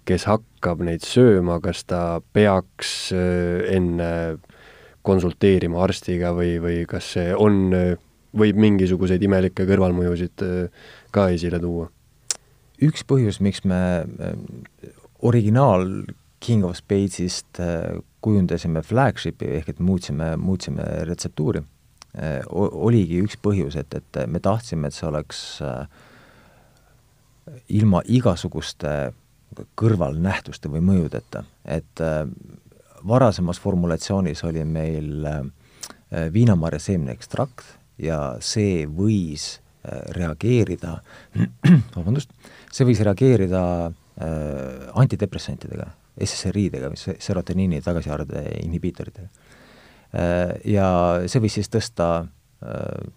kes 0.07 0.27
hakkab 0.31 0.85
neid 0.87 1.03
sööma, 1.03 1.59
kas 1.61 1.85
ta 1.85 2.21
peaks 2.33 3.13
eh, 3.13 3.67
enne 3.77 4.11
konsulteerima 5.07 5.83
arstiga 5.83 6.33
või, 6.35 6.57
või 6.63 6.85
kas 6.87 7.13
see 7.17 7.35
on, 7.35 7.71
võib 8.37 8.57
mingisuguseid 8.59 9.23
imelikke 9.23 9.67
kõrvalmõjusid 9.67 10.43
ka 11.15 11.29
esile 11.35 11.61
tuua? 11.63 11.91
üks 12.83 13.07
põhjus, 13.09 13.39
miks 13.41 13.63
me 13.65 14.05
originaal 15.25 15.87
King 16.47 16.64
of 16.64 16.76
Spades'ist 16.78 17.59
äh, 17.59 17.99
kujundasime 18.22 18.82
flagshipi 18.86 19.49
ehk 19.59 19.72
et 19.72 19.80
muutsime, 19.82 20.36
muutsime 20.38 20.84
retseptuuri, 21.09 21.62
äh, 22.14 22.36
oligi 22.55 23.18
üks 23.24 23.34
põhjus, 23.42 23.74
et, 23.80 23.97
et 23.99 24.20
me 24.30 24.38
tahtsime, 24.42 24.86
et 24.86 24.94
see 24.94 25.09
oleks 25.09 25.40
äh, 25.66 25.88
ilma 27.74 28.05
igasuguste 28.07 28.94
kõrvalnähtuste 29.78 30.70
või 30.70 30.84
mõjudeta, 30.84 31.42
et 31.64 32.03
varasemas 33.07 33.61
formulatsioonis 33.62 34.42
oli 34.44 34.64
meil 34.66 35.22
viinamarja 36.34 36.82
seemneekstrakt 36.82 37.62
ja 38.03 38.18
see 38.42 38.82
võis 38.90 39.47
reageerida, 40.18 40.99
vabandust, 41.97 42.34
see 42.74 42.88
võis 42.90 43.01
reageerida 43.07 43.62
antidepressantidega, 44.99 45.86
SSRI-dega, 46.17 46.91
mis 46.93 47.09
serotoniini 47.19 47.83
tagasiarde 47.85 48.47
inhibiitoritega 48.62 49.29
äh,. 49.29 50.57
Ja 50.64 50.89
see 51.29 51.43
võis 51.43 51.57
siis 51.59 51.69
tõsta 51.69 52.09
äh, 52.64 53.09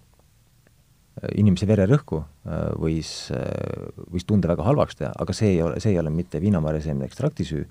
inimese 1.40 1.68
vererõhku 1.70 2.20
äh, 2.20 2.66
võis, 2.80 3.12
võis 4.12 4.26
tunda 4.28 4.50
väga 4.52 4.66
halvaks 4.68 5.00
teha, 5.00 5.12
aga 5.16 5.36
see 5.36 5.54
ei 5.54 5.62
ole, 5.64 5.80
see 5.84 5.94
ei 5.94 6.00
ole 6.02 6.12
mitte 6.14 6.42
viinamarjaseemne 6.44 7.08
ekstrakti 7.08 7.48
süü, 7.48 7.64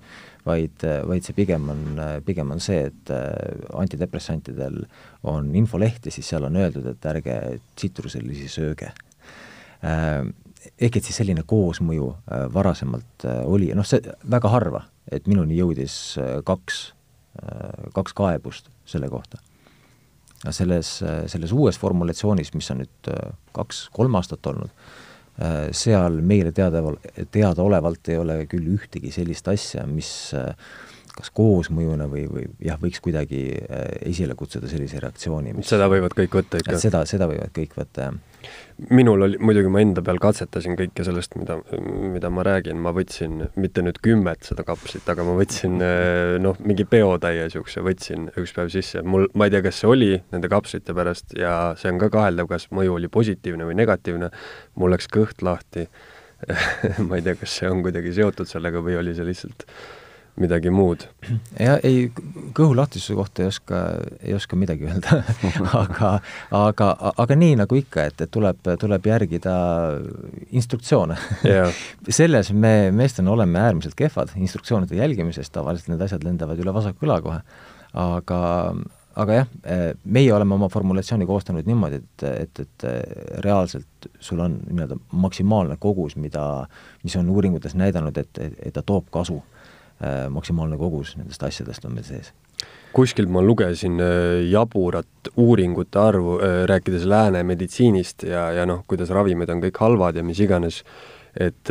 vaid, 0.47 0.85
vaid 1.09 1.25
see 1.25 1.37
pigem 1.37 1.69
on, 1.73 2.01
pigem 2.25 2.55
on 2.55 2.63
see, 2.63 2.87
et 2.89 3.13
antidepressantidel 3.73 4.83
on 5.29 5.53
infoleht 5.59 6.07
ja 6.07 6.13
siis 6.13 6.29
seal 6.31 6.47
on 6.47 6.57
öeldud, 6.61 6.87
et 6.93 7.09
ärge 7.11 7.39
tsitruselisi 7.75 8.49
sööge 8.49 8.93
ehk 10.79 10.97
et 10.99 11.05
siis 11.05 11.19
selline 11.21 11.45
koosmõju 11.47 12.09
varasemalt 12.53 13.25
oli, 13.47 13.71
noh 13.75 13.87
see 13.87 14.01
väga 14.29 14.51
harva, 14.51 14.83
et 15.11 15.27
minuni 15.29 15.59
jõudis 15.59 15.99
äh, 16.21 16.39
kaks, 16.45 16.89
kaks 17.95 18.15
kaebust 18.17 18.65
selle 18.89 19.07
kohta. 19.07 19.37
selles, 20.51 20.89
selles 21.31 21.51
uues 21.55 21.77
formulatsioonis, 21.79 22.49
mis 22.55 22.67
on 22.73 22.81
nüüd 22.81 23.09
kaks-kolm 23.55 24.17
aastat 24.19 24.49
olnud, 24.49 24.73
seal 25.71 26.17
meile 26.25 26.51
teada, 26.51 26.81
teadaolevalt 27.31 28.09
ei 28.11 28.17
ole 28.19 28.37
küll 28.51 28.67
ühtegi 28.73 29.11
sellist 29.13 29.47
asja, 29.47 29.85
mis 29.87 30.09
kas 31.15 31.31
koosmõjuna 31.37 32.09
või, 32.11 32.25
või 32.31 32.47
jah, 32.65 32.79
võiks 32.81 32.99
kuidagi 33.03 33.43
esile 34.09 34.35
kutsuda 34.39 34.67
sellise 34.71 34.99
reaktsiooni, 34.99 35.55
seda 35.63 35.87
võivad 35.91 36.17
kõik 36.17 36.41
võtta 36.41 36.59
ikka? 36.59 36.81
seda, 36.81 37.05
seda 37.07 37.29
võivad 37.29 37.55
kõik 37.55 37.77
võtta, 37.79 38.09
jah 38.09 38.19
minul 38.89 39.25
oli, 39.25 39.39
muidugi 39.43 39.71
ma 39.71 39.81
enda 39.83 40.03
peal 40.05 40.19
katsetasin 40.21 40.77
kõike 40.79 41.03
sellest, 41.05 41.35
mida, 41.39 41.57
mida 42.13 42.31
ma 42.33 42.45
räägin, 42.47 42.79
ma 42.81 42.93
võtsin 42.95 43.49
mitte 43.59 43.83
nüüd 43.83 43.99
kümmet 44.03 44.47
seda 44.47 44.63
kapslit, 44.67 45.07
aga 45.11 45.25
ma 45.27 45.35
võtsin 45.39 45.79
eh, 45.83 46.35
noh, 46.41 46.59
mingi 46.63 46.87
peotäie 46.89 47.47
niisuguse, 47.47 47.83
võtsin 47.85 48.29
üks 48.39 48.55
päev 48.55 48.71
sisse, 48.73 49.03
mul, 49.03 49.27
ma 49.35 49.49
ei 49.49 49.55
tea, 49.55 49.63
kas 49.67 49.81
see 49.81 49.91
oli 49.91 50.11
nende 50.33 50.51
kapslite 50.51 50.95
pärast 50.95 51.35
ja 51.39 51.73
see 51.79 51.91
on 51.91 51.99
ka 52.01 52.11
kaheldav, 52.15 52.49
kas 52.51 52.69
mõju 52.75 52.95
oli 52.99 53.11
positiivne 53.11 53.67
või 53.67 53.77
negatiivne, 53.81 54.31
mul 54.79 54.95
läks 54.95 55.11
kõht 55.11 55.43
lahti. 55.45 55.89
Ma 57.03 57.17
ei 57.17 57.23
tea, 57.25 57.33
kas 57.35 57.51
see 57.59 57.67
on 57.67 57.81
kuidagi 57.83 58.13
seotud 58.15 58.47
sellega 58.47 58.79
või 58.79 58.93
oli 58.95 59.11
see 59.11 59.25
lihtsalt 59.27 59.65
midagi 60.39 60.71
muud? 60.73 61.05
jah, 61.59 61.79
ei, 61.85 62.09
kõhulahtisuse 62.57 63.15
kohta 63.17 63.43
ei 63.43 63.49
oska, 63.51 63.79
ei 64.23 64.35
oska 64.35 64.59
midagi 64.59 64.87
öelda. 64.89 65.21
Aga, 65.79 66.11
aga, 66.55 66.89
aga 67.21 67.35
nii 67.37 67.57
nagu 67.59 67.77
ikka, 67.77 68.05
et, 68.09 68.21
et 68.25 68.31
tuleb, 68.31 68.61
tuleb 68.81 69.09
järgida 69.11 69.55
instruktsioone. 70.55 71.17
Yeah. 71.45 71.75
selles 72.19 72.51
me 72.53 72.91
meestena 72.95 73.33
oleme 73.33 73.61
äärmiselt 73.61 73.97
kehvad 73.99 74.33
instruktsioonide 74.39 74.97
jälgimises, 74.99 75.51
tavaliselt 75.53 75.93
need 75.93 76.05
asjad 76.05 76.25
lendavad 76.25 76.59
üle 76.61 76.73
vasaku 76.75 77.07
õla 77.07 77.19
kohe, 77.25 77.41
aga 77.99 78.39
aga 79.19 79.35
jah, 79.35 79.47
meie 80.07 80.31
oleme 80.31 80.55
oma 80.55 80.69
formulatsiooni 80.71 81.25
koostanud 81.27 81.67
niimoodi, 81.67 81.99
et, 81.99 82.25
et, 82.29 82.61
et 82.63 82.85
reaalselt 83.43 84.07
sul 84.23 84.39
on 84.45 84.59
nii-öelda 84.69 84.95
maksimaalne 85.25 85.75
kogus, 85.81 86.15
mida, 86.15 86.43
mis 87.03 87.17
on 87.19 87.31
uuringutes 87.33 87.75
näidanud, 87.75 88.17
et, 88.21 88.31
et, 88.39 88.55
et 88.69 88.75
ta 88.75 88.85
toob 88.85 89.09
kasu. 89.11 89.41
Äh, 89.41 89.58
maksimaalne 90.31 90.77
kogus 90.79 91.17
nendest 91.19 91.43
asjadest 91.43 91.83
on 91.85 91.97
meil 91.97 92.05
sees. 92.07 92.29
kuskilt 92.95 93.29
ma 93.29 93.41
lugesin 93.43 93.99
äh, 94.01 94.45
jaburat 94.49 95.31
uuringute 95.35 95.99
arvu, 95.99 96.37
äh, 96.39 96.63
rääkides 96.71 97.05
lääne 97.05 97.43
meditsiinist 97.43 98.23
ja, 98.23 98.49
ja 98.55 98.65
noh, 98.65 98.83
kuidas 98.87 99.11
ravimid 99.13 99.49
on 99.49 99.61
kõik 99.65 99.79
halvad 99.79 100.15
ja 100.15 100.23
mis 100.23 100.39
iganes, 100.39 100.83
et 101.35 101.69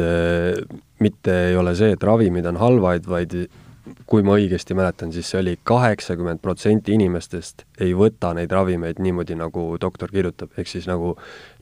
mitte 1.03 1.33
ei 1.49 1.57
ole 1.59 1.75
see, 1.75 1.91
et 1.97 2.05
ravimid 2.05 2.47
on 2.47 2.61
halvaid, 2.61 3.09
vaid 3.11 3.35
kui 4.09 4.25
ma 4.27 4.37
õigesti 4.39 4.77
mäletan, 4.77 5.13
siis 5.13 5.29
see 5.31 5.41
oli 5.41 5.55
kaheksakümmend 5.67 6.43
protsenti 6.45 6.95
inimestest 6.97 7.65
ei 7.81 7.95
võta 7.97 8.33
neid 8.37 8.53
ravimeid 8.53 9.01
niimoodi, 9.03 9.37
nagu 9.39 9.71
doktor 9.81 10.13
kirjutab, 10.13 10.53
ehk 10.59 10.71
siis 10.71 10.89
nagu 10.91 11.15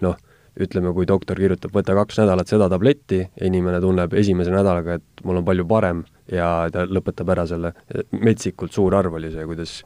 noh, 0.04 0.16
ütleme, 0.60 0.92
kui 0.96 1.08
doktor 1.08 1.38
kirjutab, 1.40 1.74
võta 1.76 1.96
kaks 1.98 2.20
nädalat 2.22 2.50
seda 2.50 2.68
tabletti, 2.72 3.22
inimene 3.44 3.80
tunneb 3.84 4.14
esimese 4.16 4.54
nädalaga, 4.54 4.98
et 4.98 5.24
mul 5.26 5.42
on 5.42 5.46
palju 5.46 5.66
parem 5.68 6.04
ja 6.32 6.50
ta 6.72 6.86
lõpetab 6.88 7.32
ära 7.34 7.46
selle, 7.46 7.72
metsikult 8.18 8.74
suur 8.74 8.94
arv 8.98 9.18
oli 9.18 9.32
see, 9.34 9.46
kuidas 9.46 9.80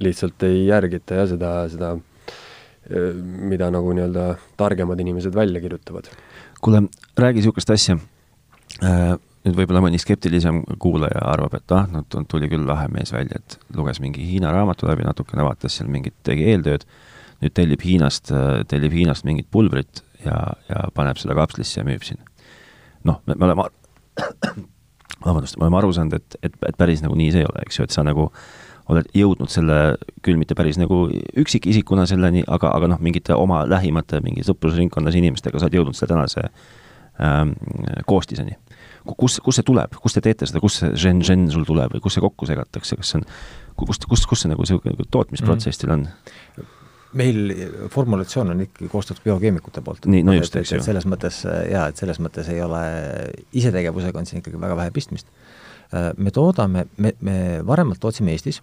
lihtsalt 0.00 0.42
ei 0.48 0.64
järgita 0.68 1.20
ja 1.20 1.26
seda, 1.30 1.52
seda 1.70 1.94
mida 3.50 3.68
nagu 3.70 3.92
nii-öelda 3.94 4.34
targemad 4.58 5.00
inimesed 5.00 5.34
välja 5.34 5.60
kirjutavad. 5.60 6.08
kuule, 6.60 6.82
räägi 7.18 7.40
niisugust 7.40 7.70
asja, 7.70 7.96
äh, 8.84 9.14
nüüd 9.44 9.56
võib-olla 9.56 9.82
mõni 9.84 10.00
skeptilisem 10.00 10.62
kuulaja 10.78 11.22
arvab, 11.32 11.54
et 11.54 11.72
ah, 11.76 11.86
no 11.92 12.02
tuli 12.28 12.48
küll 12.50 12.66
lahe 12.66 12.88
mees 12.92 13.12
välja, 13.12 13.40
et 13.40 13.58
luges 13.76 14.00
mingi 14.00 14.24
Hiina 14.26 14.50
raamatu 14.52 14.88
läbi, 14.88 15.06
natukene 15.06 15.46
vaatas 15.46 15.78
seal 15.78 15.88
mingit, 15.92 16.16
tegi 16.26 16.48
eeltööd, 16.52 16.84
nüüd 17.40 17.54
tellib 17.56 17.84
Hiinast, 17.84 18.32
tellib 18.68 18.96
Hiinast 18.96 19.24
mingit 19.24 19.48
pulbrit 19.50 20.02
ja, 20.24 20.36
ja 20.68 20.88
paneb 20.94 21.20
seda 21.20 21.36
kapslisse 21.38 21.80
ja 21.80 21.86
müüb 21.86 22.04
siin. 22.04 22.20
noh, 23.04 23.22
me 23.26 23.38
oleme 23.38 23.70
vabandust, 25.24 25.58
me 25.58 25.66
oleme 25.66 25.80
aru 25.80 25.92
saanud, 25.96 26.16
et, 26.18 26.36
et, 26.42 26.58
et 26.68 26.76
päris 26.78 27.04
nagu 27.04 27.16
nii 27.18 27.30
see 27.34 27.44
ei 27.44 27.48
ole, 27.48 27.64
eks 27.66 27.80
ju, 27.80 27.86
et 27.86 27.94
sa 27.94 28.04
nagu 28.06 28.30
oled 28.90 29.10
jõudnud 29.14 29.50
selle, 29.52 29.76
küll 30.24 30.38
mitte 30.40 30.56
päris 30.58 30.78
nagu 30.80 31.04
üksikisikuna 31.38 32.06
selleni, 32.10 32.42
aga, 32.48 32.72
aga 32.74 32.90
noh, 32.94 33.02
mingite 33.02 33.36
oma 33.38 33.62
lähimate 33.68 34.22
mingi 34.24 34.44
sõprusringkonnas 34.46 35.18
inimestega 35.20 35.60
sa 35.60 35.68
oled 35.68 35.78
jõudnud 35.78 35.98
selle 35.98 36.14
tänase 36.14 36.46
ähm, 37.22 37.54
koostiseni. 38.08 38.56
kus, 39.16 39.38
kust 39.44 39.60
see 39.60 39.66
tuleb, 39.66 39.94
kust 40.02 40.18
te 40.18 40.24
teete 40.24 40.48
seda, 40.48 40.62
kust 40.62 40.82
see 40.82 40.90
žen, 40.98 41.22
žen 41.26 41.46
sul 41.52 41.64
tuleb 41.68 41.94
või 41.94 42.02
kust 42.04 42.18
see 42.18 42.24
kokku 42.24 42.48
segatakse, 42.50 42.98
kas 42.98 43.14
see 43.14 43.20
on, 43.20 43.28
kust, 43.84 44.08
kust, 44.10 44.26
kust 44.30 44.44
see 44.44 44.52
nagu 44.52 44.66
niisugune 44.66 44.96
nagu 44.96 45.08
tootmisprotsess 45.10 45.80
teil 45.80 45.96
on? 45.98 46.06
Meil 47.18 47.54
formulatsioon 47.90 48.52
on 48.54 48.64
ikkagi 48.66 48.88
koostatud 48.90 49.24
biokeemikute 49.24 49.82
poolt. 49.84 50.06
nii, 50.10 50.22
no 50.26 50.34
just, 50.36 50.56
eks 50.56 50.74
ju. 50.76 50.82
selles 50.84 51.06
mõttes 51.10 51.42
jaa, 51.44 51.88
et 51.90 52.00
selles 52.00 52.20
mõttes 52.22 52.50
ei 52.52 52.60
ole, 52.62 52.82
isetegevusega 53.56 54.20
on 54.20 54.28
siin 54.28 54.42
ikkagi 54.42 54.60
väga 54.60 54.76
vähe 54.78 54.94
pistmist. 54.94 55.30
Äh, 55.90 56.10
me 56.16 56.32
toodame, 56.34 56.86
me, 56.96 57.14
me 57.26 57.38
varemalt 57.66 58.02
tootsime 58.02 58.34
Eestis, 58.36 58.62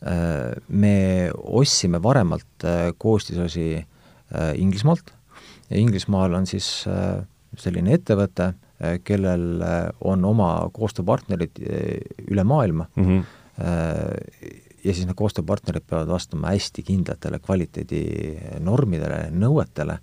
me 0.00 0.94
ostsime 1.60 1.98
varemalt 2.00 2.64
koostisosi 2.96 3.66
Inglismaalt 4.56 5.10
ja 5.68 5.76
Inglismaal 5.76 6.38
on 6.38 6.46
siis 6.48 6.70
selline 7.60 7.98
ettevõte, 7.98 8.46
kellel 9.04 9.60
on 10.08 10.24
oma 10.24 10.48
koostööpartnerid 10.72 11.60
üle 12.30 12.46
maailma 12.48 12.88
mm, 12.94 13.04
-hmm 13.10 14.69
ja 14.84 14.94
siis 14.94 15.06
need 15.06 15.18
koostööpartnerid 15.18 15.84
peavad 15.88 16.10
vastama 16.10 16.54
hästi 16.54 16.84
kindlatele 16.86 17.40
kvaliteedinormidele, 17.44 19.20
nõuetele, 19.36 19.98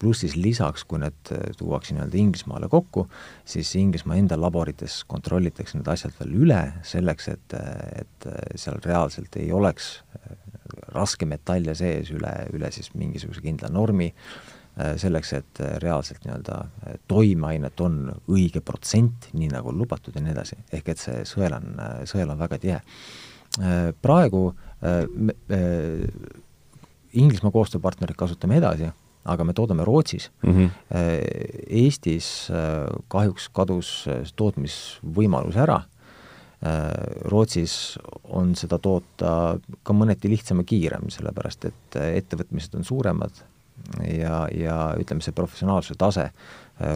pluss 0.00 0.22
siis 0.24 0.36
lisaks, 0.38 0.86
kui 0.88 1.00
need 1.02 1.32
tuuakse 1.58 1.92
nii-öelda 1.94 2.18
Inglismaale 2.18 2.70
kokku, 2.72 3.04
siis 3.44 3.74
Inglismaa 3.76 4.16
enda 4.16 4.38
laborites 4.40 5.02
kontrollitakse 5.08 5.76
need 5.78 5.90
asjad 5.92 6.14
veel 6.20 6.38
üle, 6.46 6.62
selleks 6.88 7.28
et, 7.34 7.58
et 8.00 8.28
seal 8.56 8.80
reaalselt 8.84 9.36
ei 9.40 9.52
oleks 9.52 9.98
raskemetalle 10.92 11.74
sees 11.76 12.10
üle, 12.14 12.32
üle 12.56 12.72
siis 12.72 12.94
mingisuguse 12.96 13.44
kindla 13.44 13.68
normi, 13.72 14.08
selleks, 14.96 15.34
et 15.36 15.60
reaalselt 15.82 16.24
nii-öelda 16.24 16.62
toimeainet 17.10 17.80
on 17.84 18.06
õige 18.32 18.62
protsent, 18.64 19.28
nii 19.36 19.50
nagu 19.52 19.68
on 19.68 19.82
lubatud 19.82 20.16
ja 20.16 20.22
nii 20.24 20.32
edasi, 20.32 20.56
ehk 20.72 20.88
et 20.94 21.02
see 21.02 21.26
sõel 21.28 21.58
on, 21.58 21.74
sõel 22.08 22.32
on 22.32 22.40
väga 22.40 22.58
tihe 22.62 22.80
praegu 24.02 24.46
äh, 24.82 25.04
äh, 25.52 26.08
Inglismaa 27.12 27.52
koostööpartnerit 27.52 28.16
kasutame 28.16 28.56
edasi, 28.56 28.88
aga 29.28 29.44
me 29.44 29.52
toodame 29.52 29.84
Rootsis 29.84 30.30
mm. 30.42 30.52
-hmm. 30.52 30.70
Eestis 31.68 32.48
kahjuks 33.12 33.50
kadus 33.52 34.08
tootmisvõimalus 34.36 35.56
ära. 35.56 35.82
Rootsis 37.28 37.98
on 38.24 38.54
seda 38.56 38.78
toota 38.78 39.58
ka 39.82 39.92
mõneti 39.92 40.30
lihtsam 40.30 40.62
ja 40.62 40.64
kiirem, 40.64 41.10
sellepärast 41.10 41.64
et 41.64 41.96
ettevõtmised 42.00 42.74
on 42.74 42.84
suuremad 42.84 43.44
ja, 44.08 44.48
ja 44.48 44.94
ütleme, 44.96 45.20
see 45.20 45.36
professionaalsuse 45.36 45.98
tase 45.98 46.30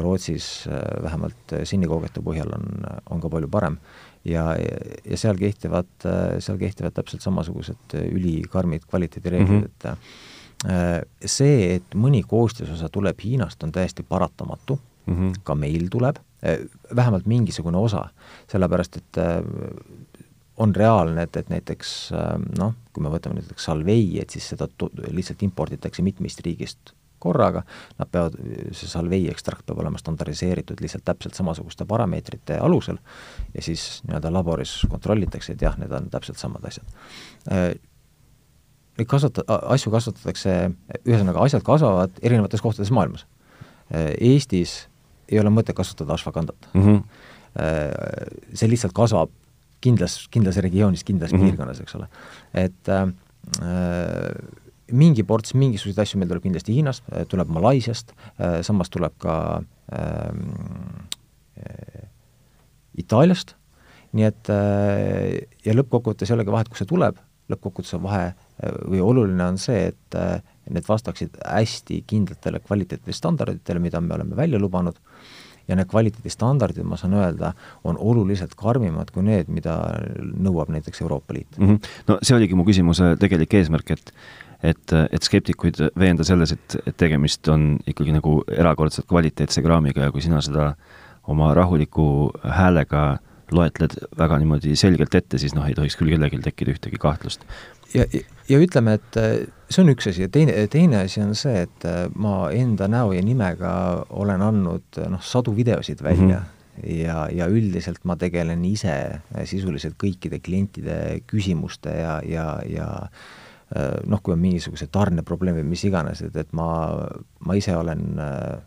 Rootsis 0.00 0.68
vähemalt 1.02 1.58
senikogetu 1.64 2.22
põhjal 2.22 2.56
on, 2.56 2.86
on 3.10 3.20
ka 3.20 3.28
palju 3.28 3.48
parem 3.52 3.76
ja, 4.26 4.44
ja 5.04 5.18
seal 5.18 5.38
kehtivad, 5.40 5.88
seal 6.42 6.58
kehtivad 6.60 6.94
täpselt 6.96 7.24
samasugused 7.24 7.96
ülikarmid 8.10 8.86
kvaliteedireeglid 8.90 9.60
mm, 9.60 9.62
-hmm. 9.62 9.92
et 9.96 10.70
äh, 10.70 11.00
see, 11.24 11.76
et 11.76 11.94
mõni 11.94 12.22
koostisosa 12.26 12.88
tuleb 12.92 13.20
Hiinast, 13.24 13.62
on 13.62 13.72
täiesti 13.72 14.02
paratamatu 14.02 14.78
mm, 15.06 15.14
-hmm. 15.14 15.40
ka 15.44 15.54
meil 15.54 15.88
tuleb, 15.90 16.16
äh, 16.44 16.58
vähemalt 16.96 17.26
mingisugune 17.26 17.78
osa, 17.78 18.08
sellepärast 18.52 18.96
et 18.96 19.18
äh, 19.18 19.42
on 20.56 20.74
reaalne, 20.74 21.22
et, 21.22 21.36
et 21.36 21.48
näiteks 21.48 22.12
noh, 22.58 22.74
kui 22.92 23.02
me 23.04 23.10
võtame 23.12 23.34
näiteks 23.36 23.64
Salvei, 23.64 24.20
et 24.20 24.30
siis 24.30 24.48
seda 24.48 24.68
lihtsalt 25.10 25.42
imporditakse 25.42 26.02
mitmest 26.02 26.40
riigist 26.40 26.95
korraga, 27.18 27.62
nad 27.98 28.10
peavad, 28.12 28.36
see 28.76 28.88
salvei 28.90 29.26
ekstrakt 29.32 29.66
peab 29.66 29.80
olema 29.82 30.00
standardiseeritud 30.00 30.80
lihtsalt 30.82 31.04
täpselt 31.06 31.38
samasuguste 31.38 31.86
parameetrite 31.88 32.58
alusel 32.62 32.98
ja 33.54 33.62
siis 33.64 34.02
nii-öelda 34.06 34.32
laboris 34.32 34.78
kontrollitakse, 34.90 35.56
et 35.56 35.62
jah, 35.62 35.78
need 35.80 35.92
on 35.96 36.10
täpselt 36.12 36.40
samad 36.40 36.66
asjad. 36.68 36.98
Äh, 37.52 37.70
neid 38.98 39.08
kasvata-, 39.10 39.46
asju 39.76 39.92
kasvatatakse, 39.94 40.58
ühesõnaga 41.04 41.44
asjad 41.44 41.64
kasvavad 41.66 42.20
erinevates 42.22 42.64
kohtades 42.64 42.92
maailmas. 42.94 43.26
Äh, 43.92 44.12
Eestis 44.32 44.84
ei 45.30 45.40
ole 45.42 45.50
mõtet 45.50 45.76
kasvatada 45.76 46.14
ashwagandat 46.14 46.68
mm. 46.74 46.82
-hmm. 46.82 47.24
See 48.52 48.68
lihtsalt 48.68 48.92
kasvab 48.92 49.30
kindlas, 49.80 50.26
kindlas 50.30 50.58
regioonis, 50.60 51.04
kindlas 51.04 51.32
mm 51.32 51.38
-hmm. 51.38 51.50
piirkonnas, 51.50 51.80
eks 51.80 51.94
ole. 51.94 52.08
et 52.54 52.88
äh, 52.88 53.08
mingi 54.92 55.24
ports 55.26 55.54
mingisuguseid 55.58 56.02
asju 56.04 56.20
meil 56.20 56.30
tuleb 56.30 56.44
kindlasti 56.44 56.74
Hiinast, 56.76 57.06
tuleb 57.30 57.48
Malaisiast, 57.50 58.12
samas 58.62 58.90
tuleb 58.92 59.16
ka 59.22 59.36
ähm, 59.90 60.44
äh, 61.58 62.06
Itaaliast, 62.96 63.54
nii 64.16 64.26
et 64.26 64.50
äh, 64.52 65.46
ja 65.66 65.74
lõppkokkuvõttes 65.76 66.30
ei 66.30 66.36
olegi 66.38 66.54
vahet, 66.54 66.70
kust 66.70 66.84
see 66.84 66.90
tuleb, 66.90 67.18
lõppkokkuvõttes 67.52 67.96
on 67.98 68.04
vahe 68.06 68.22
äh, 68.30 68.76
või 68.88 69.02
oluline 69.04 69.50
on 69.52 69.58
see, 69.60 69.90
et 69.92 70.18
äh, 70.18 70.38
need 70.72 70.86
vastaksid 70.88 71.36
hästi 71.42 72.02
kindlatele 72.08 72.62
kvaliteedistandarditele, 72.64 73.82
mida 73.82 74.00
me 74.02 74.16
oleme 74.16 74.38
välja 74.38 74.60
lubanud, 74.62 74.98
ja 75.66 75.76
need 75.76 75.90
kvaliteedistandardid, 75.90 76.86
ma 76.86 76.98
saan 76.98 77.16
öelda, 77.18 77.52
on 77.84 77.98
oluliselt 77.98 78.54
karmimad 78.58 79.10
kui 79.14 79.24
need, 79.26 79.50
mida 79.52 79.76
nõuab 80.22 80.70
näiteks 80.72 81.02
Euroopa 81.02 81.34
Liit 81.34 81.58
mm. 81.58 81.66
-hmm. 81.66 81.94
No 82.08 82.18
see 82.22 82.36
oligi 82.36 82.54
mu 82.54 82.64
küsimuse 82.64 83.16
tegelik 83.20 83.54
eesmärk, 83.54 83.90
et 83.90 84.12
et, 84.62 84.92
et 84.92 85.22
skeptikuid 85.22 85.80
veenda 85.98 86.24
selles, 86.24 86.52
et, 86.52 86.76
et 86.86 86.96
tegemist 86.96 87.48
on 87.52 87.76
ikkagi 87.86 88.14
nagu 88.16 88.38
erakordselt 88.52 89.08
kvaliteetse 89.10 89.62
kraamiga 89.64 90.06
ja 90.06 90.14
kui 90.14 90.24
sina 90.24 90.40
seda 90.44 90.72
oma 91.26 91.52
rahuliku 91.54 92.30
häälega 92.42 93.18
loetled 93.54 93.94
väga 94.18 94.38
niimoodi 94.42 94.74
selgelt 94.78 95.14
ette, 95.14 95.38
siis 95.38 95.54
noh, 95.54 95.66
ei 95.66 95.76
tohiks 95.76 95.96
küll 95.98 96.10
kellelgi 96.10 96.40
tekkida 96.42 96.74
ühtegi 96.74 96.98
kahtlust. 97.02 97.46
ja, 97.94 98.06
ja 98.48 98.58
ütleme, 98.62 98.96
et 98.98 99.20
äh, 99.20 99.36
see 99.70 99.84
on 99.84 99.92
üks 99.94 100.10
asi 100.10 100.24
ja 100.24 100.32
teine, 100.32 100.56
teine 100.72 101.04
asi 101.04 101.22
on 101.22 101.34
see, 101.38 101.62
et 101.66 101.86
äh, 101.86 102.06
ma 102.14 102.50
enda 102.54 102.88
näo 102.90 103.14
ja 103.14 103.22
nimega 103.22 103.70
olen 104.10 104.42
andnud 104.42 105.00
noh, 105.12 105.22
sadu 105.22 105.54
videosid 105.56 106.02
välja 106.02 106.40
mm 106.40 106.44
-hmm. 106.82 106.92
ja, 107.04 107.28
ja 107.30 107.46
üldiselt 107.46 108.02
ma 108.04 108.16
tegelen 108.16 108.64
ise 108.64 109.20
sisuliselt 109.44 109.94
kõikide 110.02 110.40
klientide 110.42 111.20
küsimuste 111.26 111.94
ja, 112.00 112.20
ja, 112.24 112.60
ja 112.66 112.88
noh, 114.06 114.22
kui 114.22 114.34
on 114.36 114.42
mingisugused 114.42 114.92
tarneprobleemid, 114.94 115.66
mis 115.66 115.82
iganes, 115.88 116.22
et, 116.22 116.36
et 116.38 116.52
ma, 116.54 116.68
ma 117.46 117.56
ise 117.58 117.74
olen 117.74 118.04
äh, 118.22 118.58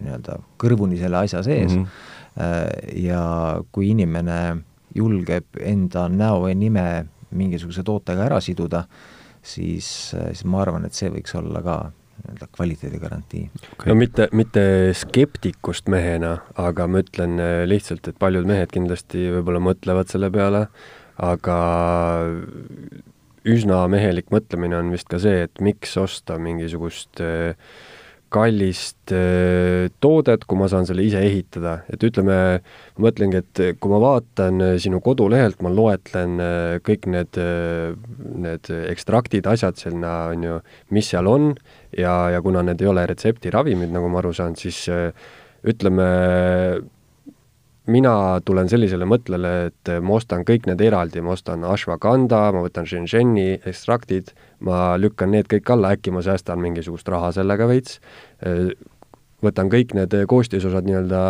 nii-öelda 0.00 0.38
kõrvuni 0.60 0.98
selle 1.00 1.20
asja 1.24 1.42
sees. 1.44 1.74
Mm 1.74 1.84
-hmm. 1.84 3.02
ja 3.04 3.24
kui 3.72 3.90
inimene 3.92 4.56
julgeb 4.94 5.44
enda 5.60 6.08
näo 6.08 6.48
ja 6.48 6.54
nime 6.54 7.06
mingisuguse 7.30 7.82
tootega 7.82 8.24
ära 8.24 8.40
siduda, 8.40 8.84
siis, 9.42 10.14
siis 10.14 10.44
ma 10.44 10.62
arvan, 10.62 10.84
et 10.84 10.94
see 10.94 11.10
võiks 11.10 11.34
olla 11.38 11.62
ka 11.62 11.76
nii-öelda 12.24 12.46
kvaliteedigarantii. 12.56 13.50
Okay.. 13.72 13.88
no 13.88 13.94
mitte, 13.94 14.28
mitte 14.32 14.92
skeptikust 14.94 15.88
mehena, 15.88 16.38
aga 16.54 16.86
ma 16.86 17.02
ütlen 17.02 17.40
lihtsalt, 17.66 18.08
et 18.08 18.18
paljud 18.18 18.46
mehed 18.46 18.70
kindlasti 18.72 19.28
võib-olla 19.34 19.60
mõtlevad 19.60 20.08
selle 20.10 20.30
peale, 20.30 20.66
aga 21.18 21.58
üsna 23.44 23.84
mehelik 23.92 24.30
mõtlemine 24.32 24.78
on 24.80 24.94
vist 24.94 25.10
ka 25.10 25.20
see, 25.22 25.44
et 25.46 25.60
miks 25.64 25.92
osta 26.00 26.38
mingisugust 26.40 27.20
äh, 27.22 27.52
kallist 28.34 29.12
äh, 29.14 29.90
toodet, 30.02 30.46
kui 30.48 30.58
ma 30.58 30.68
saan 30.72 30.88
selle 30.88 31.04
ise 31.06 31.20
ehitada, 31.22 31.76
et 31.92 32.02
ütleme, 32.06 32.38
ma 32.96 33.04
mõtlengi, 33.06 33.42
et 33.44 33.62
kui 33.78 33.92
ma 33.92 34.00
vaatan 34.02 34.64
äh, 34.64 34.74
sinu 34.82 35.02
kodulehelt, 35.04 35.60
ma 35.62 35.72
loetlen 35.72 36.40
kõik 36.86 37.06
need, 37.12 37.38
need 38.48 38.72
ekstraktid, 38.94 39.46
asjad 39.50 39.78
sinna, 39.80 40.16
on 40.32 40.48
ju, 40.48 40.58
mis 40.96 41.12
seal 41.12 41.28
on 41.30 41.52
ja, 41.92 42.16
ja 42.34 42.42
kuna 42.44 42.64
need 42.66 42.82
ei 42.82 42.90
ole 42.90 43.06
retseptiravimid, 43.12 43.92
nagu 43.94 44.10
ma 44.10 44.22
aru 44.24 44.32
saan, 44.34 44.56
siis 44.58 44.86
ütleme, 45.64 46.08
mina 47.90 48.40
tulen 48.44 48.68
sellisele 48.70 49.06
mõttele, 49.08 49.52
et 49.68 49.92
ma 50.04 50.16
ostan 50.16 50.44
kõik 50.48 50.68
need 50.70 50.80
eraldi, 50.84 51.20
ma 51.24 51.34
ostan 51.34 51.64
ashwagandha, 51.68 52.40
ma 52.56 52.64
võtan 52.64 52.88
Shenzheni 52.88 53.60
ekstraktid, 53.60 54.32
ma 54.64 54.94
lükkan 55.00 55.34
need 55.34 55.50
kõik 55.50 55.70
alla, 55.74 55.92
äkki 55.96 56.14
ma 56.14 56.24
säästan 56.24 56.62
mingisugust 56.64 57.08
raha 57.12 57.32
sellega 57.36 57.68
veits, 57.68 57.98
võtan 59.44 59.72
kõik 59.72 59.92
need 59.98 60.16
koostisosad 60.30 60.88
nii-öelda 60.88 61.22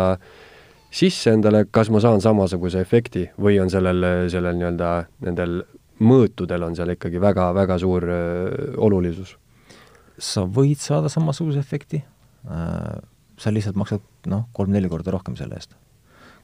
sisse 0.95 1.33
endale, 1.35 1.65
kas 1.67 1.91
ma 1.91 1.99
saan 2.03 2.23
samasuguse 2.23 2.79
efekti 2.79 3.27
või 3.41 3.59
on 3.59 3.71
sellel, 3.71 4.29
sellel 4.31 4.55
nii-öelda, 4.55 4.91
nendel 5.27 5.63
mõõtudel 5.99 6.63
on 6.63 6.75
seal 6.75 6.93
ikkagi 6.95 7.19
väga-väga 7.23 7.79
suur 7.79 8.07
öö, 8.07 8.75
olulisus? 8.83 9.35
sa 10.15 10.45
võid 10.47 10.79
saada 10.79 11.09
samasuguse 11.11 11.59
efekti, 11.59 11.97
sa 12.47 13.51
lihtsalt 13.51 13.75
maksad 13.75 14.03
noh, 14.31 14.45
kolm-neli 14.55 14.87
korda 14.87 15.11
rohkem 15.11 15.35
selle 15.35 15.57
eest 15.59 15.75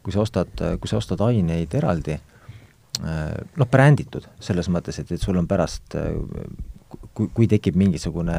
kui 0.04 0.14
sa 0.14 0.24
ostad, 0.24 0.52
kui 0.82 0.90
sa 0.90 1.00
ostad 1.00 1.22
aineid 1.26 1.74
eraldi, 1.78 2.18
noh, 3.02 3.70
bränditud, 3.72 4.28
selles 4.44 4.70
mõttes, 4.70 5.00
et, 5.02 5.12
et 5.16 5.22
sul 5.22 5.40
on 5.40 5.48
pärast 5.50 5.96
kui, 7.16 7.30
kui 7.34 7.48
tekib 7.50 7.78
mingisugune, 7.80 8.36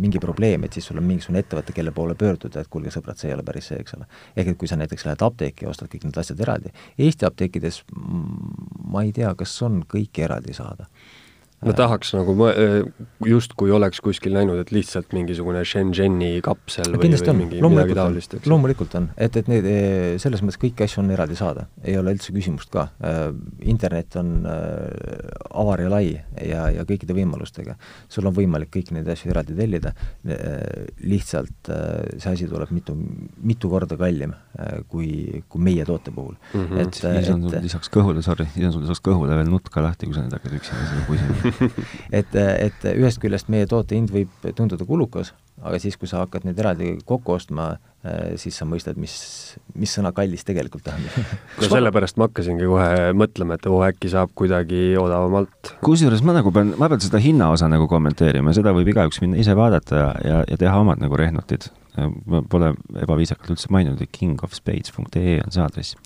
mingi 0.00 0.20
probleem, 0.22 0.64
et 0.66 0.76
siis 0.76 0.88
sul 0.88 1.00
on 1.00 1.06
mingisugune 1.06 1.42
ettevõte, 1.44 1.74
kelle 1.76 1.92
poole 1.96 2.16
pöörduda, 2.18 2.62
et 2.62 2.72
kuulge, 2.72 2.92
sõbrad, 2.94 3.18
see 3.20 3.30
ei 3.30 3.36
ole 3.36 3.44
päris 3.46 3.70
see, 3.70 3.80
eks 3.82 3.96
ole. 3.98 4.08
ehk 4.36 4.52
et 4.52 4.58
kui 4.60 4.70
sa 4.70 4.78
näiteks 4.80 5.06
lähed 5.08 5.26
apteeki 5.26 5.66
ja 5.66 5.72
ostad 5.72 5.90
kõik 5.92 6.06
need 6.08 6.18
asjad 6.22 6.40
eraldi, 6.46 6.72
Eesti 6.98 7.28
apteekides 7.28 7.82
ma 8.92 9.04
ei 9.04 9.12
tea, 9.16 9.34
kas 9.38 9.54
on 9.66 9.82
kõiki 9.88 10.24
eraldi 10.26 10.56
saada 10.56 10.88
no 11.66 11.74
tahaks 11.76 12.12
nagu 12.16 12.34
mõ- 12.38 12.54
justkui 13.26 13.72
oleks 13.74 14.00
kuskil 14.04 14.34
näinud, 14.36 14.60
et 14.62 14.70
lihtsalt 14.74 15.12
mingisugune 15.16 15.64
Shenzheni 15.66 16.40
kapsel 16.46 16.94
või, 16.94 17.10
või 17.10 17.36
mingi 17.40 17.58
midagi 17.58 17.62
loomulikult 17.66 17.96
on 17.96 18.02
taolist,, 18.02 18.34
eks. 18.38 18.46
loomulikult 18.52 18.94
on, 19.00 19.08
et, 19.16 19.36
et 19.42 19.50
need, 19.50 19.68
selles 20.22 20.42
mõttes 20.44 20.60
kõiki 20.62 20.86
asju 20.86 21.02
on 21.02 21.10
eraldi 21.14 21.36
saada, 21.38 21.66
ei 21.84 21.96
ole 21.98 22.14
üldse 22.16 22.32
küsimust 22.36 22.70
ka. 22.72 22.86
Internet 23.66 24.16
on 24.20 24.32
avar 24.46 25.82
ja 25.84 25.90
lai 25.92 26.06
ja, 26.14 26.66
ja 26.74 26.84
kõikide 26.88 27.16
võimalustega. 27.16 27.76
sul 28.08 28.26
on 28.30 28.34
võimalik 28.36 28.70
kõiki 28.74 28.94
neid 28.96 29.08
asju 29.12 29.30
eraldi 29.34 29.56
tellida, 29.58 29.92
lihtsalt 31.02 31.70
see 32.18 32.30
asi 32.32 32.48
tuleb 32.50 32.70
mitu, 32.74 32.94
mitu 33.42 33.70
korda 33.72 33.96
kallim 34.00 34.34
kui, 34.90 35.42
kui 35.48 35.62
meie 35.62 35.84
toote 35.88 36.12
puhul 36.14 36.34
Mhm. 36.56 36.78
et, 36.78 36.94
siis 36.94 37.28
on 37.32 37.42
sul 37.42 37.54
et 37.56 37.62
lisaks 37.64 37.88
kõhule, 37.92 38.22
sorry, 38.22 38.46
siis 38.54 38.66
on 38.68 38.72
sul 38.74 38.82
lisaks 38.84 39.00
kõhule 39.04 39.34
veel 39.36 39.48
nutt 39.50 39.68
ka 39.72 39.82
lahti, 39.84 40.06
kui 40.06 40.14
sa 40.14 40.22
nüüd 40.24 40.34
hakkad 40.36 40.54
üksinda 40.56 40.84
seda 40.88 41.02
pusima. 41.08 41.34
et, 42.20 42.36
et 42.36 42.86
ühest 42.94 43.20
küljest 43.22 43.50
meie 43.52 43.66
toote 43.70 43.96
hind 43.96 44.12
võib 44.14 44.48
tunduda 44.56 44.86
kulukas, 44.88 45.32
aga 45.62 45.80
siis, 45.82 45.96
kui 46.00 46.08
sa 46.10 46.22
hakkad 46.24 46.46
neid 46.46 46.58
eraldi 46.60 46.96
kokku 47.08 47.36
ostma, 47.36 47.74
siis 48.38 48.58
sa 48.58 48.66
mõistad, 48.68 48.98
mis, 49.00 49.14
mis 49.74 49.92
sõna 49.96 50.12
kallis 50.16 50.44
tegelikult 50.46 50.84
tähendab. 50.86 51.16
no 51.60 51.70
sellepärast 51.70 52.20
ma 52.20 52.28
hakkasingi 52.28 52.68
kohe 52.68 53.16
mõtlema, 53.18 53.56
et 53.58 53.66
oo, 53.70 53.80
äkki 53.86 54.10
saab 54.12 54.34
kuidagi 54.38 54.94
odavamalt. 55.00 55.74
kusjuures 55.84 56.22
ma 56.26 56.36
nagu 56.36 56.52
pean, 56.54 56.74
ma 56.78 56.90
pean 56.92 57.02
seda 57.02 57.20
hinnaosa 57.22 57.70
nagu 57.72 57.88
kommenteerima, 57.90 58.54
seda 58.56 58.74
võib 58.76 58.92
igaüks 58.92 59.22
minna 59.24 59.40
ise 59.42 59.56
vaadata 59.58 59.98
ja, 60.00 60.08
ja, 60.24 60.40
ja 60.52 60.60
teha 60.60 60.78
omad 60.84 61.02
nagu 61.02 61.18
rehnutid. 61.18 61.70
ma 62.28 62.42
pole 62.44 62.74
ebaviisakalt 63.00 63.54
üldse 63.54 63.70
maininud, 63.72 64.02
et 64.04 64.12
kingofspades.ee 64.12 65.38
on 65.40 65.54
see 65.54 65.62
aadress. 65.64 65.96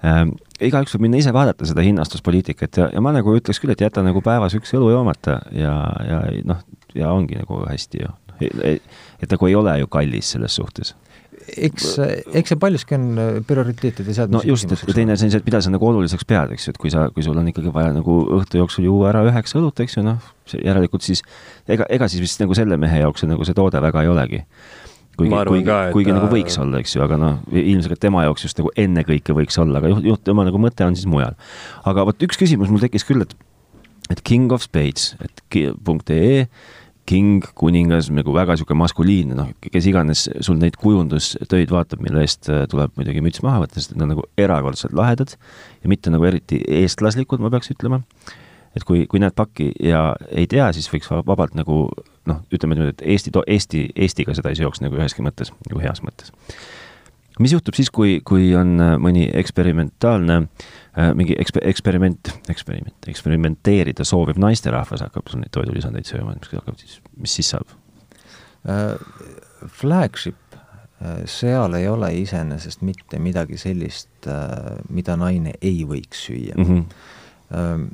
Igaüks 0.00 0.94
võib 0.94 1.06
minna 1.06 1.20
ise 1.20 1.32
vaadata 1.36 1.68
seda 1.68 1.84
hinnastuspoliitikat 1.84 2.80
ja, 2.80 2.88
ja 2.94 3.02
ma 3.04 3.12
nagu 3.16 3.34
ütleks 3.36 3.60
küll, 3.60 3.74
et 3.74 3.84
jäta 3.84 4.04
nagu 4.06 4.22
päevas 4.24 4.56
üks 4.56 4.72
õlu 4.78 4.92
joomata 4.94 5.40
ja, 5.52 5.74
ja 6.06 6.22
noh, 6.48 6.64
ja 6.96 7.12
ongi 7.12 7.36
nagu 7.40 7.62
hästi 7.66 8.04
ju. 8.04 8.16
et 8.40 9.28
nagu 9.28 9.48
ei 9.50 9.54
ole 9.58 9.76
ju 9.82 9.90
kallis 9.92 10.32
selles 10.34 10.56
suhtes 10.56 10.94
eks, 11.56 11.86
eks 12.36 12.52
see 12.52 12.58
paljuski 12.60 12.96
on 12.96 13.06
äh, 13.20 13.30
prioriteetide 13.46 14.14
seadmise 14.14 14.38
no 14.38 14.42
just, 14.52 14.70
et 14.74 14.94
teine 14.94 15.14
asi 15.14 15.26
on 15.26 15.32
see, 15.32 15.40
et 15.40 15.48
mida 15.48 15.60
sa 15.64 15.72
nagu 15.72 15.88
oluliseks 15.88 16.26
pead, 16.28 16.54
eks 16.54 16.68
ju, 16.68 16.74
et 16.74 16.80
kui 16.80 16.92
sa, 16.92 17.06
kui 17.14 17.24
sul 17.26 17.38
on 17.40 17.48
ikkagi 17.50 17.72
vaja 17.74 17.94
nagu 17.96 18.16
õhtu 18.38 18.60
jooksul 18.60 18.86
juua 18.88 19.10
ära 19.12 19.24
üheksa 19.28 19.58
õlut, 19.60 19.80
eks 19.84 19.98
ju, 19.98 20.04
noh, 20.06 20.30
järelikult 20.54 21.06
siis 21.06 21.24
ega, 21.70 21.88
ega 21.90 22.08
siis 22.10 22.24
vist 22.24 22.42
nagu 22.42 22.56
selle 22.58 22.78
mehe 22.80 23.02
jaoks 23.02 23.26
nagu 23.28 23.46
see 23.46 23.56
toode 23.56 23.82
väga 23.82 24.04
ei 24.04 24.12
olegi. 24.12 24.42
Kuigi 25.18 25.30
kuigi 25.50 25.64
kuigi 25.92 26.10
ta- 26.12 26.16
nagu 26.18 26.28
võiks 26.32 26.58
olla, 26.62 26.80
eks 26.80 26.96
ju, 26.96 27.02
aga 27.04 27.16
noh, 27.20 27.38
ilmselgelt 27.52 28.00
tema 28.00 28.24
jaoks 28.24 28.46
just 28.46 28.58
nagu 28.60 28.70
ennekõike 28.76 29.34
võiks 29.36 29.58
olla, 29.60 29.78
aga 29.82 29.92
juht, 29.94 30.04
juht, 30.04 30.24
tema 30.24 30.44
nagu 30.48 30.58
mõte 30.62 30.86
on 30.86 30.96
siis 30.96 31.06
mujal. 31.10 31.34
aga 31.84 32.04
vot 32.08 32.26
üks 32.28 32.38
küsimus 32.40 32.70
mul 32.72 32.80
tekkis 32.80 33.04
küll, 33.08 33.22
et, 33.26 33.34
et 34.10 34.22
King 34.22 34.52
of 34.52 34.62
Spades, 34.64 35.14
et 35.20 35.42
punkt 35.84 36.10
ee 36.10 36.46
king, 37.10 37.42
kuningas, 37.58 38.06
nagu 38.14 38.30
väga 38.30 38.54
niisugune 38.54 38.78
maskuliinne, 38.84 39.34
noh, 39.34 39.48
kes 39.64 39.86
iganes 39.90 40.28
sul 40.46 40.60
neid 40.60 40.76
kujundustöid 40.78 41.72
vaatab, 41.74 42.02
mille 42.04 42.22
eest 42.22 42.46
äh, 42.52 42.66
tuleb 42.70 42.92
muidugi 42.94 43.22
müts 43.24 43.42
maha 43.42 43.64
võtta, 43.64 43.80
sest 43.80 43.96
need 43.96 44.04
on 44.04 44.12
nagu 44.14 44.26
erakordselt 44.38 44.94
lahedad 44.94 45.32
ja 45.34 45.90
mitte 45.90 46.12
nagu 46.12 46.28
eriti 46.28 46.60
eestlaslikud, 46.68 47.42
ma 47.42 47.50
peaks 47.50 47.72
ütlema. 47.74 48.02
et 48.76 48.84
kui, 48.86 49.06
kui 49.10 49.18
näed 49.18 49.34
pakki 49.34 49.72
ja 49.82 50.14
ei 50.30 50.46
tea, 50.46 50.68
siis 50.76 50.86
võiks 50.92 51.10
va- 51.10 51.24
vabalt 51.26 51.56
nagu 51.58 51.88
noh, 52.30 52.42
ütleme 52.54 52.76
niimoodi, 52.76 52.96
et 52.96 53.06
Eesti, 53.16 53.32
Eesti, 53.46 53.82
Eestiga 54.06 54.36
seda 54.36 54.52
ei 54.52 54.58
seoks 54.60 54.82
nagu 54.84 54.98
üheski 54.98 55.24
mõttes, 55.26 55.52
nagu 55.68 55.82
heas 55.82 56.02
mõttes. 56.06 56.32
mis 57.40 57.54
juhtub 57.54 57.76
siis, 57.76 57.90
kui, 57.90 58.18
kui 58.24 58.50
on 58.56 58.74
äh, 58.80 58.94
mõni 59.00 59.28
eksperimentaalne 59.42 60.40
äh, 60.42 61.12
mingi 61.16 61.36
eksper-, 61.40 61.64
eksperiment, 61.70 62.34
eksperiment, 62.52 63.08
eksperimenteerida 63.08 64.04
sooviv 64.04 64.40
naisterahvas 64.42 65.04
hakkab 65.06 65.30
sul 65.30 65.42
neid 65.44 65.54
toidulisandeid 65.56 66.08
sööma, 66.08 66.36
mis 66.36 66.52
hakkab 66.52 66.78
siis, 66.80 67.00
mis 67.16 67.38
siis 67.40 67.54
saab? 67.54 67.76
Flagship, 69.72 70.36
seal 71.24 71.74
ei 71.78 71.86
ole 71.88 72.10
iseenesest 72.20 72.82
mitte 72.84 73.16
midagi 73.22 73.56
sellist, 73.56 74.28
mida 74.92 75.16
naine 75.16 75.54
ei 75.64 75.80
võiks 75.88 76.26
süüa 76.26 76.58
mm. 76.58 76.66
-hmm. 76.68 77.88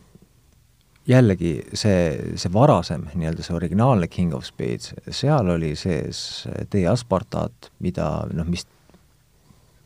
Jällegi 1.06 1.52
see, 1.74 2.34
see 2.38 2.52
varasem 2.52 3.06
nii-öelda 3.14 3.44
see 3.46 3.56
originaalne 3.56 4.08
King 4.10 4.34
of 4.34 4.44
Spades, 4.44 4.94
seal 5.10 5.52
oli 5.54 5.74
sees 5.78 6.46
teeaspartaat, 6.70 7.70
mida 7.84 8.08
noh, 8.32 8.48
mis 8.48 8.66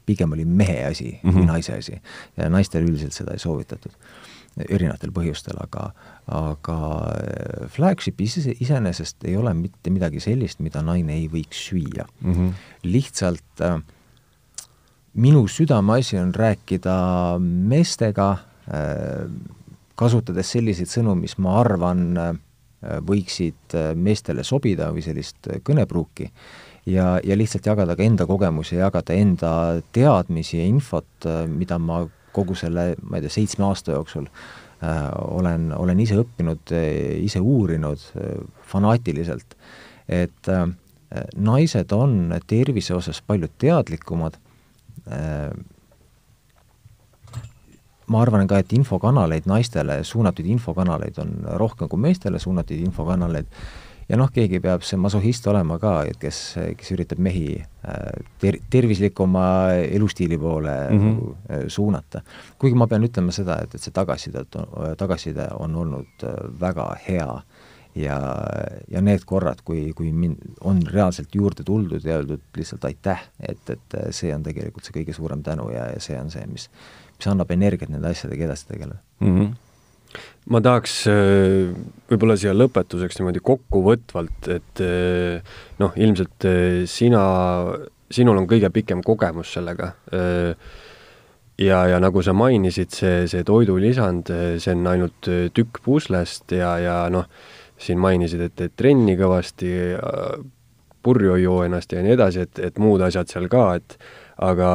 pigem 0.08 0.32
oli 0.32 0.44
mehe 0.44 0.84
asi 0.88 1.10
mm 1.12 1.28
-hmm. 1.28 1.32
kui 1.32 1.42
Mhm. 1.42 1.52
naise 1.52 1.76
asi 1.78 2.00
ja 2.36 2.48
naistele 2.50 2.88
üldiselt 2.88 3.12
seda 3.12 3.32
ei 3.32 3.38
soovitatud 3.38 3.92
erinevatel 4.68 5.12
põhjustel, 5.14 5.58
aga, 5.62 5.92
aga 6.26 6.76
äh, 7.14 7.68
flagship 7.70 8.20
ise, 8.20 8.54
iseenesest 8.60 9.24
ei 9.24 9.36
ole 9.36 9.54
mitte 9.54 9.90
midagi 9.90 10.20
sellist, 10.20 10.60
mida 10.60 10.82
naine 10.82 11.14
ei 11.14 11.28
võiks 11.28 11.62
süüa. 11.70 12.06
Mm 12.20 12.32
-hmm. 12.34 12.52
lihtsalt 12.82 13.60
äh, 13.60 13.78
minu 15.14 15.46
südameasi 15.48 16.18
on 16.18 16.34
rääkida 16.34 17.38
meestega 17.38 18.30
äh,, 18.68 19.30
kasutades 20.00 20.54
selliseid 20.54 20.90
sõnu, 20.90 21.14
mis 21.18 21.36
ma 21.42 21.58
arvan 21.60 22.06
äh, 22.16 22.32
võiksid 23.06 23.76
äh, 23.76 23.92
meestele 23.96 24.44
sobida 24.46 24.90
või 24.94 25.04
sellist 25.04 25.50
äh, 25.50 25.60
kõnepruuki 25.66 26.30
ja, 26.88 27.18
ja 27.24 27.36
lihtsalt 27.36 27.68
jagada 27.68 27.96
ka 27.96 28.06
enda 28.06 28.26
kogemusi, 28.28 28.78
jagada 28.80 29.16
enda 29.16 29.52
teadmisi 29.92 30.58
ja 30.60 30.66
infot, 30.68 31.28
mida 31.52 31.78
ma 31.78 32.02
kogu 32.32 32.56
selle, 32.58 32.94
ma 33.02 33.18
ei 33.18 33.26
tea, 33.26 33.34
seitsme 33.34 33.66
aasta 33.68 33.96
jooksul 33.96 34.28
äh, 34.28 35.08
olen, 35.36 35.70
olen 35.76 36.00
ise 36.02 36.20
õppinud, 36.22 36.72
ise 37.20 37.42
uurinud 37.42 38.06
äh, 38.16 38.38
fanaatiliselt, 38.70 39.56
et 40.08 40.50
äh, 40.50 40.64
naised 41.36 41.92
on 41.92 42.36
tervise 42.46 42.94
osas 42.94 43.20
palju 43.26 43.50
teadlikumad 43.58 44.38
äh,, 45.10 45.50
ma 48.10 48.24
arvan 48.24 48.48
ka, 48.50 48.58
et 48.58 48.72
infokanaleid 48.74 49.46
naistele 49.50 50.00
suunatud 50.04 50.48
infokanaleid 50.56 51.20
on 51.22 51.36
rohkem 51.62 51.88
kui 51.88 52.00
meestele 52.08 52.40
suunatud 52.42 52.82
infokanaleid 52.88 53.48
ja 54.10 54.18
noh, 54.18 54.30
keegi 54.34 54.58
peab 54.62 54.84
see 54.86 54.98
masohhist 55.00 55.46
olema 55.50 55.78
ka, 55.82 56.00
et 56.10 56.18
kes, 56.20 56.40
kes 56.78 56.92
üritab 56.96 57.20
mehi 57.22 57.60
äh, 57.60 57.96
ter-, 58.42 58.58
tervislikuma 58.72 59.44
elustiili 59.86 60.38
poole 60.38 60.76
mm. 60.90 61.00
-hmm. 61.00 61.68
suunata. 61.68 62.22
kuigi 62.58 62.76
ma 62.76 62.86
pean 62.86 63.06
ütlema 63.06 63.32
seda, 63.32 63.60
et, 63.62 63.74
et 63.74 63.82
see 63.82 63.94
tagasiside, 63.94 64.44
tagasiside 64.98 65.48
on 65.58 65.76
olnud 65.76 66.24
äh, 66.24 66.38
väga 66.60 66.88
hea 67.08 67.42
ja, 67.94 68.18
ja 68.90 69.00
need 69.00 69.24
korrad, 69.26 69.62
kui, 69.64 69.92
kui 69.96 70.12
mind 70.12 70.58
on 70.60 70.82
reaalselt 70.86 71.34
juurde 71.34 71.64
tuldud 71.66 72.04
ja 72.04 72.18
öeldud 72.18 72.42
lihtsalt 72.56 72.84
aitäh, 72.84 73.22
et, 73.48 73.70
et 73.70 73.98
see 74.10 74.34
on 74.34 74.42
tegelikult 74.42 74.86
see 74.86 75.00
kõige 75.00 75.14
suurem 75.16 75.42
tänu 75.42 75.70
ja, 75.74 75.86
ja 75.94 76.00
see 76.00 76.18
on 76.20 76.30
see, 76.30 76.46
mis, 76.46 76.70
mis 77.20 77.30
annab 77.30 77.52
energiat 77.52 77.92
nende 77.92 78.10
asjadega 78.10 78.48
edasi 78.48 78.68
tegeleda. 78.70 79.00
Mm 79.20 79.36
-hmm. 79.36 79.56
ma 80.50 80.60
tahaks 80.60 81.06
äh, 81.06 81.70
võib-olla 82.10 82.36
siia 82.36 82.54
lõpetuseks 82.56 83.20
niimoodi 83.20 83.42
kokkuvõtvalt, 83.44 84.48
et 84.48 84.80
äh, 84.80 85.42
noh, 85.78 85.92
ilmselt 85.96 86.46
äh, 86.48 86.84
sina, 86.86 87.22
sinul 88.10 88.40
on 88.40 88.48
kõige 88.48 88.70
pikem 88.70 89.02
kogemus 89.02 89.52
sellega. 89.52 89.94
ja, 91.60 91.86
ja 91.86 92.00
nagu 92.00 92.22
sa 92.22 92.32
mainisid, 92.32 92.90
see, 92.90 93.26
see 93.28 93.44
toidulisand, 93.44 94.32
see 94.58 94.72
on 94.72 94.86
ainult 94.86 95.28
tükk 95.52 95.82
puslest 95.84 96.52
ja, 96.52 96.78
ja 96.78 97.08
noh, 97.12 97.26
siin 97.78 97.98
mainisid, 97.98 98.40
et 98.40 98.54
teed 98.56 98.72
trenni 98.76 99.16
kõvasti, 99.16 99.68
purju 101.02 101.36
ei 101.36 101.42
joo 101.42 101.62
ennast 101.64 101.92
ja 101.92 102.02
nii 102.02 102.16
edasi, 102.16 102.40
et, 102.40 102.58
et 102.58 102.78
muud 102.78 103.00
asjad 103.04 103.28
seal 103.28 103.48
ka, 103.52 103.74
et 103.76 103.98
aga 104.40 104.70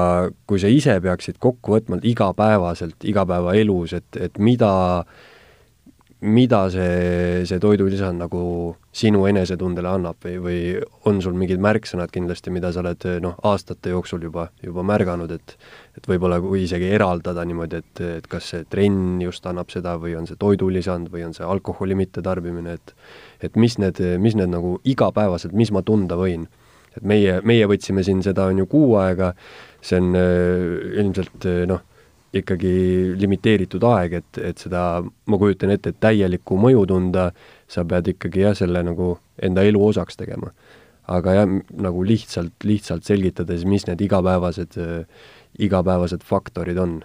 kui 0.45 0.61
sa 0.61 0.69
ise 0.69 0.99
peaksid 1.01 1.39
kokku 1.41 1.77
võtma 1.77 1.97
igapäevaselt, 2.05 2.99
igapäevaelus, 3.09 3.95
et, 3.97 4.17
et 4.21 4.37
mida, 4.37 4.69
mida 6.21 6.59
see, 6.73 7.45
see 7.49 7.61
toidulisand 7.61 8.21
nagu 8.21 8.41
sinu 8.95 9.25
enesetundele 9.27 9.89
annab 9.89 10.21
või, 10.21 10.35
või 10.43 10.59
on 11.09 11.17
sul 11.25 11.33
mingid 11.37 11.63
märksõnad 11.65 12.13
kindlasti, 12.13 12.53
mida 12.53 12.69
sa 12.71 12.83
oled 12.83 13.07
noh, 13.25 13.39
aastate 13.49 13.93
jooksul 13.95 14.27
juba, 14.27 14.47
juba 14.63 14.85
märganud, 14.85 15.33
et 15.33 15.57
et 15.95 16.09
võib-olla 16.11 16.41
kui 16.43 16.65
isegi 16.65 16.89
eraldada 16.91 17.45
niimoodi, 17.47 17.79
et, 17.79 18.01
et 18.19 18.25
kas 18.27 18.51
see 18.51 18.65
trenn 18.69 19.21
just 19.23 19.45
annab 19.47 19.71
seda 19.71 19.95
või 19.97 20.13
on 20.19 20.27
see 20.29 20.37
toidulisand 20.37 21.09
või 21.09 21.23
on 21.25 21.33
see 21.33 21.47
alkoholi 21.47 21.97
mittetarbimine, 21.97 22.77
et 22.77 22.93
et 23.49 23.57
mis 23.57 23.79
need, 23.81 24.01
mis 24.21 24.37
need 24.37 24.53
nagu 24.53 24.77
igapäevaselt, 24.85 25.55
mis 25.57 25.73
ma 25.73 25.81
tunda 25.87 26.19
võin 26.19 26.45
et 26.95 27.03
meie, 27.07 27.39
meie 27.45 27.67
võtsime 27.69 28.03
siin 28.05 28.23
seda 28.25 28.47
on 28.51 28.61
ju 28.63 28.67
kuu 28.71 28.95
aega, 29.01 29.33
see 29.83 29.99
on 30.01 30.15
äh, 30.19 31.01
ilmselt 31.01 31.47
äh, 31.49 31.63
noh, 31.69 31.83
ikkagi 32.35 32.71
limiteeritud 33.19 33.83
aeg, 33.87 34.17
et, 34.19 34.39
et 34.51 34.59
seda 34.59 34.81
ma 35.03 35.39
kujutan 35.39 35.71
ette, 35.71 35.93
et 35.93 36.01
täielikku 36.03 36.57
mõju 36.59 36.83
tunda, 36.91 37.29
sa 37.71 37.85
pead 37.87 38.11
ikkagi 38.15 38.43
jah, 38.43 38.57
selle 38.57 38.83
nagu 38.83 39.13
enda 39.43 39.63
elu 39.67 39.81
osaks 39.91 40.19
tegema. 40.19 40.51
aga 41.05 41.33
jah, 41.35 41.49
nagu 41.85 42.01
lihtsalt, 42.01 42.55
lihtsalt 42.65 43.05
selgitades, 43.05 43.61
mis 43.69 43.83
need 43.85 43.99
igapäevased 44.01 44.77
äh,, 44.81 45.27
igapäevased 45.61 46.25
faktorid 46.25 46.79
on. 46.81 46.95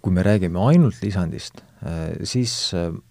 Kui 0.00 0.14
me 0.16 0.24
räägime 0.24 0.56
ainult 0.64 1.02
lisandist, 1.04 1.60
siis 2.24 2.54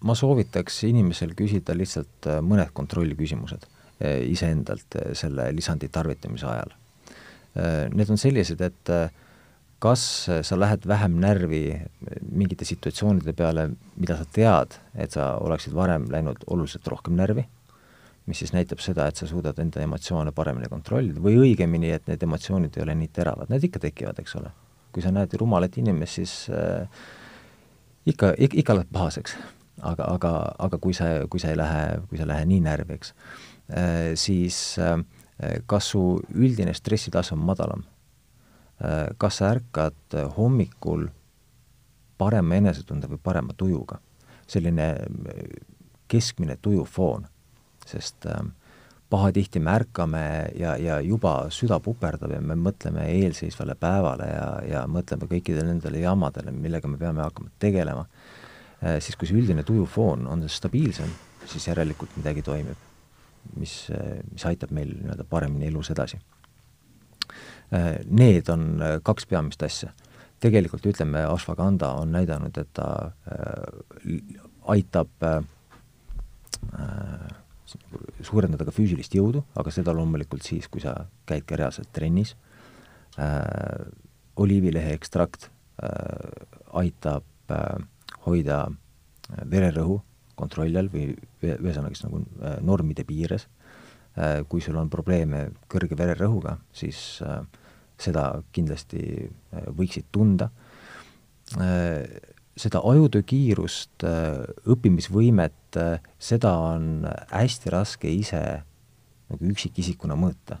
ma 0.02 0.16
soovitaks 0.18 0.80
inimesel 0.88 1.36
küsida 1.38 1.76
lihtsalt 1.78 2.26
mõned 2.42 2.72
kontrollküsimused 2.74 3.62
iseendalt 4.00 4.96
selle 5.18 5.50
lisandi 5.52 5.90
tarvitamise 5.92 6.46
ajal. 6.48 6.76
Need 7.92 8.12
on 8.12 8.20
sellised, 8.20 8.60
et 8.62 8.92
kas 9.80 10.02
sa 10.42 10.58
lähed 10.58 10.84
vähem 10.88 11.16
närvi 11.22 11.62
mingite 12.30 12.66
situatsioonide 12.68 13.32
peale, 13.36 13.70
mida 13.96 14.16
sa 14.18 14.26
tead, 14.28 14.76
et 14.94 15.16
sa 15.16 15.32
oleksid 15.40 15.74
varem 15.76 16.06
läinud 16.12 16.44
oluliselt 16.52 16.86
rohkem 16.92 17.16
närvi, 17.18 17.46
mis 18.28 18.42
siis 18.42 18.52
näitab 18.54 18.82
seda, 18.84 19.08
et 19.08 19.18
sa 19.18 19.26
suudad 19.26 19.58
enda 19.62 19.82
emotsioone 19.82 20.34
paremini 20.36 20.68
kontrollida 20.70 21.22
või 21.22 21.38
õigemini, 21.46 21.94
et 21.96 22.10
need 22.10 22.22
emotsioonid 22.26 22.76
ei 22.76 22.84
ole 22.84 22.96
nii 23.00 23.12
teravad, 23.16 23.48
need 23.50 23.64
ikka 23.70 23.82
tekivad, 23.86 24.20
eks 24.20 24.36
ole. 24.40 24.52
kui 24.90 25.02
sa 25.02 25.12
näed 25.14 25.34
rumalat 25.38 25.76
inimest, 25.78 26.18
siis 26.18 26.32
äh, 26.50 26.88
ikka, 28.10 28.34
ikka 28.38 28.74
lähed 28.74 28.92
pahaseks. 28.92 29.36
aga, 29.80 30.04
aga, 30.12 30.30
aga 30.58 30.78
kui 30.78 30.92
sa, 30.92 31.06
kui 31.30 31.40
sa 31.40 31.48
ei 31.50 31.56
lähe, 31.56 32.00
kui 32.08 32.18
sa 32.18 32.26
ei 32.26 32.28
lähe 32.34 32.46
nii 32.52 32.60
närvi, 32.66 32.98
eks 33.00 33.14
siis 34.18 34.78
äh, 34.78 34.98
kas 35.66 35.92
su 35.92 36.02
üldine 36.34 36.74
stressitase 36.74 37.34
on 37.34 37.44
madalam? 37.46 37.84
Äh, 38.84 39.10
kas 39.18 39.40
sa 39.40 39.50
ärkad 39.52 40.14
hommikul 40.36 41.08
parema 42.18 42.56
enesetunde 42.56 43.10
või 43.10 43.20
parema 43.22 43.56
tujuga. 43.56 44.00
selline 44.50 44.86
äh, 44.90 45.42
keskmine 46.08 46.56
tujufoon, 46.62 47.26
sest 47.86 48.26
äh, 48.26 48.40
pahatihti 49.10 49.60
me 49.60 49.70
ärkame 49.70 50.22
ja, 50.58 50.76
ja 50.76 51.00
juba 51.00 51.50
süda 51.50 51.78
puperdab 51.80 52.32
ja 52.32 52.40
me 52.40 52.56
mõtleme 52.56 53.04
eelseisvale 53.12 53.74
päevale 53.74 54.26
ja, 54.26 54.48
ja 54.66 54.82
mõtleme 54.86 55.28
kõikidele 55.30 55.68
nendele 55.68 56.00
jamadele, 56.00 56.50
millega 56.50 56.88
me 56.88 56.98
peame 56.98 57.22
hakkama 57.22 57.50
tegelema, 57.58 58.06
siis 58.98 59.16
kui 59.16 59.28
see 59.28 59.38
üldine 59.38 59.62
tujufoon 59.66 60.26
on 60.26 60.46
stabiilsem, 60.48 61.10
siis 61.46 61.66
järelikult 61.68 62.14
midagi 62.16 62.42
toimib, 62.42 62.89
mis, 63.56 63.74
mis 64.32 64.44
aitab 64.48 64.72
meil 64.74 64.92
nii-öelda 64.98 65.26
paremini 65.28 65.68
elus 65.70 65.90
edasi. 65.94 66.20
Need 67.70 68.48
on 68.50 68.82
äh, 68.82 68.98
kaks 69.06 69.28
peamist 69.30 69.62
asja. 69.62 69.92
tegelikult 70.40 70.86
ütleme, 70.88 71.20
ashwagandha 71.28 71.90
on 72.00 72.14
näidanud, 72.16 72.56
et 72.56 72.70
ta 72.72 73.12
äh, 73.28 74.14
aitab 74.72 75.26
äh, 75.28 75.42
suurendada 78.24 78.64
ka 78.64 78.72
füüsilist 78.72 79.14
jõudu, 79.14 79.44
aga 79.60 79.70
seda 79.70 79.92
loomulikult 79.94 80.42
siis, 80.42 80.66
kui 80.68 80.80
sa 80.80 80.94
käid 81.28 81.44
ka 81.46 81.58
reaalselt 81.60 81.92
trennis. 81.94 82.34
Oliivilehe 84.40 84.94
ekstrakt 84.96 85.50
aitab 86.80 87.54
hoida 88.24 88.58
vererõhu 89.50 90.00
kontrolli 90.40 90.78
all 90.80 90.90
või 90.92 91.12
ühesõnaga 91.44 91.94
siis 91.94 92.06
nagu 92.08 92.22
äh, 92.40 92.58
normide 92.64 93.04
piires 93.08 93.46
äh,. 94.16 94.40
kui 94.48 94.64
sul 94.64 94.78
on 94.80 94.90
probleeme 94.92 95.50
kõrge 95.70 95.98
vererõhuga, 95.98 96.58
siis 96.72 97.20
äh, 97.26 97.42
seda 98.00 98.24
kindlasti 98.56 99.28
võiksid 99.76 100.06
tunda. 100.08 100.46
Seda 102.60 102.80
ajutöö 102.86 103.24
kiirust, 103.26 104.04
õppimisvõimet, 104.72 105.76
seda 106.16 106.54
on 106.70 107.04
hästi 107.28 107.72
raske 107.74 108.08
ise 108.08 108.40
nagu 109.30 109.52
üksikisikuna 109.52 110.16
mõõta. 110.18 110.60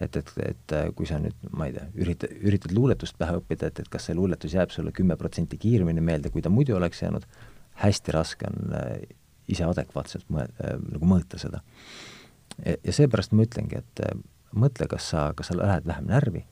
et, 0.00 0.14
et, 0.16 0.28
et 0.46 0.72
kui 0.94 1.08
sa 1.10 1.16
nüüd, 1.18 1.34
ma 1.50 1.66
ei 1.66 1.72
tea, 1.74 1.88
üritad, 1.98 2.34
üritad 2.46 2.70
luuletust 2.70 3.16
pähe 3.18 3.40
õppida, 3.40 3.66
et, 3.66 3.80
et 3.82 3.88
kas 3.90 4.04
see 4.06 4.14
luuletus 4.14 4.54
jääb 4.54 4.70
sulle 4.70 4.92
kümme 4.94 5.16
protsenti 5.18 5.58
kiiremini 5.58 6.04
meelde, 6.04 6.30
kui 6.30 6.42
ta 6.42 6.52
muidu 6.54 6.76
oleks 6.78 7.02
jäänud, 7.02 7.26
hästi 7.82 8.14
raske 8.14 8.46
on 8.46 8.76
ise 9.48 9.64
adekvaatselt 9.64 10.28
mõe-, 10.32 10.48
nagu 10.92 11.08
mõõta 11.08 11.40
seda. 11.40 11.62
ja 12.58 12.92
seepärast 12.92 13.32
ma 13.32 13.46
ütlengi, 13.46 13.80
et 13.80 14.04
mõtle, 14.52 14.88
kas 14.90 15.10
sa, 15.12 15.32
kas 15.36 15.50
sa 15.50 15.58
lähed 15.58 15.88
vähem 15.88 16.08
närvi 16.08 16.44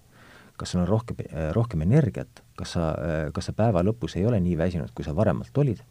kas 0.57 0.73
sul 0.73 0.81
on 0.81 0.89
rohkem, 0.89 1.19
rohkem 1.53 1.83
energiat, 1.85 2.41
kas 2.57 2.71
sa, 2.77 2.95
kas 3.37 3.51
sa 3.51 3.53
päeva 3.57 3.83
lõpus 3.85 4.17
ei 4.17 4.25
ole 4.25 4.41
nii 4.41 4.57
väsinud, 4.59 4.93
kui 4.97 5.05
sa 5.05 5.13
varemalt 5.17 5.59
olid, 5.61 5.83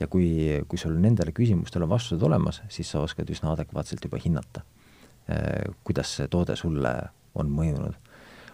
ja 0.00 0.08
kui, 0.10 0.26
kui 0.68 0.80
sul 0.80 0.96
nendele 1.00 1.32
küsimustele 1.36 1.86
on 1.86 1.92
vastused 1.92 2.22
olemas, 2.26 2.62
siis 2.72 2.90
sa 2.90 3.04
oskad 3.04 3.30
üsna 3.30 3.52
adekvaatselt 3.54 4.04
juba 4.04 4.20
hinnata, 4.22 4.64
kuidas 5.86 6.16
see 6.18 6.30
toode 6.32 6.56
sulle 6.58 6.94
on 7.38 7.52
mõjunud. 7.54 7.98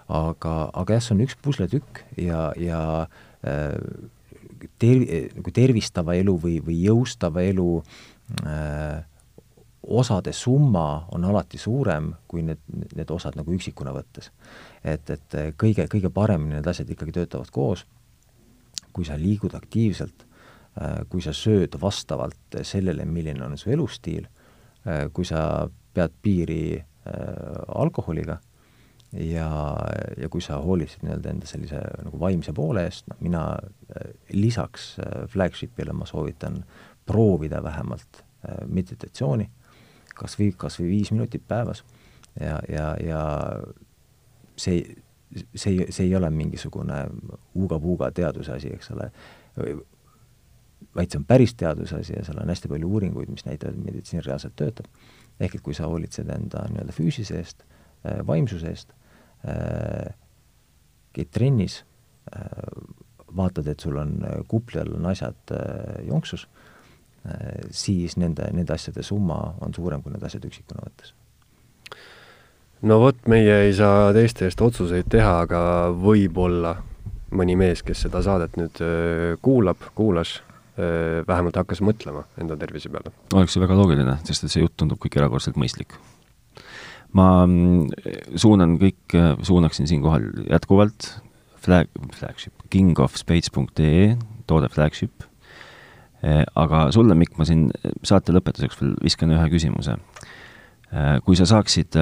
aga, 0.09 0.55
aga 0.70 0.94
jah, 0.94 1.03
see 1.03 1.14
on 1.16 1.22
üks 1.24 1.38
pusletükk 1.42 2.03
ja, 2.20 2.53
ja 2.61 2.80
ter-, 4.79 5.33
nagu 5.37 5.53
tervistava 5.55 6.17
elu 6.19 6.37
või, 6.43 6.57
või 6.64 6.81
jõustava 6.85 7.45
elu 7.47 7.69
äh, 8.45 9.05
osade 9.87 10.33
summa 10.33 11.07
on 11.14 11.25
alati 11.25 11.59
suurem 11.59 12.11
kui 12.29 12.43
need, 12.43 12.62
need 12.97 13.11
osad 13.11 13.37
nagu 13.39 13.53
üksikuna 13.55 13.93
võttes. 13.95 14.31
et, 14.85 15.11
et 15.11 15.37
kõige, 15.59 15.87
kõige 15.91 16.11
paremini 16.11 16.57
need 16.57 16.67
asjad 16.67 16.91
ikkagi 16.91 17.12
töötavad 17.12 17.51
koos, 17.55 17.87
kui 18.93 19.05
sa 19.05 19.19
liigud 19.21 19.55
aktiivselt, 19.55 20.27
äh, 20.81 21.05
kui 21.09 21.23
sa 21.23 21.35
sööd 21.37 21.79
vastavalt 21.81 22.61
sellele, 22.62 23.05
milline 23.05 23.45
on 23.45 23.59
su 23.59 23.71
elustiil, 23.71 24.27
äh, 24.87 25.07
kui 25.12 25.29
sa 25.29 25.69
pead 25.95 26.14
piiri 26.23 26.61
äh, 26.77 26.85
alkoholiga 27.77 28.41
ja, 29.12 29.50
ja 30.18 30.28
kui 30.28 30.42
sa 30.44 30.59
hoolitsid 30.62 31.04
nii-öelda 31.07 31.30
enda 31.30 31.46
sellise 31.46 31.80
nagu 32.04 32.20
vaimse 32.20 32.52
poole 32.52 32.86
eest, 32.88 33.07
noh 33.11 33.20
mina 33.20 33.44
lisaks 34.32 34.96
flagshipile 35.32 35.94
ma 35.96 36.09
soovitan 36.09 36.62
proovida 37.07 37.62
vähemalt 37.62 38.24
meditatsiooni 38.66 39.50
kas 40.16 40.36
või, 40.38 40.52
kas 40.57 40.78
või 40.80 40.92
viis 40.94 41.12
minutit 41.14 41.44
päevas 41.48 41.84
ja, 42.40 42.59
ja, 42.68 42.86
ja 43.02 43.22
see, 44.57 44.82
see, 45.54 45.86
see 45.90 46.07
ei 46.07 46.16
ole 46.16 46.30
mingisugune 46.32 47.02
uuga-puuga 47.54 48.11
teaduse 48.16 48.57
asi, 48.57 48.72
eks 48.76 48.90
ole, 48.96 49.11
vaid 50.96 51.12
see 51.12 51.20
on 51.20 51.28
päris 51.28 51.54
teaduse 51.59 52.00
asi 52.00 52.16
ja 52.16 52.24
seal 52.26 52.40
on 52.42 52.52
hästi 52.52 52.72
palju 52.72 52.90
uuringuid, 52.90 53.32
mis 53.32 53.46
näitavad, 53.48 53.76
et 53.76 53.88
meditsiin 53.90 54.24
reaalselt 54.24 54.57
töötab. 54.57 54.90
ehk 55.40 55.54
et 55.54 55.61
kui 55.61 55.74
sa 55.76 55.84
hoolitsed 55.84 56.28
enda 56.32 56.62
nii-öelda 56.70 56.92
füüsise 56.96 57.36
eest, 57.36 57.64
vaimsuse 58.26 58.70
eest, 58.70 58.94
äh, 59.48 60.12
käid 61.16 61.32
trennis, 61.32 61.82
äh, 62.32 62.46
vaatad, 63.36 63.66
et 63.68 63.80
sul 63.80 63.96
on 64.00 64.18
kupli 64.48 64.80
all 64.80 64.94
on 64.96 65.11
asjad 65.11 65.52
jonksus 66.07 66.46
Äh, 67.26 67.68
siis 67.74 68.16
nende, 68.20 68.46
nende 68.54 68.74
asjade 68.74 69.02
summa 69.02 69.38
on 69.64 69.74
suurem 69.74 70.02
kui 70.02 70.12
need 70.14 70.22
asjad 70.26 70.44
üksikuna 70.46 70.84
võttes. 70.84 71.14
no 72.86 72.98
vot, 73.02 73.18
meie 73.32 73.57
ei 73.64 73.72
saa 73.74 74.12
teiste 74.14 74.46
eest 74.46 74.61
otsuseid 74.62 75.09
teha, 75.11 75.32
aga 75.46 75.61
võib-olla 75.96 76.76
mõni 77.34 77.57
mees, 77.59 77.82
kes 77.82 78.04
seda 78.07 78.22
saadet 78.22 78.59
nüüd 78.61 78.82
äh, 78.84 79.32
kuulab, 79.42 79.88
kuulas, 79.98 80.36
äh, 80.76 81.24
vähemalt 81.26 81.59
hakkas 81.59 81.82
mõtlema 81.82 82.26
enda 82.38 82.59
tervise 82.61 82.92
peale. 82.92 83.11
oleks 83.34 83.57
ju 83.57 83.64
väga 83.64 83.80
loogiline, 83.80 84.18
sest 84.28 84.46
et 84.46 84.54
see 84.54 84.62
jutt 84.62 84.76
tundub 84.78 85.00
kõik 85.02 85.18
erakordselt 85.18 85.59
mõistlik. 85.59 85.98
Ma 87.17 87.29
mm, 87.47 88.35
suunan 88.37 88.77
kõik, 88.81 89.17
suunaksin 89.47 89.89
siinkohal 89.89 90.29
jätkuvalt 90.51 91.14
flag, 91.67 91.89
flagship, 92.14 92.55
kingofspades.ee, 92.71 94.12
toode 94.47 94.69
flagship 94.71 95.25
Eh, 96.27 96.43
aga 96.59 96.87
sulle, 96.95 97.14
Mikk, 97.19 97.37
ma 97.39 97.45
siin 97.47 97.69
saate 98.07 98.33
lõpetuseks 98.35 98.81
veel 98.81 98.95
viskan 99.05 99.33
ühe 99.37 99.45
küsimuse. 99.53 99.99
Kui 101.27 101.37
sa 101.37 101.45
saaksid 101.51 101.97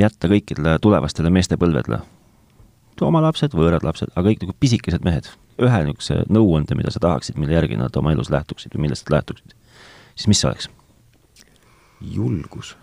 jätta 0.00 0.28
kõikidele 0.32 0.78
tulevastele 0.82 1.30
meestepõlvedele, 1.30 1.98
oma 3.04 3.20
lapsed, 3.20 3.52
võõrad 3.54 3.84
lapsed, 3.84 4.10
aga 4.16 4.30
kõik 4.30 4.42
nagu 4.42 4.54
pisikesed 4.58 5.04
mehed, 5.04 5.28
ühe 5.60 5.82
niisuguse 5.84 6.22
nõuande, 6.32 6.76
mida 6.78 6.90
sa 6.92 7.02
tahaksid, 7.04 7.36
mille 7.38 7.54
järgi 7.54 7.76
nad 7.78 7.94
oma 8.00 8.14
elus 8.16 8.32
lähtuksid 8.32 8.74
või 8.74 8.86
millest 8.86 9.06
nad 9.06 9.18
lähtuksid, 9.18 9.54
siis 10.16 10.30
mis 10.32 10.40
see 10.40 10.50
oleks? 10.50 10.70
julgus. 12.16 12.74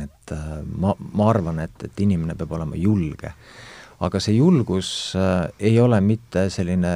Et 0.00 0.32
ma, 0.78 0.94
ma 1.12 1.28
arvan, 1.28 1.60
et, 1.64 1.84
et 1.84 2.00
inimene 2.00 2.36
peab 2.38 2.54
olema 2.56 2.78
julge. 2.80 3.34
aga 4.02 4.20
see 4.20 4.34
julgus 4.34 5.14
äh, 5.14 5.50
ei 5.60 5.76
ole 5.80 6.00
mitte 6.00 6.48
selline 6.50 6.94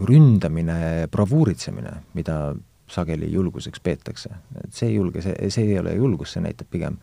ründamine, 0.00 1.06
bravuuritsemine, 1.12 1.92
mida 2.14 2.54
sageli 2.90 3.28
julguseks 3.32 3.80
peetakse. 3.80 4.30
et 4.64 4.72
see 4.72 4.88
ei 4.88 4.96
julge, 4.96 5.22
see, 5.22 5.36
see 5.50 5.68
ei 5.68 5.78
ole 5.78 5.94
julgus, 5.94 6.32
see 6.34 6.42
näitab 6.42 6.70
pigem 6.70 6.96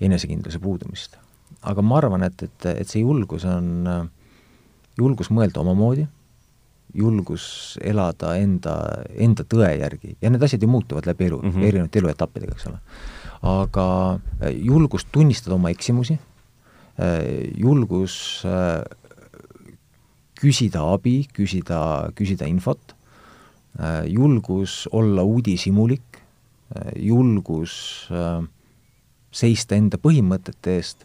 enesekindluse 0.00 0.58
puudumist. 0.58 1.16
aga 1.62 1.82
ma 1.82 1.98
arvan, 1.98 2.22
et, 2.22 2.42
et, 2.42 2.70
et 2.74 2.88
see 2.88 3.02
julgus 3.02 3.46
on 3.48 3.86
julgus 4.98 5.30
mõelda 5.34 5.62
omamoodi, 5.62 6.06
julgus 6.94 7.76
elada 7.84 8.34
enda, 8.40 8.74
enda 9.20 9.44
tõe 9.44 9.68
järgi 9.76 10.16
ja 10.22 10.30
need 10.32 10.42
asjad 10.42 10.62
ju 10.64 10.70
muutuvad 10.72 11.06
läbi 11.06 11.28
elu 11.28 11.40
mm, 11.42 11.50
-hmm. 11.52 11.66
erinevate 11.68 12.00
eluetappidega, 12.00 12.54
eks 12.56 12.66
ole. 12.70 12.78
Aga 13.42 13.86
julgus 14.54 15.06
tunnistada 15.12 15.54
oma 15.54 15.70
eksimusi, 15.70 16.18
julgus 17.58 18.44
küsida 20.38 20.82
abi, 20.94 21.20
küsida, 21.34 21.80
küsida 22.18 22.48
infot, 22.50 22.94
julgus 24.10 24.86
olla 24.92 25.22
uudishimulik, 25.26 26.18
julgus 26.98 28.08
seista 29.30 29.78
enda 29.78 30.00
põhimõtete 30.02 30.74
eest 30.78 31.04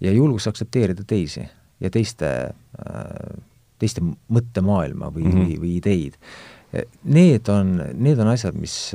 ja 0.00 0.12
julgus 0.14 0.46
aktsepteerida 0.50 1.04
teisi 1.08 1.42
ja 1.80 1.90
teiste, 1.92 2.30
teiste 3.80 4.04
mõttemaailma 4.04 5.10
või 5.12 5.26
mm, 5.26 5.32
-hmm. 5.32 5.46
või, 5.46 5.58
või 5.60 5.76
ideid. 5.80 6.18
Need 7.04 7.48
on, 7.50 7.80
need 7.98 8.20
on 8.22 8.30
asjad, 8.30 8.54
mis 8.54 8.92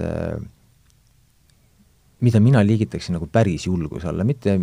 mida 2.26 2.42
mina 2.44 2.62
liigitaksin 2.66 3.16
nagu 3.18 3.28
päris 3.32 3.68
julguse 3.68 4.10
alla, 4.10 4.26
mitte, 4.28 4.56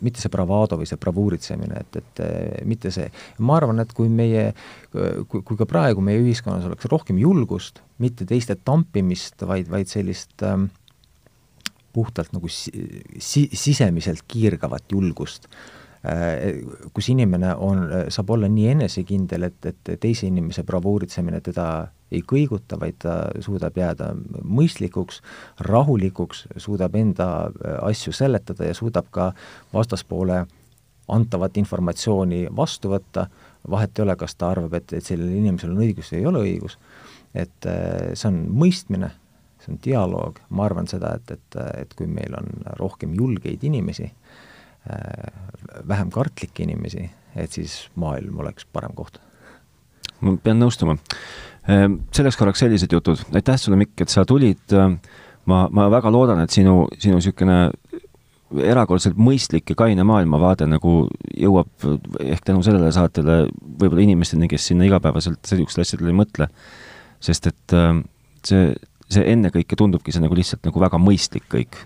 mitte 0.00 0.22
see 0.22 0.32
bravaado 0.32 0.78
või 0.80 0.88
see 0.88 1.00
bravuuritsemine, 1.00 1.80
et, 1.84 2.00
et 2.00 2.22
mitte 2.68 2.92
see, 2.94 3.08
ma 3.44 3.58
arvan, 3.60 3.82
et 3.84 3.94
kui 3.96 4.10
meie, 4.12 4.50
kui, 4.90 5.42
kui 5.42 5.58
ka 5.58 5.68
praegu 5.68 6.04
meie 6.04 6.22
ühiskonnas 6.22 6.68
oleks 6.70 6.88
rohkem 6.92 7.20
julgust, 7.20 7.82
mitte 8.02 8.28
teiste 8.28 8.56
tampimist, 8.64 9.42
vaid, 9.48 9.68
vaid 9.72 9.90
sellist 9.90 10.46
ähm, 10.46 10.70
puhtalt 11.96 12.32
nagu 12.36 12.48
si-, 12.50 13.50
sisemiselt 13.52 14.24
kiirgavat 14.30 14.96
julgust 14.96 15.50
äh,, 15.50 15.79
kus 16.96 17.10
inimene 17.12 17.50
on, 17.60 17.82
saab 18.08 18.30
olla 18.32 18.48
nii 18.48 18.70
enesekindel, 18.72 19.42
et, 19.50 19.66
et 19.68 19.90
teise 20.00 20.24
inimese 20.30 20.64
bravuuritsemine 20.64 21.42
teda 21.44 21.66
ei 22.10 22.22
kõiguta, 22.26 22.78
vaid 22.80 22.98
ta 23.02 23.16
suudab 23.42 23.76
jääda 23.78 24.10
mõistlikuks, 24.42 25.20
rahulikuks, 25.66 26.46
suudab 26.58 26.96
enda 26.98 27.28
äh, 27.46 27.76
asju 27.90 28.14
seletada 28.16 28.66
ja 28.66 28.74
suudab 28.76 29.10
ka 29.14 29.30
vastaspoole 29.74 30.42
antavat 31.10 31.56
informatsiooni 31.58 32.46
vastu 32.56 32.92
võtta, 32.92 33.26
vahet 33.70 33.98
ei 33.98 34.04
ole, 34.04 34.16
kas 34.18 34.34
ta 34.38 34.50
arvab, 34.54 34.74
et, 34.78 34.92
et 34.96 35.06
sellel 35.06 35.32
inimesel 35.36 35.74
on 35.74 35.82
õigus 35.84 36.12
või 36.12 36.20
ei 36.20 36.28
ole 36.30 36.44
õigus, 36.46 36.78
et 37.34 37.70
äh, 37.70 38.12
see 38.14 38.30
on 38.30 38.42
mõistmine, 38.62 39.12
see 39.62 39.74
on 39.74 39.80
dialoog, 39.84 40.42
ma 40.50 40.66
arvan 40.66 40.90
seda, 40.90 41.14
et, 41.20 41.36
et, 41.36 41.60
et 41.84 41.94
kui 41.98 42.10
meil 42.10 42.34
on 42.38 42.50
rohkem 42.80 43.14
julgeid 43.14 43.62
inimesi, 43.66 44.10
äh, 44.10 44.19
vähem 45.88 46.10
kartlikke 46.10 46.62
inimesi, 46.64 47.04
et 47.36 47.52
siis 47.52 47.90
maailm 48.00 48.38
oleks 48.40 48.64
parem 48.72 48.94
koht. 48.96 49.20
ma 50.20 50.36
pean 50.42 50.58
nõustuma 50.60 50.96
Ehm, 51.68 52.00
selleks 52.14 52.38
korraks 52.40 52.62
sellised 52.62 52.92
jutud, 52.92 53.20
aitäh 53.36 53.58
sulle, 53.60 53.76
Mikk, 53.80 54.04
et 54.04 54.12
sa 54.12 54.24
tulid. 54.28 54.62
Ehm, 54.72 54.96
ma, 55.50 55.66
ma 55.72 55.88
väga 55.92 56.12
loodan, 56.12 56.40
et 56.44 56.54
sinu, 56.54 56.86
sinu 56.98 57.18
niisugune 57.18 57.58
erakordselt 58.66 59.18
mõistlik 59.20 59.70
ja 59.70 59.76
kaine 59.78 60.02
maailmavaade 60.06 60.66
nagu 60.66 61.04
jõuab 61.38 61.84
ehk 62.24 62.42
tänu 62.48 62.64
sellele 62.66 62.90
saatele 62.94 63.44
võib-olla 63.62 64.02
inimesteni, 64.02 64.48
kes 64.50 64.66
sinna 64.72 64.88
igapäevaselt 64.88 65.38
niisugustele 65.44 65.86
asjadele 65.86 66.10
ei 66.10 66.18
mõtle. 66.18 66.48
sest 67.20 67.46
et 67.46 67.74
see, 68.48 68.72
see 69.12 69.24
ennekõike 69.32 69.76
tundubki 69.76 70.10
see 70.10 70.24
nagu 70.24 70.34
lihtsalt 70.34 70.64
nagu 70.66 70.82
väga 70.82 70.98
mõistlik 70.98 71.46
kõik. 71.52 71.78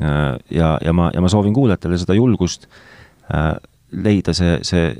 Ja, 0.00 0.76
ja 0.82 0.92
ma, 0.92 1.10
ja 1.14 1.22
ma 1.24 1.28
soovin 1.32 1.54
kuulajatele 1.56 1.96
seda 1.98 2.14
julgust 2.16 2.66
leida 3.96 4.34
see, 4.36 4.58
see 4.66 4.90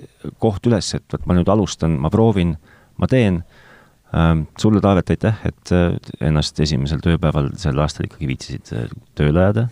koht 0.41 0.67
üles, 0.67 0.95
et 0.97 1.05
vot 1.13 1.27
ma 1.29 1.37
nüüd 1.37 1.49
alustan, 1.53 1.99
ma 2.01 2.11
proovin, 2.11 2.55
ma 2.97 3.09
teen 3.11 3.43
Ähm, 4.15 4.47
sulle, 4.59 4.81
Taavet, 4.81 5.11
aitäh, 5.11 5.41
et 5.45 5.73
äh, 5.75 5.97
ennast 6.29 6.61
esimesel 6.63 7.01
tööpäeval 7.03 7.51
sel 7.59 7.79
aastal 7.83 8.07
ikkagi 8.07 8.29
viitsisid 8.31 8.71
äh, 8.73 8.85
tööle 9.19 9.43
ajada. 9.43 9.67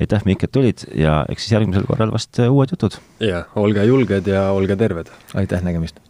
aitäh, 0.00 0.24
Mikk, 0.24 0.46
et 0.46 0.52
tulid 0.52 0.86
ja 0.96 1.18
eks 1.28 1.44
siis 1.44 1.54
järgmisel 1.58 1.84
korral 1.88 2.10
vast 2.14 2.40
äh, 2.40 2.48
uued 2.48 2.72
jutud. 2.72 2.96
jah, 3.20 3.52
olge 3.54 3.84
julged 3.84 4.32
ja 4.32 4.48
olge 4.56 4.78
terved. 4.80 5.12
aitäh, 5.34 5.62
nägemist! 5.62 6.00